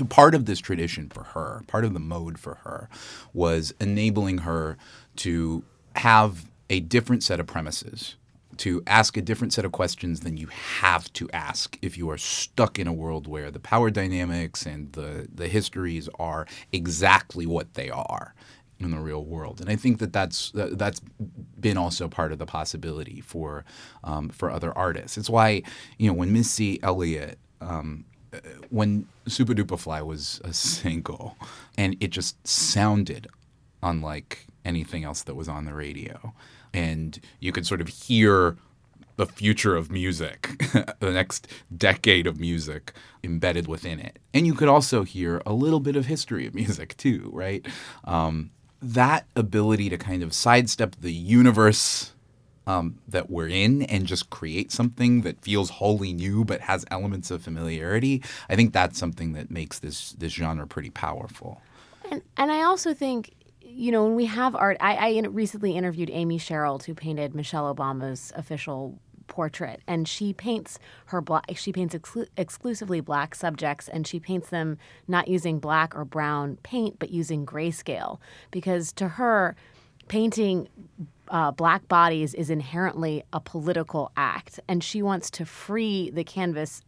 part 0.07 0.33
of 0.33 0.45
this 0.45 0.59
tradition 0.59 1.09
for 1.09 1.23
her, 1.23 1.63
part 1.67 1.83
of 1.83 1.93
the 1.93 1.99
mode 1.99 2.39
for 2.39 2.55
her, 2.63 2.87
was 3.33 3.73
enabling 3.81 4.39
her 4.39 4.77
to 5.17 5.63
have 5.97 6.49
a 6.69 6.79
different 6.79 7.23
set 7.23 7.41
of 7.41 7.47
premises, 7.47 8.15
to 8.55 8.81
ask 8.87 9.17
a 9.17 9.21
different 9.21 9.51
set 9.51 9.65
of 9.65 9.73
questions 9.73 10.21
than 10.21 10.37
you 10.37 10.47
have 10.47 11.11
to 11.11 11.29
ask 11.31 11.77
if 11.81 11.97
you 11.97 12.09
are 12.09 12.17
stuck 12.17 12.79
in 12.79 12.87
a 12.87 12.93
world 12.93 13.27
where 13.27 13.51
the 13.51 13.59
power 13.59 13.89
dynamics 13.89 14.65
and 14.65 14.93
the, 14.93 15.27
the 15.33 15.49
histories 15.49 16.07
are 16.17 16.47
exactly 16.71 17.45
what 17.45 17.73
they 17.73 17.89
are 17.89 18.33
in 18.79 18.91
the 18.91 18.99
real 18.99 19.23
world. 19.23 19.59
And 19.59 19.69
I 19.69 19.75
think 19.75 19.99
that 19.99 20.13
that's 20.13 20.51
that, 20.51 20.77
that's 20.77 21.01
been 21.59 21.77
also 21.77 22.07
part 22.07 22.31
of 22.31 22.39
the 22.39 22.45
possibility 22.45 23.21
for 23.21 23.65
um, 24.03 24.29
for 24.29 24.49
other 24.49 24.75
artists. 24.77 25.17
It's 25.17 25.29
why 25.29 25.63
you 25.97 26.07
know 26.07 26.13
when 26.13 26.33
Missy 26.33 26.81
Elliott 26.81 27.37
um, 27.61 28.05
when 28.69 29.07
Supa 29.27 29.55
Dupa 29.55 29.77
Fly 29.77 30.01
was 30.01 30.39
a 30.43 30.53
single, 30.53 31.37
and 31.77 31.95
it 31.99 32.09
just 32.09 32.47
sounded 32.47 33.27
unlike 33.81 34.45
anything 34.65 35.03
else 35.03 35.23
that 35.23 35.35
was 35.35 35.47
on 35.47 35.65
the 35.65 35.73
radio, 35.73 36.33
and 36.73 37.19
you 37.39 37.51
could 37.51 37.65
sort 37.65 37.81
of 37.81 37.87
hear 37.87 38.57
the 39.15 39.25
future 39.25 39.75
of 39.75 39.91
music, 39.91 40.61
the 40.99 41.11
next 41.11 41.47
decade 41.75 42.25
of 42.25 42.39
music 42.39 42.93
embedded 43.23 43.67
within 43.67 43.99
it, 43.99 44.19
and 44.33 44.45
you 44.45 44.53
could 44.53 44.69
also 44.69 45.03
hear 45.03 45.41
a 45.45 45.53
little 45.53 45.79
bit 45.79 45.95
of 45.95 46.05
history 46.05 46.45
of 46.45 46.55
music 46.55 46.95
too, 46.97 47.29
right? 47.33 47.65
Um, 48.05 48.51
that 48.81 49.25
ability 49.35 49.89
to 49.89 49.97
kind 49.97 50.23
of 50.23 50.33
sidestep 50.33 50.95
the 51.01 51.13
universe 51.13 52.13
um, 52.65 52.99
that 53.07 53.29
we're 53.29 53.47
in 53.47 53.81
and 53.83 54.05
just 54.05 54.29
create 54.29 54.71
something 54.71 55.21
that 55.21 55.41
feels 55.41 55.71
wholly 55.71 56.13
new 56.13 56.45
but 56.45 56.61
has 56.61 56.85
elements 56.91 57.31
of 57.31 57.41
familiarity. 57.41 58.21
I 58.47 58.55
think 58.55 58.73
that's 58.73 58.99
something 58.99 59.33
that 59.33 59.49
makes 59.49 59.79
this 59.79 60.11
this 60.13 60.33
genre 60.33 60.67
pretty 60.67 60.91
powerful. 60.91 61.61
And, 62.11 62.21
and 62.37 62.51
I 62.51 62.63
also 62.63 62.93
think, 62.93 63.33
you 63.59 63.91
know, 63.91 64.03
when 64.03 64.15
we 64.15 64.25
have 64.25 64.55
art, 64.55 64.77
I, 64.79 64.95
I 64.95 65.21
recently 65.27 65.75
interviewed 65.75 66.09
Amy 66.11 66.37
Sherald, 66.37 66.83
who 66.83 66.93
painted 66.93 67.33
Michelle 67.33 67.73
Obama's 67.73 68.31
official 68.35 68.99
portrait, 69.29 69.81
and 69.87 70.07
she 70.07 70.33
paints 70.33 70.77
her 71.05 71.21
black. 71.21 71.45
She 71.55 71.71
paints 71.71 71.95
exclu- 71.95 72.27
exclusively 72.35 72.99
black 72.99 73.33
subjects, 73.35 73.87
and 73.87 74.05
she 74.05 74.19
paints 74.19 74.49
them 74.49 74.77
not 75.07 75.29
using 75.29 75.59
black 75.59 75.95
or 75.95 76.03
brown 76.03 76.57
paint, 76.63 76.99
but 76.99 77.11
using 77.11 77.45
grayscale, 77.45 78.19
because 78.51 78.91
to 78.93 79.07
her, 79.07 79.55
painting 80.09 80.67
uh, 81.29 81.51
black 81.51 81.87
bodies 81.87 82.33
is 82.33 82.49
inherently 82.49 83.23
a 83.31 83.39
political 83.39 84.11
act, 84.17 84.59
and 84.67 84.83
she 84.83 85.01
wants 85.01 85.29
to 85.29 85.45
free 85.45 86.09
the 86.09 86.23
canvas 86.23 86.81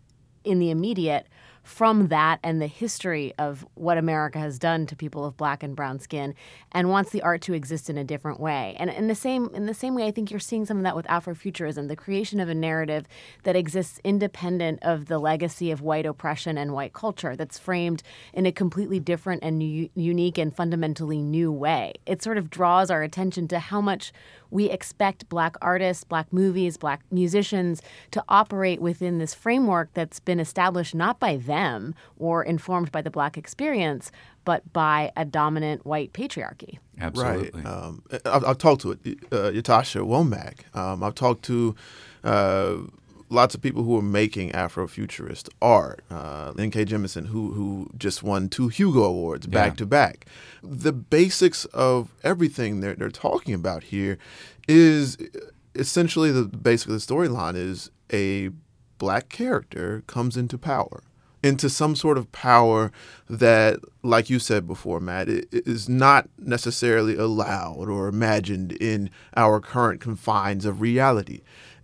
in 0.43 0.59
the 0.59 0.71
immediate 0.71 1.27
from 1.63 2.07
that 2.07 2.39
and 2.43 2.61
the 2.61 2.67
history 2.67 3.33
of 3.37 3.65
what 3.75 3.97
America 3.97 4.39
has 4.39 4.57
done 4.57 4.85
to 4.87 4.95
people 4.95 5.25
of 5.25 5.37
black 5.37 5.61
and 5.63 5.75
brown 5.75 5.99
skin 5.99 6.33
and 6.71 6.89
wants 6.89 7.11
the 7.11 7.21
art 7.21 7.41
to 7.41 7.53
exist 7.53 7.89
in 7.89 7.97
a 7.97 8.03
different 8.03 8.39
way. 8.39 8.75
And 8.79 8.89
in 8.89 9.07
the 9.07 9.15
same 9.15 9.49
in 9.53 9.65
the 9.65 9.73
same 9.73 9.95
way 9.95 10.07
I 10.07 10.11
think 10.11 10.31
you're 10.31 10.39
seeing 10.39 10.65
some 10.65 10.77
of 10.77 10.83
that 10.83 10.95
with 10.95 11.05
Afrofuturism, 11.07 11.87
the 11.87 11.95
creation 11.95 12.39
of 12.39 12.49
a 12.49 12.55
narrative 12.55 13.05
that 13.43 13.55
exists 13.55 13.99
independent 14.03 14.79
of 14.81 15.05
the 15.05 15.19
legacy 15.19 15.71
of 15.71 15.81
white 15.81 16.05
oppression 16.05 16.57
and 16.57 16.73
white 16.73 16.93
culture 16.93 17.35
that's 17.35 17.59
framed 17.59 18.03
in 18.33 18.45
a 18.45 18.51
completely 18.51 18.99
different 18.99 19.43
and 19.43 19.61
u- 19.61 19.89
unique 19.93 20.37
and 20.37 20.55
fundamentally 20.55 21.21
new 21.21 21.51
way. 21.51 21.93
It 22.05 22.21
sort 22.21 22.37
of 22.37 22.49
draws 22.49 22.89
our 22.89 23.03
attention 23.03 23.47
to 23.49 23.59
how 23.59 23.81
much 23.81 24.11
we 24.51 24.69
expect 24.69 25.27
black 25.29 25.55
artists, 25.61 26.03
black 26.03 26.31
movies, 26.31 26.77
black 26.77 27.01
musicians 27.09 27.81
to 28.11 28.23
operate 28.29 28.81
within 28.81 29.17
this 29.17 29.33
framework 29.33 29.89
that's 29.93 30.19
been 30.19 30.39
established 30.39 30.93
not 30.93 31.19
by 31.19 31.37
them 31.37 31.95
or 32.17 32.43
informed 32.43 32.91
by 32.91 33.01
the 33.01 33.09
black 33.09 33.37
experience, 33.37 34.11
but 34.45 34.71
by 34.73 35.11
a 35.15 35.25
dominant 35.25 35.85
white 35.85 36.13
patriarchy. 36.13 36.77
Absolutely. 36.99 37.61
Right. 37.61 37.65
Um, 37.65 38.03
I've, 38.25 38.45
I've 38.45 38.57
talked 38.57 38.81
to 38.81 38.91
it, 38.91 38.99
uh, 39.31 39.51
Ytasha 39.51 40.05
Womack. 40.05 40.75
Um, 40.75 41.03
I've 41.03 41.15
talked 41.15 41.43
to 41.45 41.75
uh, 42.23 42.77
lots 43.31 43.55
of 43.55 43.61
people 43.61 43.83
who 43.83 43.97
are 43.97 44.01
making 44.03 44.51
Afrofuturist 44.51 45.49
art. 45.61 46.03
Uh, 46.11 46.53
N.K. 46.59 46.85
Jemisin, 46.85 47.27
who 47.27 47.53
who 47.53 47.89
just 47.97 48.21
won 48.23 48.49
two 48.49 48.67
Hugo 48.67 49.03
Awards 49.03 49.47
back 49.47 49.71
Yeah. 49.71 49.75
to 49.77 49.85
back. 49.85 50.25
The 50.61 50.91
basics 50.93 51.65
of 51.65 52.13
everything 52.23 52.79
they're 52.81 52.95
they're 52.95 53.09
talking 53.09 53.53
about 53.53 53.85
here 53.85 54.17
is 54.67 55.17
essentially 55.75 56.31
the 56.31 56.43
basically 56.43 56.95
the 56.95 57.01
storyline 57.01 57.55
is 57.55 57.89
a 58.13 58.49
black 58.97 59.29
character 59.29 60.03
comes 60.07 60.37
into 60.37 60.57
power 60.57 61.01
into 61.43 61.67
some 61.71 61.95
sort 61.95 62.19
of 62.19 62.31
power 62.31 62.91
that, 63.27 63.79
like 64.03 64.29
you 64.29 64.37
said 64.37 64.67
before, 64.67 64.99
Matt, 64.99 65.27
is 65.27 65.89
not 65.89 66.29
necessarily 66.37 67.15
allowed 67.15 67.89
or 67.89 68.07
imagined 68.07 68.73
in 68.73 69.09
our 69.35 69.59
current 69.59 69.99
confines 69.99 70.65
of 70.65 70.81
reality. 70.81 71.41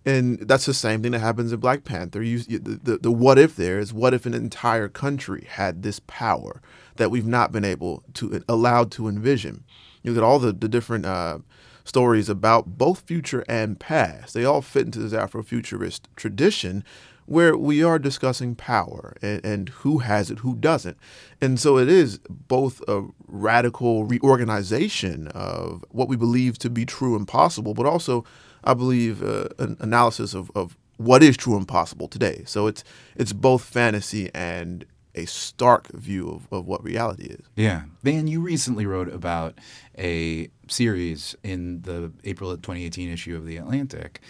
And 0.08 0.38
that's 0.38 0.64
the 0.64 0.72
same 0.72 1.02
thing 1.02 1.12
that 1.12 1.18
happens 1.18 1.52
in 1.52 1.60
Black 1.60 1.84
Panther. 1.84 2.22
You, 2.22 2.38
the, 2.38 2.80
the, 2.82 2.96
the 2.96 3.12
what 3.12 3.38
if 3.38 3.56
there 3.56 3.78
is 3.78 3.92
what 3.92 4.14
if 4.14 4.24
an 4.24 4.32
entire 4.32 4.88
country 4.88 5.46
had 5.46 5.82
this 5.82 6.00
power 6.06 6.62
that 6.96 7.10
we've 7.10 7.26
not 7.26 7.52
been 7.52 7.64
able 7.64 8.02
to, 8.14 8.42
allowed 8.48 8.90
to 8.92 9.06
envision. 9.06 9.64
You 10.02 10.12
look 10.12 10.22
at 10.22 10.26
all 10.26 10.38
the, 10.38 10.52
the 10.52 10.66
different 10.66 11.04
uh, 11.04 11.40
stories 11.84 12.30
about 12.30 12.78
both 12.78 13.00
future 13.00 13.44
and 13.50 13.78
past. 13.78 14.32
They 14.32 14.46
all 14.46 14.62
fit 14.62 14.86
into 14.86 14.98
this 14.98 15.12
Afrofuturist 15.12 16.00
tradition 16.16 16.84
where 17.26 17.54
we 17.54 17.84
are 17.84 17.98
discussing 17.98 18.54
power 18.54 19.14
and, 19.20 19.44
and 19.44 19.68
who 19.68 19.98
has 19.98 20.30
it, 20.30 20.38
who 20.38 20.54
doesn't. 20.54 20.96
And 21.42 21.60
so 21.60 21.76
it 21.76 21.90
is 21.90 22.18
both 22.30 22.80
a 22.88 23.04
radical 23.26 24.04
reorganization 24.04 25.28
of 25.28 25.84
what 25.90 26.08
we 26.08 26.16
believe 26.16 26.56
to 26.60 26.70
be 26.70 26.86
true 26.86 27.14
and 27.14 27.28
possible, 27.28 27.74
but 27.74 27.84
also, 27.84 28.24
I 28.64 28.74
believe, 28.74 29.22
uh, 29.22 29.48
an 29.58 29.76
analysis 29.80 30.34
of, 30.34 30.50
of 30.54 30.76
what 30.96 31.22
is 31.22 31.36
true 31.36 31.56
and 31.56 31.66
possible 31.66 32.08
today. 32.08 32.42
So 32.46 32.66
it's 32.66 32.84
it's 33.16 33.32
both 33.32 33.64
fantasy 33.64 34.30
and 34.34 34.84
a 35.14 35.24
stark 35.26 35.88
view 35.88 36.28
of, 36.28 36.52
of 36.52 36.66
what 36.66 36.82
reality 36.84 37.24
is. 37.24 37.44
Yeah. 37.56 37.82
Vann, 38.02 38.28
you 38.28 38.40
recently 38.40 38.86
wrote 38.86 39.08
about 39.12 39.58
a 39.98 40.48
series 40.68 41.34
in 41.42 41.82
the 41.82 42.12
April 42.24 42.50
2018 42.56 43.10
issue 43.10 43.36
of 43.36 43.44
The 43.44 43.56
Atlantic 43.56 44.20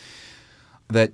that 0.88 1.12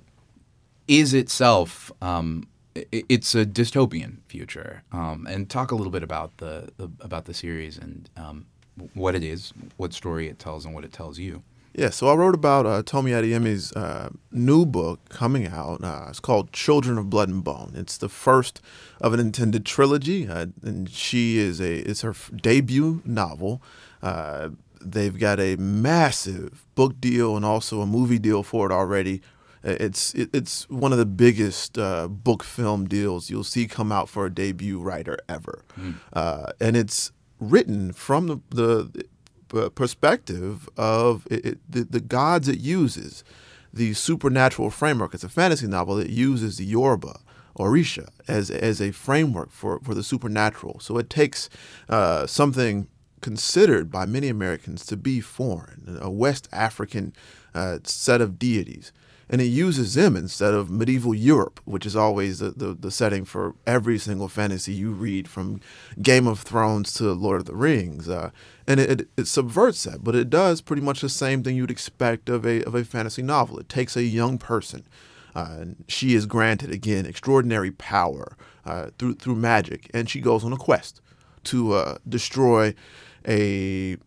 is 0.87 1.13
itself 1.13 1.91
um, 2.01 2.47
it's 2.91 3.33
a 3.33 3.45
dystopian 3.45 4.17
future. 4.27 4.83
Um, 4.91 5.27
and 5.29 5.49
talk 5.49 5.71
a 5.71 5.75
little 5.75 5.91
bit 5.91 6.03
about 6.03 6.37
the, 6.37 6.69
the 6.77 6.89
about 6.99 7.25
the 7.25 7.33
series 7.33 7.77
and 7.77 8.09
um, 8.17 8.45
what 8.93 9.15
it 9.15 9.23
is, 9.23 9.53
what 9.77 9.93
story 9.93 10.27
it 10.27 10.39
tells, 10.39 10.65
and 10.65 10.75
what 10.75 10.83
it 10.83 10.91
tells 10.91 11.17
you. 11.17 11.43
Yeah, 11.77 11.89
so 11.89 12.07
I 12.07 12.15
wrote 12.15 12.35
about 12.35 12.65
uh, 12.65 12.83
Tomi 12.83 13.11
Adeyemi's 13.11 13.73
uh, 13.73 14.09
new 14.31 14.65
book 14.65 15.09
coming 15.09 15.47
out. 15.47 15.83
Uh, 15.83 16.05
it's 16.07 16.21
called 16.21 16.53
Children 16.53 16.97
of 16.97 17.09
Blood 17.09 17.27
and 17.27 17.43
Bone. 17.43 17.73
It's 17.75 17.97
the 17.97 18.07
first 18.07 18.61
of 19.01 19.13
an 19.13 19.19
intended 19.19 19.65
trilogy, 19.65 20.25
uh, 20.25 20.45
and 20.63 20.89
she 20.89 21.37
is 21.37 21.59
a 21.59 21.79
it's 21.79 22.01
her 22.01 22.15
debut 22.33 23.01
novel. 23.03 23.61
Uh, 24.01 24.51
they've 24.79 25.19
got 25.19 25.37
a 25.41 25.57
massive 25.57 26.65
book 26.75 27.01
deal 27.01 27.35
and 27.35 27.43
also 27.43 27.81
a 27.81 27.85
movie 27.85 28.19
deal 28.19 28.41
for 28.41 28.65
it 28.67 28.71
already. 28.73 29.21
Uh, 29.61 29.75
It's 29.77 30.13
it, 30.15 30.29
it's 30.33 30.69
one 30.69 30.93
of 30.93 30.97
the 30.97 31.05
biggest 31.05 31.77
uh, 31.77 32.07
book 32.07 32.43
film 32.43 32.87
deals 32.87 33.29
you'll 33.29 33.43
see 33.43 33.67
come 33.67 33.91
out 33.91 34.07
for 34.07 34.25
a 34.25 34.29
debut 34.33 34.79
writer 34.79 35.17
ever, 35.27 35.65
uh, 36.13 36.53
and 36.61 36.77
it's 36.77 37.11
written 37.37 37.91
from 37.91 38.27
the, 38.27 38.39
the 38.49 39.03
perspective 39.47 40.69
of 40.77 41.27
it, 41.29 41.45
it, 41.45 41.57
the, 41.69 41.83
the 41.83 41.99
gods 41.99 42.47
it 42.47 42.59
uses, 42.59 43.23
the 43.73 43.93
supernatural 43.93 44.69
framework. 44.69 45.13
It's 45.13 45.23
a 45.23 45.29
fantasy 45.29 45.67
novel 45.67 45.95
that 45.97 46.09
uses 46.09 46.57
the 46.57 46.65
Yoruba, 46.65 47.19
Orisha, 47.57 48.09
as, 48.27 48.49
as 48.49 48.81
a 48.81 48.91
framework 48.91 49.51
for, 49.51 49.79
for 49.79 49.93
the 49.93 50.03
supernatural. 50.03 50.79
So 50.79 50.97
it 50.97 51.09
takes 51.09 51.49
uh, 51.89 52.25
something 52.27 52.87
considered 53.21 53.89
by 53.89 54.05
many 54.05 54.27
Americans 54.27 54.85
to 54.85 54.97
be 54.97 55.19
foreign, 55.19 55.97
a 56.01 56.09
West 56.09 56.47
African 56.51 57.13
uh, 57.53 57.79
set 57.83 58.21
of 58.21 58.37
deities. 58.37 58.91
And 59.27 59.41
it 59.41 59.45
uses 59.45 59.95
them 59.95 60.15
instead 60.15 60.53
of 60.53 60.69
medieval 60.69 61.15
Europe, 61.15 61.59
which 61.65 61.85
is 61.85 61.95
always 61.95 62.39
the, 62.39 62.51
the, 62.51 62.73
the 62.73 62.91
setting 62.91 63.25
for 63.25 63.55
every 63.65 63.97
single 63.97 64.27
fantasy 64.27 64.73
you 64.73 64.91
read 64.91 65.27
from 65.27 65.61
Game 66.01 66.27
of 66.27 66.41
Thrones 66.41 66.93
to 66.93 67.11
Lord 67.11 67.41
of 67.41 67.45
the 67.47 67.55
Rings. 67.55 68.07
Uh, 68.07 68.29
and 68.67 68.79
it, 68.79 69.01
it, 69.01 69.07
it 69.17 69.27
subverts 69.27 69.83
that, 69.83 70.03
but 70.03 70.15
it 70.15 70.29
does 70.29 70.61
pretty 70.61 70.83
much 70.83 71.01
the 71.01 71.09
same 71.09 71.41
thing 71.41 71.55
you'd 71.55 71.71
expect 71.71 72.29
of 72.29 72.45
a, 72.45 72.63
of 72.65 72.75
a 72.75 72.85
fantasy 72.85 73.23
novel. 73.23 73.57
It 73.59 73.67
takes 73.67 73.97
a 73.97 74.03
young 74.03 74.37
person. 74.37 74.83
Uh, 75.35 75.57
and 75.59 75.83
she 75.87 76.13
is 76.13 76.25
granted, 76.25 76.71
again, 76.71 77.05
extraordinary 77.05 77.71
power 77.71 78.37
uh, 78.63 78.89
through, 78.97 79.15
through 79.15 79.35
magic, 79.35 79.89
and 79.93 80.09
she 80.09 80.21
goes 80.21 80.45
on 80.45 80.53
a 80.53 80.57
quest 80.57 81.01
to 81.45 81.73
uh, 81.73 81.97
destroy 82.07 82.73
a 83.27 83.97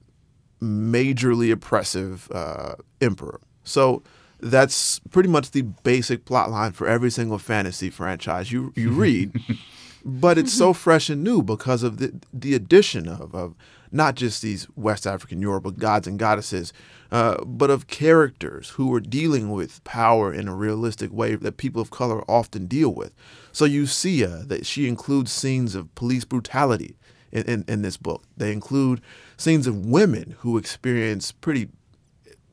majorly 0.63 1.53
oppressive 1.53 2.31
uh, 2.33 2.75
emperor. 3.01 3.41
So 3.63 4.03
that's 4.41 5.01
pretty 5.11 5.29
much 5.29 5.51
the 5.51 5.63
basic 5.63 6.25
plot 6.25 6.51
line 6.51 6.73
for 6.73 6.87
every 6.87 7.11
single 7.11 7.39
fantasy 7.39 7.91
franchise 7.91 8.53
you 8.53 8.73
you 8.77 8.91
read. 8.91 9.33
but 10.05 10.39
it's 10.39 10.53
so 10.53 10.73
fresh 10.73 11.11
and 11.11 11.23
new 11.23 11.43
because 11.43 11.83
of 11.83 11.99
the 11.99 12.19
the 12.33 12.55
addition 12.55 13.09
of, 13.09 13.35
of 13.35 13.55
not 13.91 14.15
just 14.15 14.43
these 14.43 14.67
West 14.77 15.07
African 15.07 15.41
Yoruba 15.41 15.73
gods 15.73 16.07
and 16.07 16.19
goddesses, 16.19 16.73
uh, 17.11 17.43
but 17.45 17.71
of 17.71 17.87
characters 17.87 18.71
who 18.71 18.95
are 18.95 19.01
dealing 19.01 19.51
with 19.51 19.83
power 19.85 20.33
in 20.33 20.47
a 20.47 20.55
realistic 20.55 21.13
way 21.13 21.35
that 21.35 21.57
people 21.57 21.81
of 21.81 21.91
color 21.91 22.23
often 22.29 22.67
deal 22.67 22.91
with. 22.91 23.13
So 23.53 23.65
you 23.65 23.87
see 23.87 24.25
uh, 24.25 24.43
that 24.47 24.67
she 24.67 24.89
includes 24.89 25.33
scenes 25.33 25.75
of 25.75 25.95
police 25.95 26.25
brutality 26.25 26.97
in, 27.33 27.45
in, 27.45 27.65
in 27.67 27.83
this 27.83 27.97
book. 27.97 28.25
They 28.37 28.53
include 28.53 29.01
scenes 29.37 29.67
of 29.67 29.87
women 29.87 30.37
who 30.41 30.59
experience 30.59 31.33
pretty 31.33 31.69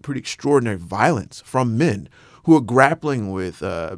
pretty 0.06 0.20
extraordinary 0.20 0.78
violence 0.78 1.41
from 1.43 1.80
men 1.80 2.08
who 2.43 2.56
are 2.56 2.62
grappling 2.62 3.32
with 3.32 3.64
uh, 3.64 3.97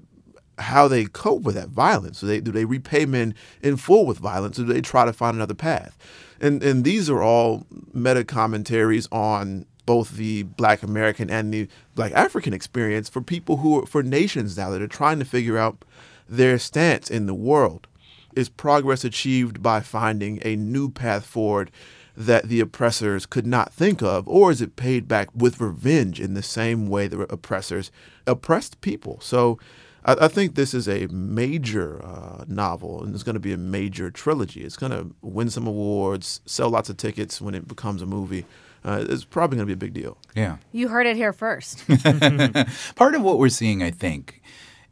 how 0.57 0.87
they 0.87 1.03
cope 1.03 1.41
with 1.43 1.53
that 1.55 1.67
violence. 1.67 2.21
Do 2.21 2.27
they, 2.27 2.39
do 2.39 2.49
they 2.49 2.63
repay 2.63 3.05
men 3.05 3.35
in 3.61 3.75
full 3.75 4.05
with 4.05 4.17
violence, 4.17 4.57
or 4.57 4.63
do 4.63 4.71
they 4.71 4.79
try 4.79 5.03
to 5.03 5.11
find 5.11 5.35
another 5.35 5.53
path? 5.53 5.97
And 6.39 6.63
and 6.63 6.85
these 6.85 7.09
are 7.09 7.21
all 7.21 7.67
meta 7.93 8.23
commentaries 8.23 9.07
on 9.11 9.65
both 9.85 10.11
the 10.11 10.43
Black 10.43 10.81
American 10.81 11.29
and 11.29 11.53
the 11.53 11.67
Black 11.93 12.13
African 12.13 12.53
experience 12.53 13.09
for 13.09 13.21
people 13.21 13.57
who 13.57 13.81
are, 13.81 13.85
for 13.85 14.01
nations 14.01 14.55
now 14.57 14.69
that 14.69 14.81
are 14.81 14.87
trying 14.87 15.19
to 15.19 15.25
figure 15.25 15.57
out 15.57 15.83
their 16.29 16.57
stance 16.57 17.09
in 17.11 17.25
the 17.25 17.35
world. 17.35 17.85
Is 18.33 18.49
progress 18.49 19.03
achieved 19.03 19.61
by 19.61 19.81
finding 19.81 20.39
a 20.45 20.55
new 20.55 20.89
path 20.89 21.25
forward 21.25 21.69
that 22.17 22.49
the 22.49 22.59
oppressors 22.59 23.27
could 23.27 23.45
not 23.45 23.71
think 23.71 24.01
of, 24.01 24.27
or 24.27 24.49
is 24.49 24.59
it 24.59 24.75
paid 24.75 25.07
back 25.07 25.29
with 25.35 25.61
revenge 25.61 26.19
in 26.19 26.33
the 26.33 26.41
same 26.41 26.89
way 26.89 27.07
the 27.07 27.21
oppressors 27.31 27.91
oppressed 28.25 28.81
people? 28.81 29.19
So 29.21 29.59
I, 30.03 30.25
I 30.25 30.27
think 30.27 30.55
this 30.55 30.73
is 30.73 30.89
a 30.89 31.05
major 31.07 32.03
uh, 32.03 32.43
novel, 32.47 33.03
and 33.03 33.13
it's 33.13 33.23
going 33.23 33.35
to 33.35 33.39
be 33.39 33.53
a 33.53 33.57
major 33.57 34.09
trilogy. 34.09 34.63
It's 34.63 34.77
going 34.77 34.91
to 34.91 35.13
win 35.21 35.51
some 35.51 35.67
awards, 35.67 36.41
sell 36.47 36.71
lots 36.71 36.89
of 36.89 36.97
tickets 36.97 37.39
when 37.39 37.53
it 37.53 37.67
becomes 37.67 38.01
a 38.01 38.07
movie. 38.07 38.45
Uh, 38.83 39.05
it's 39.07 39.23
probably 39.23 39.57
going 39.57 39.67
to 39.67 39.75
be 39.75 39.85
a 39.85 39.89
big 39.89 39.93
deal. 39.93 40.17
Yeah. 40.35 40.57
You 40.71 40.87
heard 40.87 41.05
it 41.05 41.17
here 41.17 41.33
first. 41.33 41.85
Part 42.95 43.13
of 43.13 43.21
what 43.21 43.37
we're 43.37 43.49
seeing, 43.49 43.83
I 43.83 43.91
think, 43.91 44.41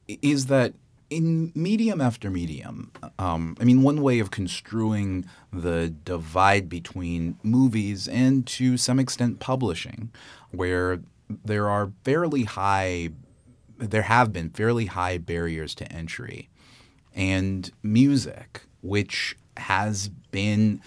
is 0.07 0.45
that 0.47 0.75
in 1.09 1.51
medium 1.55 2.01
after 2.01 2.29
medium, 2.29 2.91
um, 3.19 3.55
I 3.59 3.63
mean, 3.63 3.83
one 3.83 4.01
way 4.01 4.19
of 4.19 4.31
construing 4.31 5.25
the 5.53 5.89
divide 5.89 6.67
between 6.67 7.37
movies 7.43 8.07
and 8.07 8.45
to 8.47 8.77
some 8.77 8.99
extent 8.99 9.39
publishing, 9.39 10.11
where 10.51 10.99
there 11.29 11.69
are 11.69 11.91
fairly 12.03 12.43
high, 12.43 13.09
there 13.77 14.03
have 14.03 14.33
been 14.33 14.49
fairly 14.49 14.87
high 14.87 15.17
barriers 15.17 15.75
to 15.75 15.91
entry, 15.91 16.49
and 17.13 17.71
music, 17.83 18.63
which 18.81 19.37
has 19.57 20.09
been 20.31 20.81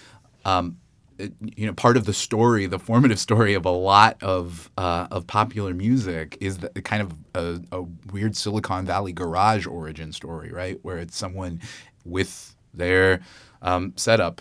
um, 0.44 0.78
you 1.18 1.66
know 1.66 1.72
part 1.72 1.96
of 1.96 2.04
the 2.04 2.12
story 2.12 2.66
the 2.66 2.78
formative 2.78 3.18
story 3.18 3.54
of 3.54 3.64
a 3.64 3.70
lot 3.70 4.16
of 4.22 4.70
uh, 4.78 5.08
of 5.10 5.26
popular 5.26 5.74
music 5.74 6.36
is 6.40 6.58
the, 6.58 6.70
kind 6.82 7.02
of 7.02 7.12
a, 7.34 7.60
a 7.72 7.82
weird 8.12 8.36
silicon 8.36 8.86
valley 8.86 9.12
garage 9.12 9.66
origin 9.66 10.12
story 10.12 10.52
right? 10.52 10.78
Where 10.82 10.98
it's 10.98 11.16
someone 11.16 11.60
with 12.04 12.54
their 12.74 13.20
um, 13.62 13.92
setup. 13.96 14.40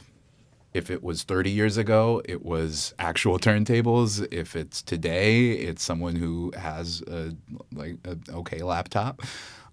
If 0.73 0.91
it 0.91 1.01
was 1.01 1.23
30 1.23 1.49
years 1.49 1.77
ago 1.77 2.21
it 2.25 2.45
was 2.45 2.93
actual 2.99 3.39
turntables. 3.39 4.27
If 4.31 4.55
it's 4.55 4.83
today 4.83 5.51
it's 5.53 5.83
someone 5.83 6.15
who 6.15 6.53
has 6.55 7.01
a 7.07 7.35
like 7.73 7.97
a 8.05 8.17
okay 8.33 8.61
laptop. 8.61 9.21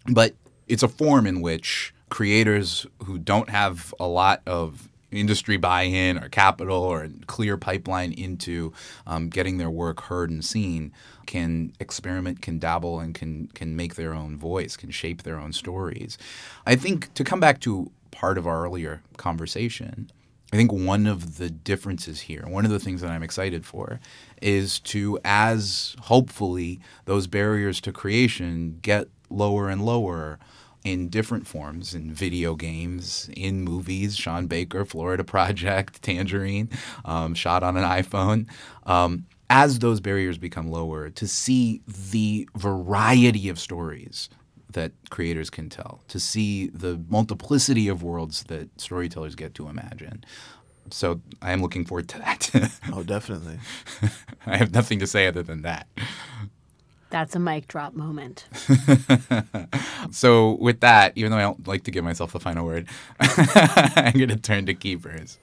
But 0.07 0.35
it's 0.67 0.83
a 0.83 0.89
form 0.89 1.27
in 1.27 1.43
which 1.43 1.93
creators 2.09 2.87
who 3.05 3.19
don't 3.19 3.51
have 3.51 3.93
a 4.01 4.07
lot 4.07 4.41
of 4.47 4.89
industry 5.15 5.57
buy-in 5.57 6.19
or 6.19 6.29
capital 6.29 6.83
or 6.83 7.09
clear 7.27 7.57
pipeline 7.57 8.13
into 8.13 8.73
um, 9.07 9.29
getting 9.29 9.59
their 9.59 9.71
work 9.71 10.03
heard 10.03 10.31
and 10.31 10.45
seen 10.45 10.93
can 11.27 11.73
experiment 11.81 12.43
can 12.43 12.59
dabble 12.59 13.01
and 13.01 13.15
can 13.15 13.49
can 13.49 13.75
make 13.77 13.95
their 13.95 14.13
own 14.15 14.37
voice 14.37 14.77
can 14.77 14.91
shape 14.91 15.23
their 15.23 15.39
own 15.39 15.53
stories. 15.53 16.19
I 16.67 16.77
think 16.77 17.13
to 17.15 17.25
come 17.25 17.41
back 17.41 17.61
to 17.61 17.91
part 18.11 18.39
of 18.39 18.47
our 18.47 18.65
earlier 18.65 19.03
conversation 19.17 20.11
I 20.55 20.57
think 20.57 20.73
one 20.73 21.09
of 21.09 21.39
the 21.39 21.51
differences 21.51 22.21
here, 22.21 22.45
one 22.47 22.65
of 22.65 22.71
the 22.71 22.79
things 22.79 23.01
that 23.01 23.11
I'm 23.11 23.25
excited 23.25 23.67
for, 23.67 23.99
is 24.41 24.79
to, 24.81 25.19
as 25.25 25.97
hopefully 26.03 26.79
those 27.07 27.27
barriers 27.27 27.81
to 27.81 27.93
creation 27.93 28.79
get 28.81 29.09
lower 29.29 29.69
and 29.69 29.85
lower 29.85 30.39
in 30.85 31.09
different 31.09 31.47
forms 31.47 31.95
in 31.95 32.13
video 32.13 32.55
games, 32.55 33.31
in 33.37 33.63
movies, 33.63 34.17
Sean 34.17 34.47
Baker, 34.47 34.85
Florida 34.85 35.25
Project, 35.35 36.03
Tangerine, 36.03 36.69
um, 37.05 37.35
shot 37.35 37.63
on 37.63 37.77
an 37.77 37.85
iPhone. 37.85 38.47
Um, 38.85 39.27
as 39.51 39.79
those 39.79 40.01
barriers 40.01 40.39
become 40.39 40.71
lower, 40.71 41.11
to 41.11 41.27
see 41.27 41.83
the 41.87 42.49
variety 42.57 43.49
of 43.49 43.59
stories 43.59 44.29
that 44.73 44.93
creators 45.11 45.51
can 45.51 45.69
tell, 45.69 46.03
to 46.09 46.19
see 46.19 46.69
the 46.69 47.01
multiplicity 47.09 47.89
of 47.89 48.03
worlds 48.03 48.45
that 48.45 48.69
storytellers 48.81 49.35
get 49.35 49.55
to 49.55 49.69
imagine. 49.69 50.25
So 50.91 51.21
I 51.41 51.53
am 51.53 51.63
looking 51.63 51.85
forward 51.85 52.09
to 52.11 52.19
that. 52.19 52.51
Oh, 52.93 53.03
definitely. 53.03 53.59
I 54.47 54.57
have 54.57 54.73
nothing 54.73 54.99
to 54.99 55.07
say 55.07 55.27
other 55.27 55.43
than 55.43 55.63
that. 55.63 55.87
That's 57.15 57.37
a 57.37 57.39
mic 57.39 57.69
drop 57.69 57.95
moment. 57.95 58.49
So 60.11 60.53
with 60.61 60.81
that, 60.81 61.13
even 61.17 61.31
though 61.31 61.39
I 61.39 61.43
don't 61.43 61.67
like 61.67 61.85
to 61.85 61.91
give 61.91 62.05
myself 62.05 62.33
the 62.33 62.39
final 62.39 62.67
word, 62.67 62.87
I'm 63.19 64.13
going 64.13 64.29
to 64.29 64.37
turn 64.37 64.67
to 64.67 64.75
keepers. 64.75 65.39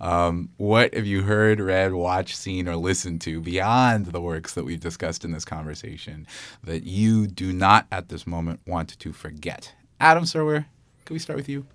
Um, 0.00 0.48
what 0.56 0.94
have 0.94 1.04
you 1.04 1.22
heard, 1.22 1.60
read, 1.60 1.92
watched, 1.92 2.34
seen, 2.34 2.66
or 2.66 2.76
listened 2.76 3.20
to 3.22 3.40
beyond 3.40 4.06
the 4.06 4.20
works 4.20 4.54
that 4.54 4.64
we've 4.64 4.80
discussed 4.80 5.24
in 5.24 5.32
this 5.32 5.44
conversation 5.44 6.26
that 6.64 6.84
you 6.84 7.26
do 7.26 7.52
not 7.52 7.86
at 7.92 8.08
this 8.08 8.26
moment 8.26 8.60
want 8.66 8.98
to 8.98 9.12
forget? 9.12 9.74
Adam 10.00 10.24
Serwer, 10.24 10.64
can 11.04 11.14
we 11.14 11.18
start 11.18 11.36
with 11.36 11.48
you? 11.48 11.66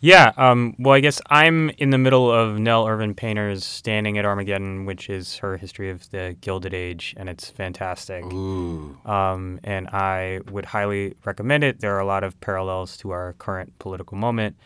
Yeah. 0.00 0.32
Um, 0.36 0.74
well, 0.78 0.94
I 0.94 1.00
guess 1.00 1.20
I'm 1.28 1.70
in 1.70 1.90
the 1.90 1.98
middle 1.98 2.32
of 2.32 2.58
Nell 2.58 2.86
Irvin 2.86 3.14
Painter's 3.14 3.64
Standing 3.64 4.16
at 4.16 4.24
Armageddon, 4.24 4.86
which 4.86 5.10
is 5.10 5.36
her 5.36 5.58
history 5.58 5.90
of 5.90 6.10
the 6.10 6.36
Gilded 6.40 6.72
Age, 6.72 7.14
and 7.18 7.28
it's 7.28 7.50
fantastic. 7.50 8.24
Ooh. 8.24 8.96
Um, 9.04 9.60
and 9.62 9.88
I 9.88 10.40
would 10.50 10.64
highly 10.64 11.14
recommend 11.24 11.64
it. 11.64 11.80
There 11.80 11.94
are 11.94 12.00
a 12.00 12.06
lot 12.06 12.24
of 12.24 12.40
parallels 12.40 12.96
to 12.98 13.10
our 13.10 13.34
current 13.34 13.78
political 13.78 14.16
moment. 14.16 14.56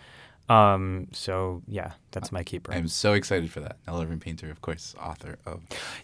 Um, 0.49 1.09
so 1.13 1.63
yeah, 1.67 1.93
that's 2.11 2.31
my 2.31 2.43
keeper. 2.43 2.73
I'm 2.73 2.89
so 2.89 3.15
excited 3.15 3.51
for 3.51 3.61
that. 3.61 3.77
Nell 3.87 4.03
Irvin 4.03 4.21
Painter, 4.21 4.51
of 4.51 4.61
course, 4.61 4.95
author 5.01 5.39
of. 5.47 5.63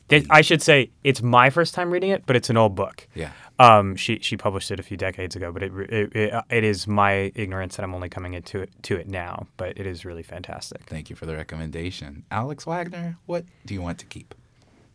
Th- 0.09 0.27
I 0.31 0.41
should 0.41 0.63
say 0.63 0.91
it's 1.05 1.23
my 1.23 1.51
first 1.51 1.75
time 1.75 1.91
reading 1.91 2.11
it, 2.11 2.25
but 2.27 2.37
it's 2.37 2.49
an 2.49 2.57
old 2.57 2.75
book. 2.75 3.07
Yeah. 3.15 3.33
Um, 3.59 3.97
she 3.97 4.19
she 4.21 4.37
published 4.37 4.71
it 4.71 4.81
a 4.81 4.83
few 4.83 4.97
decades 4.97 5.37
ago, 5.37 5.53
but 5.53 5.63
it 5.63 5.73
it, 5.91 6.17
it, 6.17 6.45
it 6.49 6.65
is 6.65 6.87
my 6.87 7.31
ignorance 7.35 7.77
that 7.77 7.83
I'm 7.83 7.95
only 7.95 8.09
coming 8.09 8.35
into 8.35 8.61
it 8.61 8.71
to 8.85 8.97
it 8.97 9.09
now. 9.09 9.47
But 9.57 9.79
it 9.79 9.87
is 9.87 10.05
really 10.05 10.23
fantastic. 10.23 10.83
Thank 10.87 11.11
you 11.11 11.17
for 11.17 11.27
the 11.27 11.37
recommendation. 11.37 12.25
Alex 12.31 12.67
Wagner, 12.67 13.19
what 13.27 13.45
do 13.67 13.75
you 13.75 13.83
want 13.83 13.99
to 13.99 14.07
keep? 14.07 14.35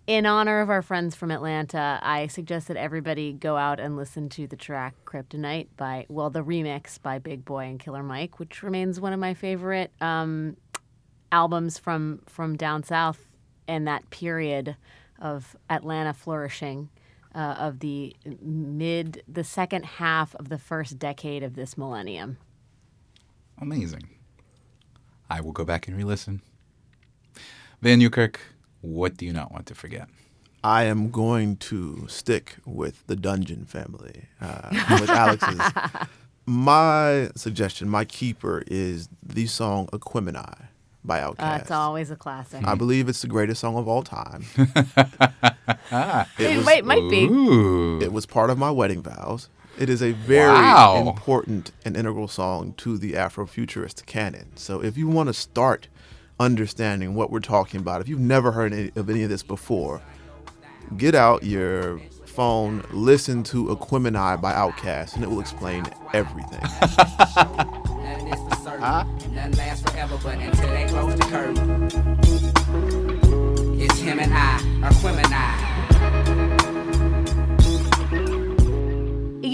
In 0.08 0.28
honor 0.28 0.62
of 0.62 0.70
our 0.70 0.84
friends 0.84 1.16
from 1.16 1.32
Atlanta, 1.32 2.00
I 2.04 2.28
suggest 2.28 2.68
that 2.68 2.78
everybody 2.78 3.34
go 3.34 3.58
out 3.58 3.80
and 3.80 3.98
listen 3.98 4.30
to 4.30 4.46
the 4.46 4.56
track 4.56 4.94
Kryptonite 5.04 5.70
by, 5.78 6.06
well, 6.10 6.30
the 6.30 6.44
remix 6.44 7.02
by 7.02 7.18
Big 7.18 7.44
Boi 7.44 7.66
and 7.66 7.80
Killer 7.80 8.04
Mike, 8.04 8.40
which 8.40 8.62
remains 8.62 9.00
one 9.00 9.14
of 9.14 9.20
my 9.20 9.34
favorite 9.34 9.92
um, 10.02 10.58
albums 11.32 11.80
from, 11.80 12.22
from 12.28 12.56
down 12.56 12.84
south 12.84 13.20
and 13.68 13.88
that 13.88 14.08
period 14.12 14.76
of 15.20 15.56
Atlanta 15.72 16.14
flourishing 16.14 16.90
uh, 17.34 17.56
of 17.58 17.80
the 17.80 18.16
mid, 18.24 19.24
the 19.28 19.44
second 19.44 19.86
half 19.86 20.36
of 20.36 20.50
the 20.50 20.60
first 20.60 21.00
decade 21.00 21.42
of 21.42 21.56
this 21.56 21.80
millennium. 21.80 22.38
Amazing. 23.60 24.08
I 25.32 25.42
will 25.42 25.52
go 25.52 25.66
back 25.66 25.88
and 25.88 25.98
re 25.98 26.04
listen. 26.04 26.44
Vann 27.82 27.98
Newkirk, 27.98 28.40
what 28.86 29.18
do 29.18 29.26
you 29.26 29.34
not 29.34 29.52
want 29.52 29.66
to 29.68 29.76
forget? 29.76 30.08
I 30.64 30.84
am 30.86 31.12
going 31.12 31.58
to 31.58 32.06
stick 32.08 32.56
with 32.66 33.06
the 33.08 33.16
Dungeon 33.16 33.66
family, 33.66 34.24
uh, 34.42 34.70
with 35.00 35.10
Alex's. 35.10 35.60
My 36.48 37.30
suggestion, 37.36 37.90
my 37.90 38.06
keeper, 38.06 38.64
is 38.68 39.10
the 39.24 39.48
song 39.48 39.88
"Aquemini" 39.88 40.68
by 41.04 41.20
Uh, 41.22 41.32
Outkast. 41.34 41.62
it's 41.62 41.72
always 41.72 42.12
a 42.12 42.16
classic. 42.16 42.64
I 42.68 42.76
believe 42.76 43.10
it's 43.10 43.22
the 43.24 43.28
greatest 43.28 43.62
song 43.62 43.76
of 43.78 43.88
all 43.88 44.04
time. 44.04 44.44
Hey, 46.38 46.58
was- 46.58 46.66
wait, 46.66 46.86
might 46.86 47.10
be. 47.10 47.26
It 48.04 48.12
was 48.12 48.26
part 48.26 48.50
of 48.50 48.58
my 48.58 48.72
wedding 48.72 49.02
vows. 49.02 49.50
It 49.78 49.90
is 49.90 50.02
a 50.02 50.12
very 50.14 50.48
Wow. 50.54 51.04
important 51.08 51.72
and 51.84 51.98
integral 51.98 52.28
song 52.28 52.74
to 52.78 52.98
the 52.98 53.14
Afrofuturist 53.14 54.06
canon. 54.06 54.56
So 54.56 54.82
if 54.82 54.98
you 54.98 55.08
want 55.08 55.28
to 55.28 55.34
start 55.34 55.88
understanding 56.40 57.16
what 57.16 57.32
we're 57.32 57.40
talking 57.40 57.80
about, 57.80 58.02
if 58.02 58.08
you've 58.08 58.20
never 58.20 58.52
heard 58.52 58.74
any, 58.74 58.92
of 58.96 59.10
any 59.10 59.24
of 59.24 59.30
this 59.30 59.44
before, 59.44 60.02
get 60.98 61.16
out 61.16 61.44
your 61.44 62.00
phone, 62.26 62.84
listen 62.92 63.44
to 63.44 63.66
Aquemini 63.68 64.42
by 64.42 64.54
Outkast, 64.54 65.16
and 65.16 65.24
it 65.24 65.30
will 65.30 65.40
explain 65.40 65.86
everything. 66.14 66.62
Nothing 66.62 68.28
is 68.28 68.40
for 68.50 68.56
certain. 68.64 68.82
Nothing 68.82 69.52
lasts 69.54 69.90
forever, 69.90 70.20
but 70.22 70.38
until 70.38 70.70
they 70.70 70.86
close 70.86 71.16
the 71.16 71.24
curtain. 71.24 71.90
It's 73.80 73.98
him 74.00 74.20
and 74.20 74.34
I, 74.34 74.60
Aquemini. 74.90 76.85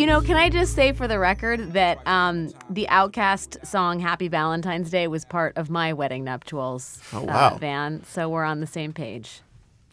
You 0.02 0.08
know, 0.08 0.20
can 0.20 0.36
I 0.36 0.50
just 0.50 0.74
say 0.74 0.94
for 0.94 1.08
the 1.08 1.20
record 1.20 1.74
that 1.74 2.00
um, 2.08 2.52
the 2.72 2.88
Outkast 2.90 3.64
song 3.68 4.00
"Happy 4.00 4.30
Valentine's 4.30 4.90
Day" 4.90 5.08
was 5.08 5.26
part 5.26 5.56
of 5.58 5.70
my 5.70 5.94
wedding 5.94 6.24
nuptials 6.24 7.00
Oh, 7.14 7.28
uh, 7.28 7.56
Vann, 7.60 8.04
so 8.06 8.28
we're 8.28 8.44
on 8.44 8.62
the 8.62 8.66
same 8.66 8.94
page. 8.94 9.42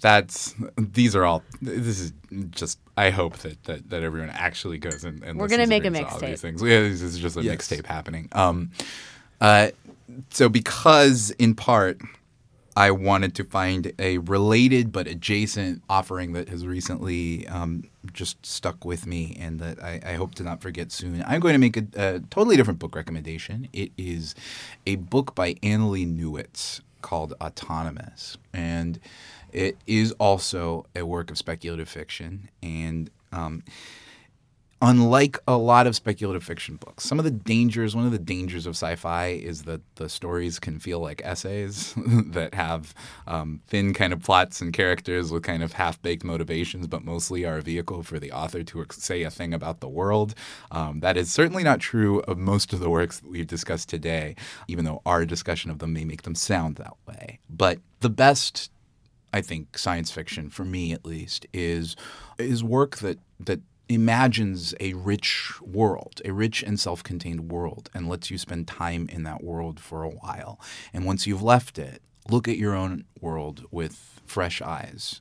That's 0.00 0.54
these 0.78 1.14
are 1.14 1.26
all. 1.26 1.42
This 1.60 2.00
is 2.00 2.14
just. 2.52 2.78
I 2.96 3.10
hope 3.10 3.36
that 3.40 3.62
that, 3.64 3.90
that 3.90 4.02
everyone 4.02 4.30
actually 4.30 4.78
goes 4.78 5.04
and, 5.04 5.22
and 5.22 5.38
We're 5.38 5.46
gonna 5.46 5.66
make 5.66 5.84
a 5.84 5.88
and 5.88 5.96
reads 5.96 6.10
all 6.10 6.20
these 6.20 6.40
things. 6.40 6.62
Yeah, 6.62 6.80
this 6.80 7.02
is 7.02 7.18
just 7.18 7.36
a 7.36 7.42
Yes. 7.42 7.56
mixtape 7.56 7.84
happening. 7.84 8.30
Um, 8.32 8.70
uh, 9.42 9.72
so 10.30 10.48
because 10.48 11.32
in 11.32 11.54
part. 11.54 12.00
I 12.78 12.92
wanted 12.92 13.34
to 13.34 13.44
find 13.44 13.92
a 13.98 14.18
related 14.18 14.92
but 14.92 15.08
adjacent 15.08 15.82
offering 15.90 16.32
that 16.34 16.48
has 16.48 16.64
recently 16.64 17.44
um, 17.48 17.82
just 18.12 18.46
stuck 18.46 18.84
with 18.84 19.04
me 19.04 19.36
and 19.40 19.58
that 19.58 19.82
I, 19.82 20.00
I 20.06 20.12
hope 20.12 20.36
to 20.36 20.44
not 20.44 20.62
forget 20.62 20.92
soon. 20.92 21.24
I'm 21.26 21.40
going 21.40 21.54
to 21.54 21.58
make 21.58 21.76
a, 21.76 21.86
a 21.96 22.20
totally 22.30 22.56
different 22.56 22.78
book 22.78 22.94
recommendation. 22.94 23.66
It 23.72 23.90
is 23.98 24.36
a 24.86 24.94
book 24.94 25.34
by 25.34 25.54
Annalee 25.54 26.06
Newitz 26.06 26.80
called 27.02 27.34
Autonomous. 27.40 28.38
And 28.52 29.00
it 29.52 29.76
is 29.88 30.12
also 30.12 30.86
a 30.94 31.02
work 31.02 31.32
of 31.32 31.36
speculative 31.36 31.88
fiction. 31.88 32.48
And 32.62 33.10
um, 33.32 33.64
unlike 34.80 35.38
a 35.48 35.56
lot 35.56 35.86
of 35.86 35.96
speculative 35.96 36.44
fiction 36.44 36.76
books, 36.76 37.04
some 37.04 37.18
of 37.18 37.24
the 37.24 37.30
dangers, 37.30 37.96
one 37.96 38.06
of 38.06 38.12
the 38.12 38.18
dangers 38.18 38.66
of 38.66 38.72
sci 38.72 38.94
fi 38.94 39.26
is 39.28 39.62
that 39.62 39.80
the 39.96 40.08
stories 40.08 40.58
can 40.58 40.78
feel 40.78 41.00
like 41.00 41.20
essays 41.24 41.94
that 42.06 42.54
have 42.54 42.94
um, 43.26 43.60
thin 43.66 43.92
kind 43.92 44.12
of 44.12 44.22
plots 44.22 44.60
and 44.60 44.72
characters 44.72 45.32
with 45.32 45.42
kind 45.42 45.62
of 45.62 45.72
half 45.72 46.00
baked 46.02 46.24
motivations, 46.24 46.86
but 46.86 47.04
mostly 47.04 47.44
are 47.44 47.58
a 47.58 47.62
vehicle 47.62 48.02
for 48.02 48.18
the 48.18 48.30
author 48.30 48.62
to 48.62 48.86
say 48.92 49.22
a 49.22 49.30
thing 49.30 49.52
about 49.52 49.80
the 49.80 49.88
world. 49.88 50.34
Um, 50.70 51.00
that 51.00 51.16
is 51.16 51.32
certainly 51.32 51.64
not 51.64 51.80
true 51.80 52.20
of 52.20 52.38
most 52.38 52.72
of 52.72 52.80
the 52.80 52.90
works 52.90 53.20
that 53.20 53.30
we've 53.30 53.46
discussed 53.46 53.88
today, 53.88 54.36
even 54.68 54.84
though 54.84 55.02
our 55.04 55.24
discussion 55.24 55.70
of 55.70 55.80
them 55.80 55.92
may 55.92 56.04
make 56.04 56.22
them 56.22 56.34
sound 56.34 56.76
that 56.76 56.94
way. 57.06 57.40
But 57.50 57.78
the 58.00 58.10
best 58.10 58.70
I 59.32 59.42
think 59.42 59.76
science 59.76 60.10
fiction, 60.10 60.48
for 60.48 60.64
me 60.64 60.92
at 60.92 61.04
least, 61.04 61.46
is 61.52 61.96
is 62.38 62.64
work 62.64 62.96
that 62.98 63.18
that 63.40 63.60
imagines 63.88 64.74
a 64.80 64.94
rich 64.94 65.52
world, 65.62 66.20
a 66.24 66.32
rich 66.32 66.62
and 66.62 66.78
self-contained 66.78 67.50
world, 67.50 67.90
and 67.94 68.08
lets 68.08 68.30
you 68.30 68.38
spend 68.38 68.68
time 68.68 69.08
in 69.10 69.22
that 69.24 69.42
world 69.42 69.80
for 69.80 70.02
a 70.02 70.10
while. 70.10 70.60
And 70.92 71.04
once 71.04 71.26
you've 71.26 71.42
left 71.42 71.78
it, 71.78 72.02
look 72.28 72.48
at 72.48 72.58
your 72.58 72.74
own 72.74 73.04
world 73.20 73.64
with 73.70 74.20
fresh 74.26 74.60
eyes. 74.60 75.20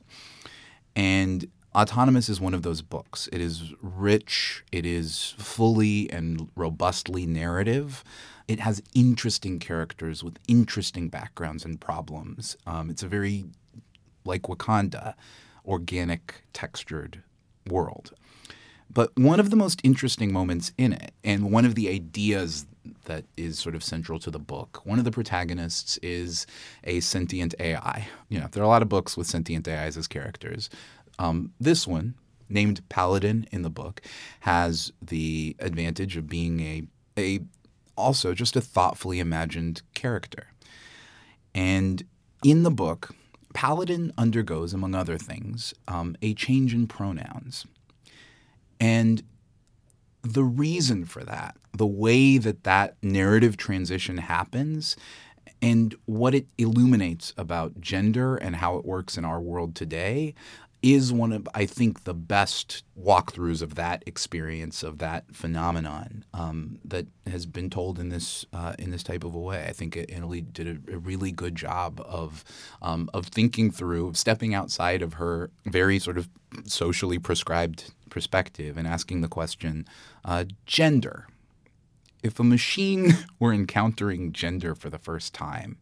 And 0.94 1.48
Autonomous 1.74 2.28
is 2.28 2.40
one 2.40 2.54
of 2.54 2.62
those 2.62 2.80
books. 2.82 3.28
It 3.30 3.40
is 3.40 3.72
rich, 3.82 4.64
it 4.72 4.86
is 4.86 5.34
fully 5.38 6.10
and 6.10 6.48
robustly 6.56 7.26
narrative. 7.26 8.02
It 8.48 8.60
has 8.60 8.82
interesting 8.94 9.58
characters 9.58 10.24
with 10.24 10.38
interesting 10.48 11.08
backgrounds 11.08 11.64
and 11.64 11.78
problems. 11.78 12.56
Um, 12.66 12.88
it's 12.88 13.02
a 13.02 13.06
very, 13.06 13.44
like 14.24 14.42
Wakanda, 14.42 15.14
organic, 15.66 16.42
textured 16.54 17.22
world. 17.68 18.12
But 18.90 19.16
one 19.16 19.38
of 19.38 19.50
the 19.50 19.56
most 19.56 19.80
interesting 19.84 20.32
moments 20.32 20.72
in 20.78 20.92
it, 20.92 21.12
and 21.22 21.52
one 21.52 21.64
of 21.64 21.74
the 21.74 21.88
ideas 21.88 22.66
that 23.04 23.24
is 23.36 23.58
sort 23.58 23.74
of 23.74 23.84
central 23.84 24.18
to 24.20 24.30
the 24.30 24.38
book, 24.38 24.80
one 24.84 24.98
of 24.98 25.04
the 25.04 25.10
protagonists 25.10 25.98
is 25.98 26.46
a 26.84 27.00
sentient 27.00 27.54
AI. 27.60 28.08
You 28.28 28.40
know, 28.40 28.48
there 28.50 28.62
are 28.62 28.66
a 28.66 28.68
lot 28.68 28.82
of 28.82 28.88
books 28.88 29.16
with 29.16 29.26
sentient 29.26 29.68
AIs 29.68 29.96
as 29.96 30.08
characters. 30.08 30.70
Um, 31.18 31.52
this 31.60 31.86
one, 31.86 32.14
named 32.48 32.86
Paladin 32.88 33.46
in 33.52 33.62
the 33.62 33.70
book, 33.70 34.00
has 34.40 34.92
the 35.02 35.54
advantage 35.58 36.16
of 36.16 36.28
being 36.28 36.60
a 36.60 36.82
a 37.18 37.40
also 37.96 38.32
just 38.32 38.56
a 38.56 38.60
thoughtfully 38.60 39.18
imagined 39.18 39.82
character. 39.94 40.46
And 41.54 42.04
in 42.44 42.62
the 42.62 42.70
book, 42.70 43.14
Paladin 43.54 44.12
undergoes, 44.16 44.72
among 44.72 44.94
other 44.94 45.18
things, 45.18 45.74
um, 45.88 46.16
a 46.22 46.32
change 46.34 46.72
in 46.72 46.86
pronouns. 46.86 47.66
And 48.80 49.22
the 50.22 50.44
reason 50.44 51.04
for 51.04 51.24
that, 51.24 51.56
the 51.72 51.86
way 51.86 52.38
that 52.38 52.64
that 52.64 52.96
narrative 53.02 53.56
transition 53.56 54.18
happens, 54.18 54.96
and 55.60 55.94
what 56.06 56.34
it 56.34 56.46
illuminates 56.56 57.32
about 57.36 57.80
gender 57.80 58.36
and 58.36 58.56
how 58.56 58.76
it 58.76 58.84
works 58.84 59.16
in 59.16 59.24
our 59.24 59.40
world 59.40 59.74
today 59.74 60.34
is 60.80 61.12
one 61.12 61.32
of, 61.32 61.48
I 61.54 61.66
think, 61.66 62.04
the 62.04 62.14
best 62.14 62.84
walkthroughs 62.96 63.62
of 63.62 63.74
that 63.74 64.04
experience 64.06 64.84
of 64.84 64.98
that 64.98 65.24
phenomenon 65.34 66.24
um, 66.32 66.78
that 66.84 67.06
has 67.26 67.46
been 67.46 67.68
told 67.68 67.98
in 67.98 68.10
this 68.10 68.46
uh, 68.52 68.74
in 68.78 68.92
this 68.92 69.02
type 69.02 69.24
of 69.24 69.34
a 69.34 69.38
way. 69.38 69.66
I 69.68 69.72
think 69.72 69.94
Annalee 69.94 70.52
did 70.52 70.68
a, 70.68 70.94
a 70.94 70.98
really 70.98 71.32
good 71.32 71.56
job 71.56 72.00
of 72.06 72.44
um, 72.80 73.10
of 73.12 73.26
thinking 73.26 73.72
through, 73.72 74.06
of 74.06 74.16
stepping 74.16 74.54
outside 74.54 75.02
of 75.02 75.14
her 75.14 75.50
very 75.66 75.98
sort 75.98 76.16
of 76.16 76.28
socially 76.64 77.18
prescribed 77.18 77.92
perspective 78.18 78.76
and 78.76 78.84
asking 78.84 79.20
the 79.20 79.28
question, 79.28 79.86
uh, 80.24 80.44
gender. 80.66 81.28
If 82.20 82.40
a 82.40 82.42
machine 82.42 83.16
were 83.38 83.52
encountering 83.52 84.32
gender 84.32 84.74
for 84.74 84.90
the 84.90 84.98
first 84.98 85.32
time, 85.32 85.78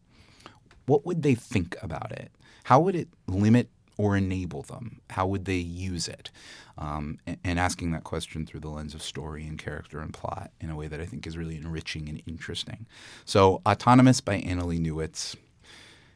what 0.85 1.03
would 1.03 1.23
they 1.23 1.33
think 1.33 1.75
about 1.81 2.11
it? 2.11 2.31
How 2.65 2.79
would 2.79 2.95
it 2.95 3.07
limit 3.25 3.71
or 3.97 4.15
enable 4.15 4.61
them? 4.61 5.01
How 5.09 5.25
would 5.25 5.45
they 5.45 5.57
use 5.57 6.07
it? 6.07 6.29
Um, 6.77 7.17
and, 7.43 7.57
asking 7.57 7.89
that 7.93 8.03
question 8.03 8.45
through 8.45 8.59
the 8.59 8.69
lens 8.69 8.93
of 8.93 9.01
story 9.01 9.47
and 9.47 9.57
character 9.57 9.99
and 9.99 10.13
plot 10.13 10.51
in 10.61 10.69
a 10.69 10.75
way 10.75 10.87
that 10.87 11.01
I 11.01 11.07
think 11.07 11.25
is 11.25 11.39
really 11.39 11.55
enriching 11.55 12.07
and 12.07 12.21
interesting. 12.27 12.85
So, 13.25 13.63
Autonomous 13.65 14.21
by 14.21 14.41
Annalee 14.41 14.79
Newitz 14.79 15.35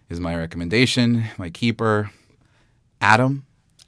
is 0.08 0.20
my 0.20 0.36
recommendation, 0.36 1.24
my 1.40 1.50
keeper. 1.50 2.12
Adam, 3.02 3.48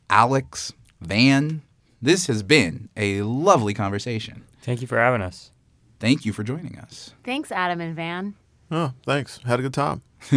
Alex, 0.10 0.74
Vann, 1.00 1.62
this 2.04 2.28
has 2.28 2.44
been 2.44 2.90
a 2.98 3.22
lovely 3.22 3.74
conversation. 3.74 4.44
Thank 4.62 4.82
you 4.82 4.88
for 4.88 4.98
having 4.98 5.22
us. 5.22 5.52
Thank 6.00 6.26
you 6.26 6.34
for 6.34 6.44
joining 6.44 6.78
us. 6.78 7.14
Thanks, 7.24 7.52
Adam 7.52 7.80
and 7.80 7.96
Vann. 7.96 8.36
Oh, 8.70 8.94
thanks. 9.06 9.40
Had 9.46 9.60
a 9.60 9.64
good 9.64 9.74
time. 9.74 10.02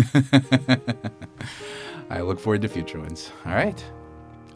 I 2.11 2.21
look 2.21 2.39
forward 2.39 2.63
to 2.63 2.69
future 2.69 3.01
ones. 3.01 3.33
All 3.45 3.53
right. 3.53 3.85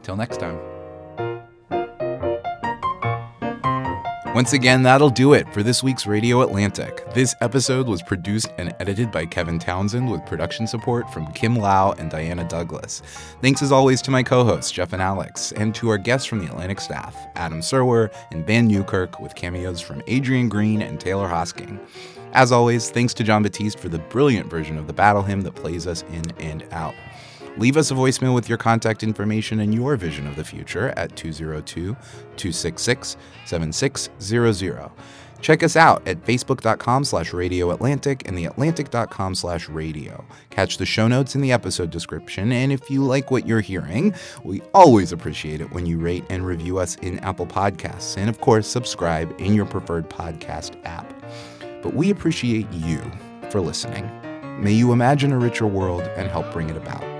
Till 0.03 0.17
next 0.17 0.39
time. 0.39 0.80
Once 4.41 4.55
again, 4.55 4.82
that'll 4.82 5.11
do 5.11 5.34
it 5.34 5.47
for 5.53 5.62
this 5.62 5.82
week's 5.82 6.07
Radio 6.07 6.41
Atlantic. 6.41 7.05
This 7.12 7.34
episode 7.43 7.86
was 7.86 8.01
produced 8.01 8.51
and 8.57 8.74
edited 8.80 9.12
by 9.12 9.26
Kevin 9.26 9.59
Townsend 9.59 10.11
with 10.11 10.24
production 10.24 10.66
support 10.66 11.12
from 11.12 11.30
Kim 11.34 11.57
Lau 11.57 11.93
and 11.93 12.11
Diana 12.11 12.49
Douglas. 12.49 13.03
Thanks 13.43 13.61
as 13.61 13.70
always 13.70 14.01
to 14.01 14.11
my 14.11 14.22
co 14.22 14.43
hosts, 14.43 14.72
Jeff 14.72 14.95
and 14.95 15.03
Alex, 15.03 15.53
and 15.53 15.74
to 15.74 15.91
our 15.91 15.99
guests 15.99 16.26
from 16.26 16.38
the 16.38 16.47
Atlantic 16.47 16.80
staff, 16.80 17.14
Adam 17.34 17.61
Serwer 17.61 18.11
and 18.30 18.47
Vann 18.47 18.66
Newkirk, 18.66 19.20
with 19.20 19.34
cameos 19.34 19.82
from 19.82 20.03
Adrienne 20.09 20.49
Green 20.49 20.80
and 20.80 20.99
Taylor 20.99 21.28
Hosking. 21.28 21.78
As 22.32 22.51
always, 22.51 22.88
thanks 22.88 23.12
to 23.14 23.24
Jon 23.24 23.43
Batiste 23.43 23.78
for 23.78 23.91
the 23.91 23.99
brilliant 23.99 24.49
version 24.49 24.78
of 24.78 24.86
the 24.86 24.95
battle 24.95 25.22
hymn 25.22 25.43
that 25.43 25.55
plays 25.55 25.86
us 25.86 26.03
in 26.14 26.30
and 26.38 26.64
out. 26.72 26.95
Leave 27.57 27.76
us 27.76 27.90
a 27.90 27.94
voicemail 27.94 28.34
with 28.34 28.48
your 28.48 28.59
contact 28.59 29.03
information 29.03 29.61
and 29.61 29.74
your 29.74 29.96
vision 29.96 30.26
of 30.26 30.36
the 30.36 30.44
future 30.44 30.90
at 30.90 31.16
202 31.16 31.96
266 32.36 33.16
7600. 33.44 34.90
Check 35.40 35.62
us 35.62 35.76
out 35.76 36.07
at 36.07 36.22
facebook.com 36.24 37.05
slash 37.05 37.32
radio 37.32 37.70
Atlantic 37.70 38.26
and 38.26 38.36
theatlantic.com 38.36 39.34
slash 39.34 39.68
radio. 39.68 40.24
Catch 40.51 40.76
the 40.78 40.86
show 40.86 41.09
notes 41.09 41.34
in 41.34 41.40
the 41.40 41.53
episode 41.53 41.90
description, 41.90 42.53
and 42.53 42.72
if 42.72 42.90
you 42.90 43.03
like 43.03 43.30
what 43.30 43.46
you're 43.46 43.61
hearing, 43.61 44.14
we 44.44 44.61
always 44.74 45.12
appreciate 45.12 45.61
it 45.61 45.70
when 45.72 45.86
you 45.86 45.98
rate 45.98 46.24
and 46.28 46.46
review 46.46 46.78
us 46.78 46.96
in 46.96 47.18
Apple 47.20 47.46
Podcasts, 47.46 48.16
and 48.16 48.28
of 48.28 48.40
course, 48.40 48.68
subscribe 48.68 49.34
in 49.40 49.55
your 49.55 49.66
preferred 49.66 50.09
podcast 50.11 50.76
app. 50.84 51.11
But 51.82 51.94
we 51.94 52.11
appreciate 52.11 52.70
you 52.72 53.01
for 53.51 53.61
listening. 53.61 54.11
May 54.62 54.72
you 54.72 54.92
imagine 54.92 55.32
a 55.32 55.38
richer 55.38 55.66
world 55.66 56.03
and 56.03 56.28
help 56.28 56.53
bring 56.53 56.68
it 56.68 56.76
about. 56.76 57.20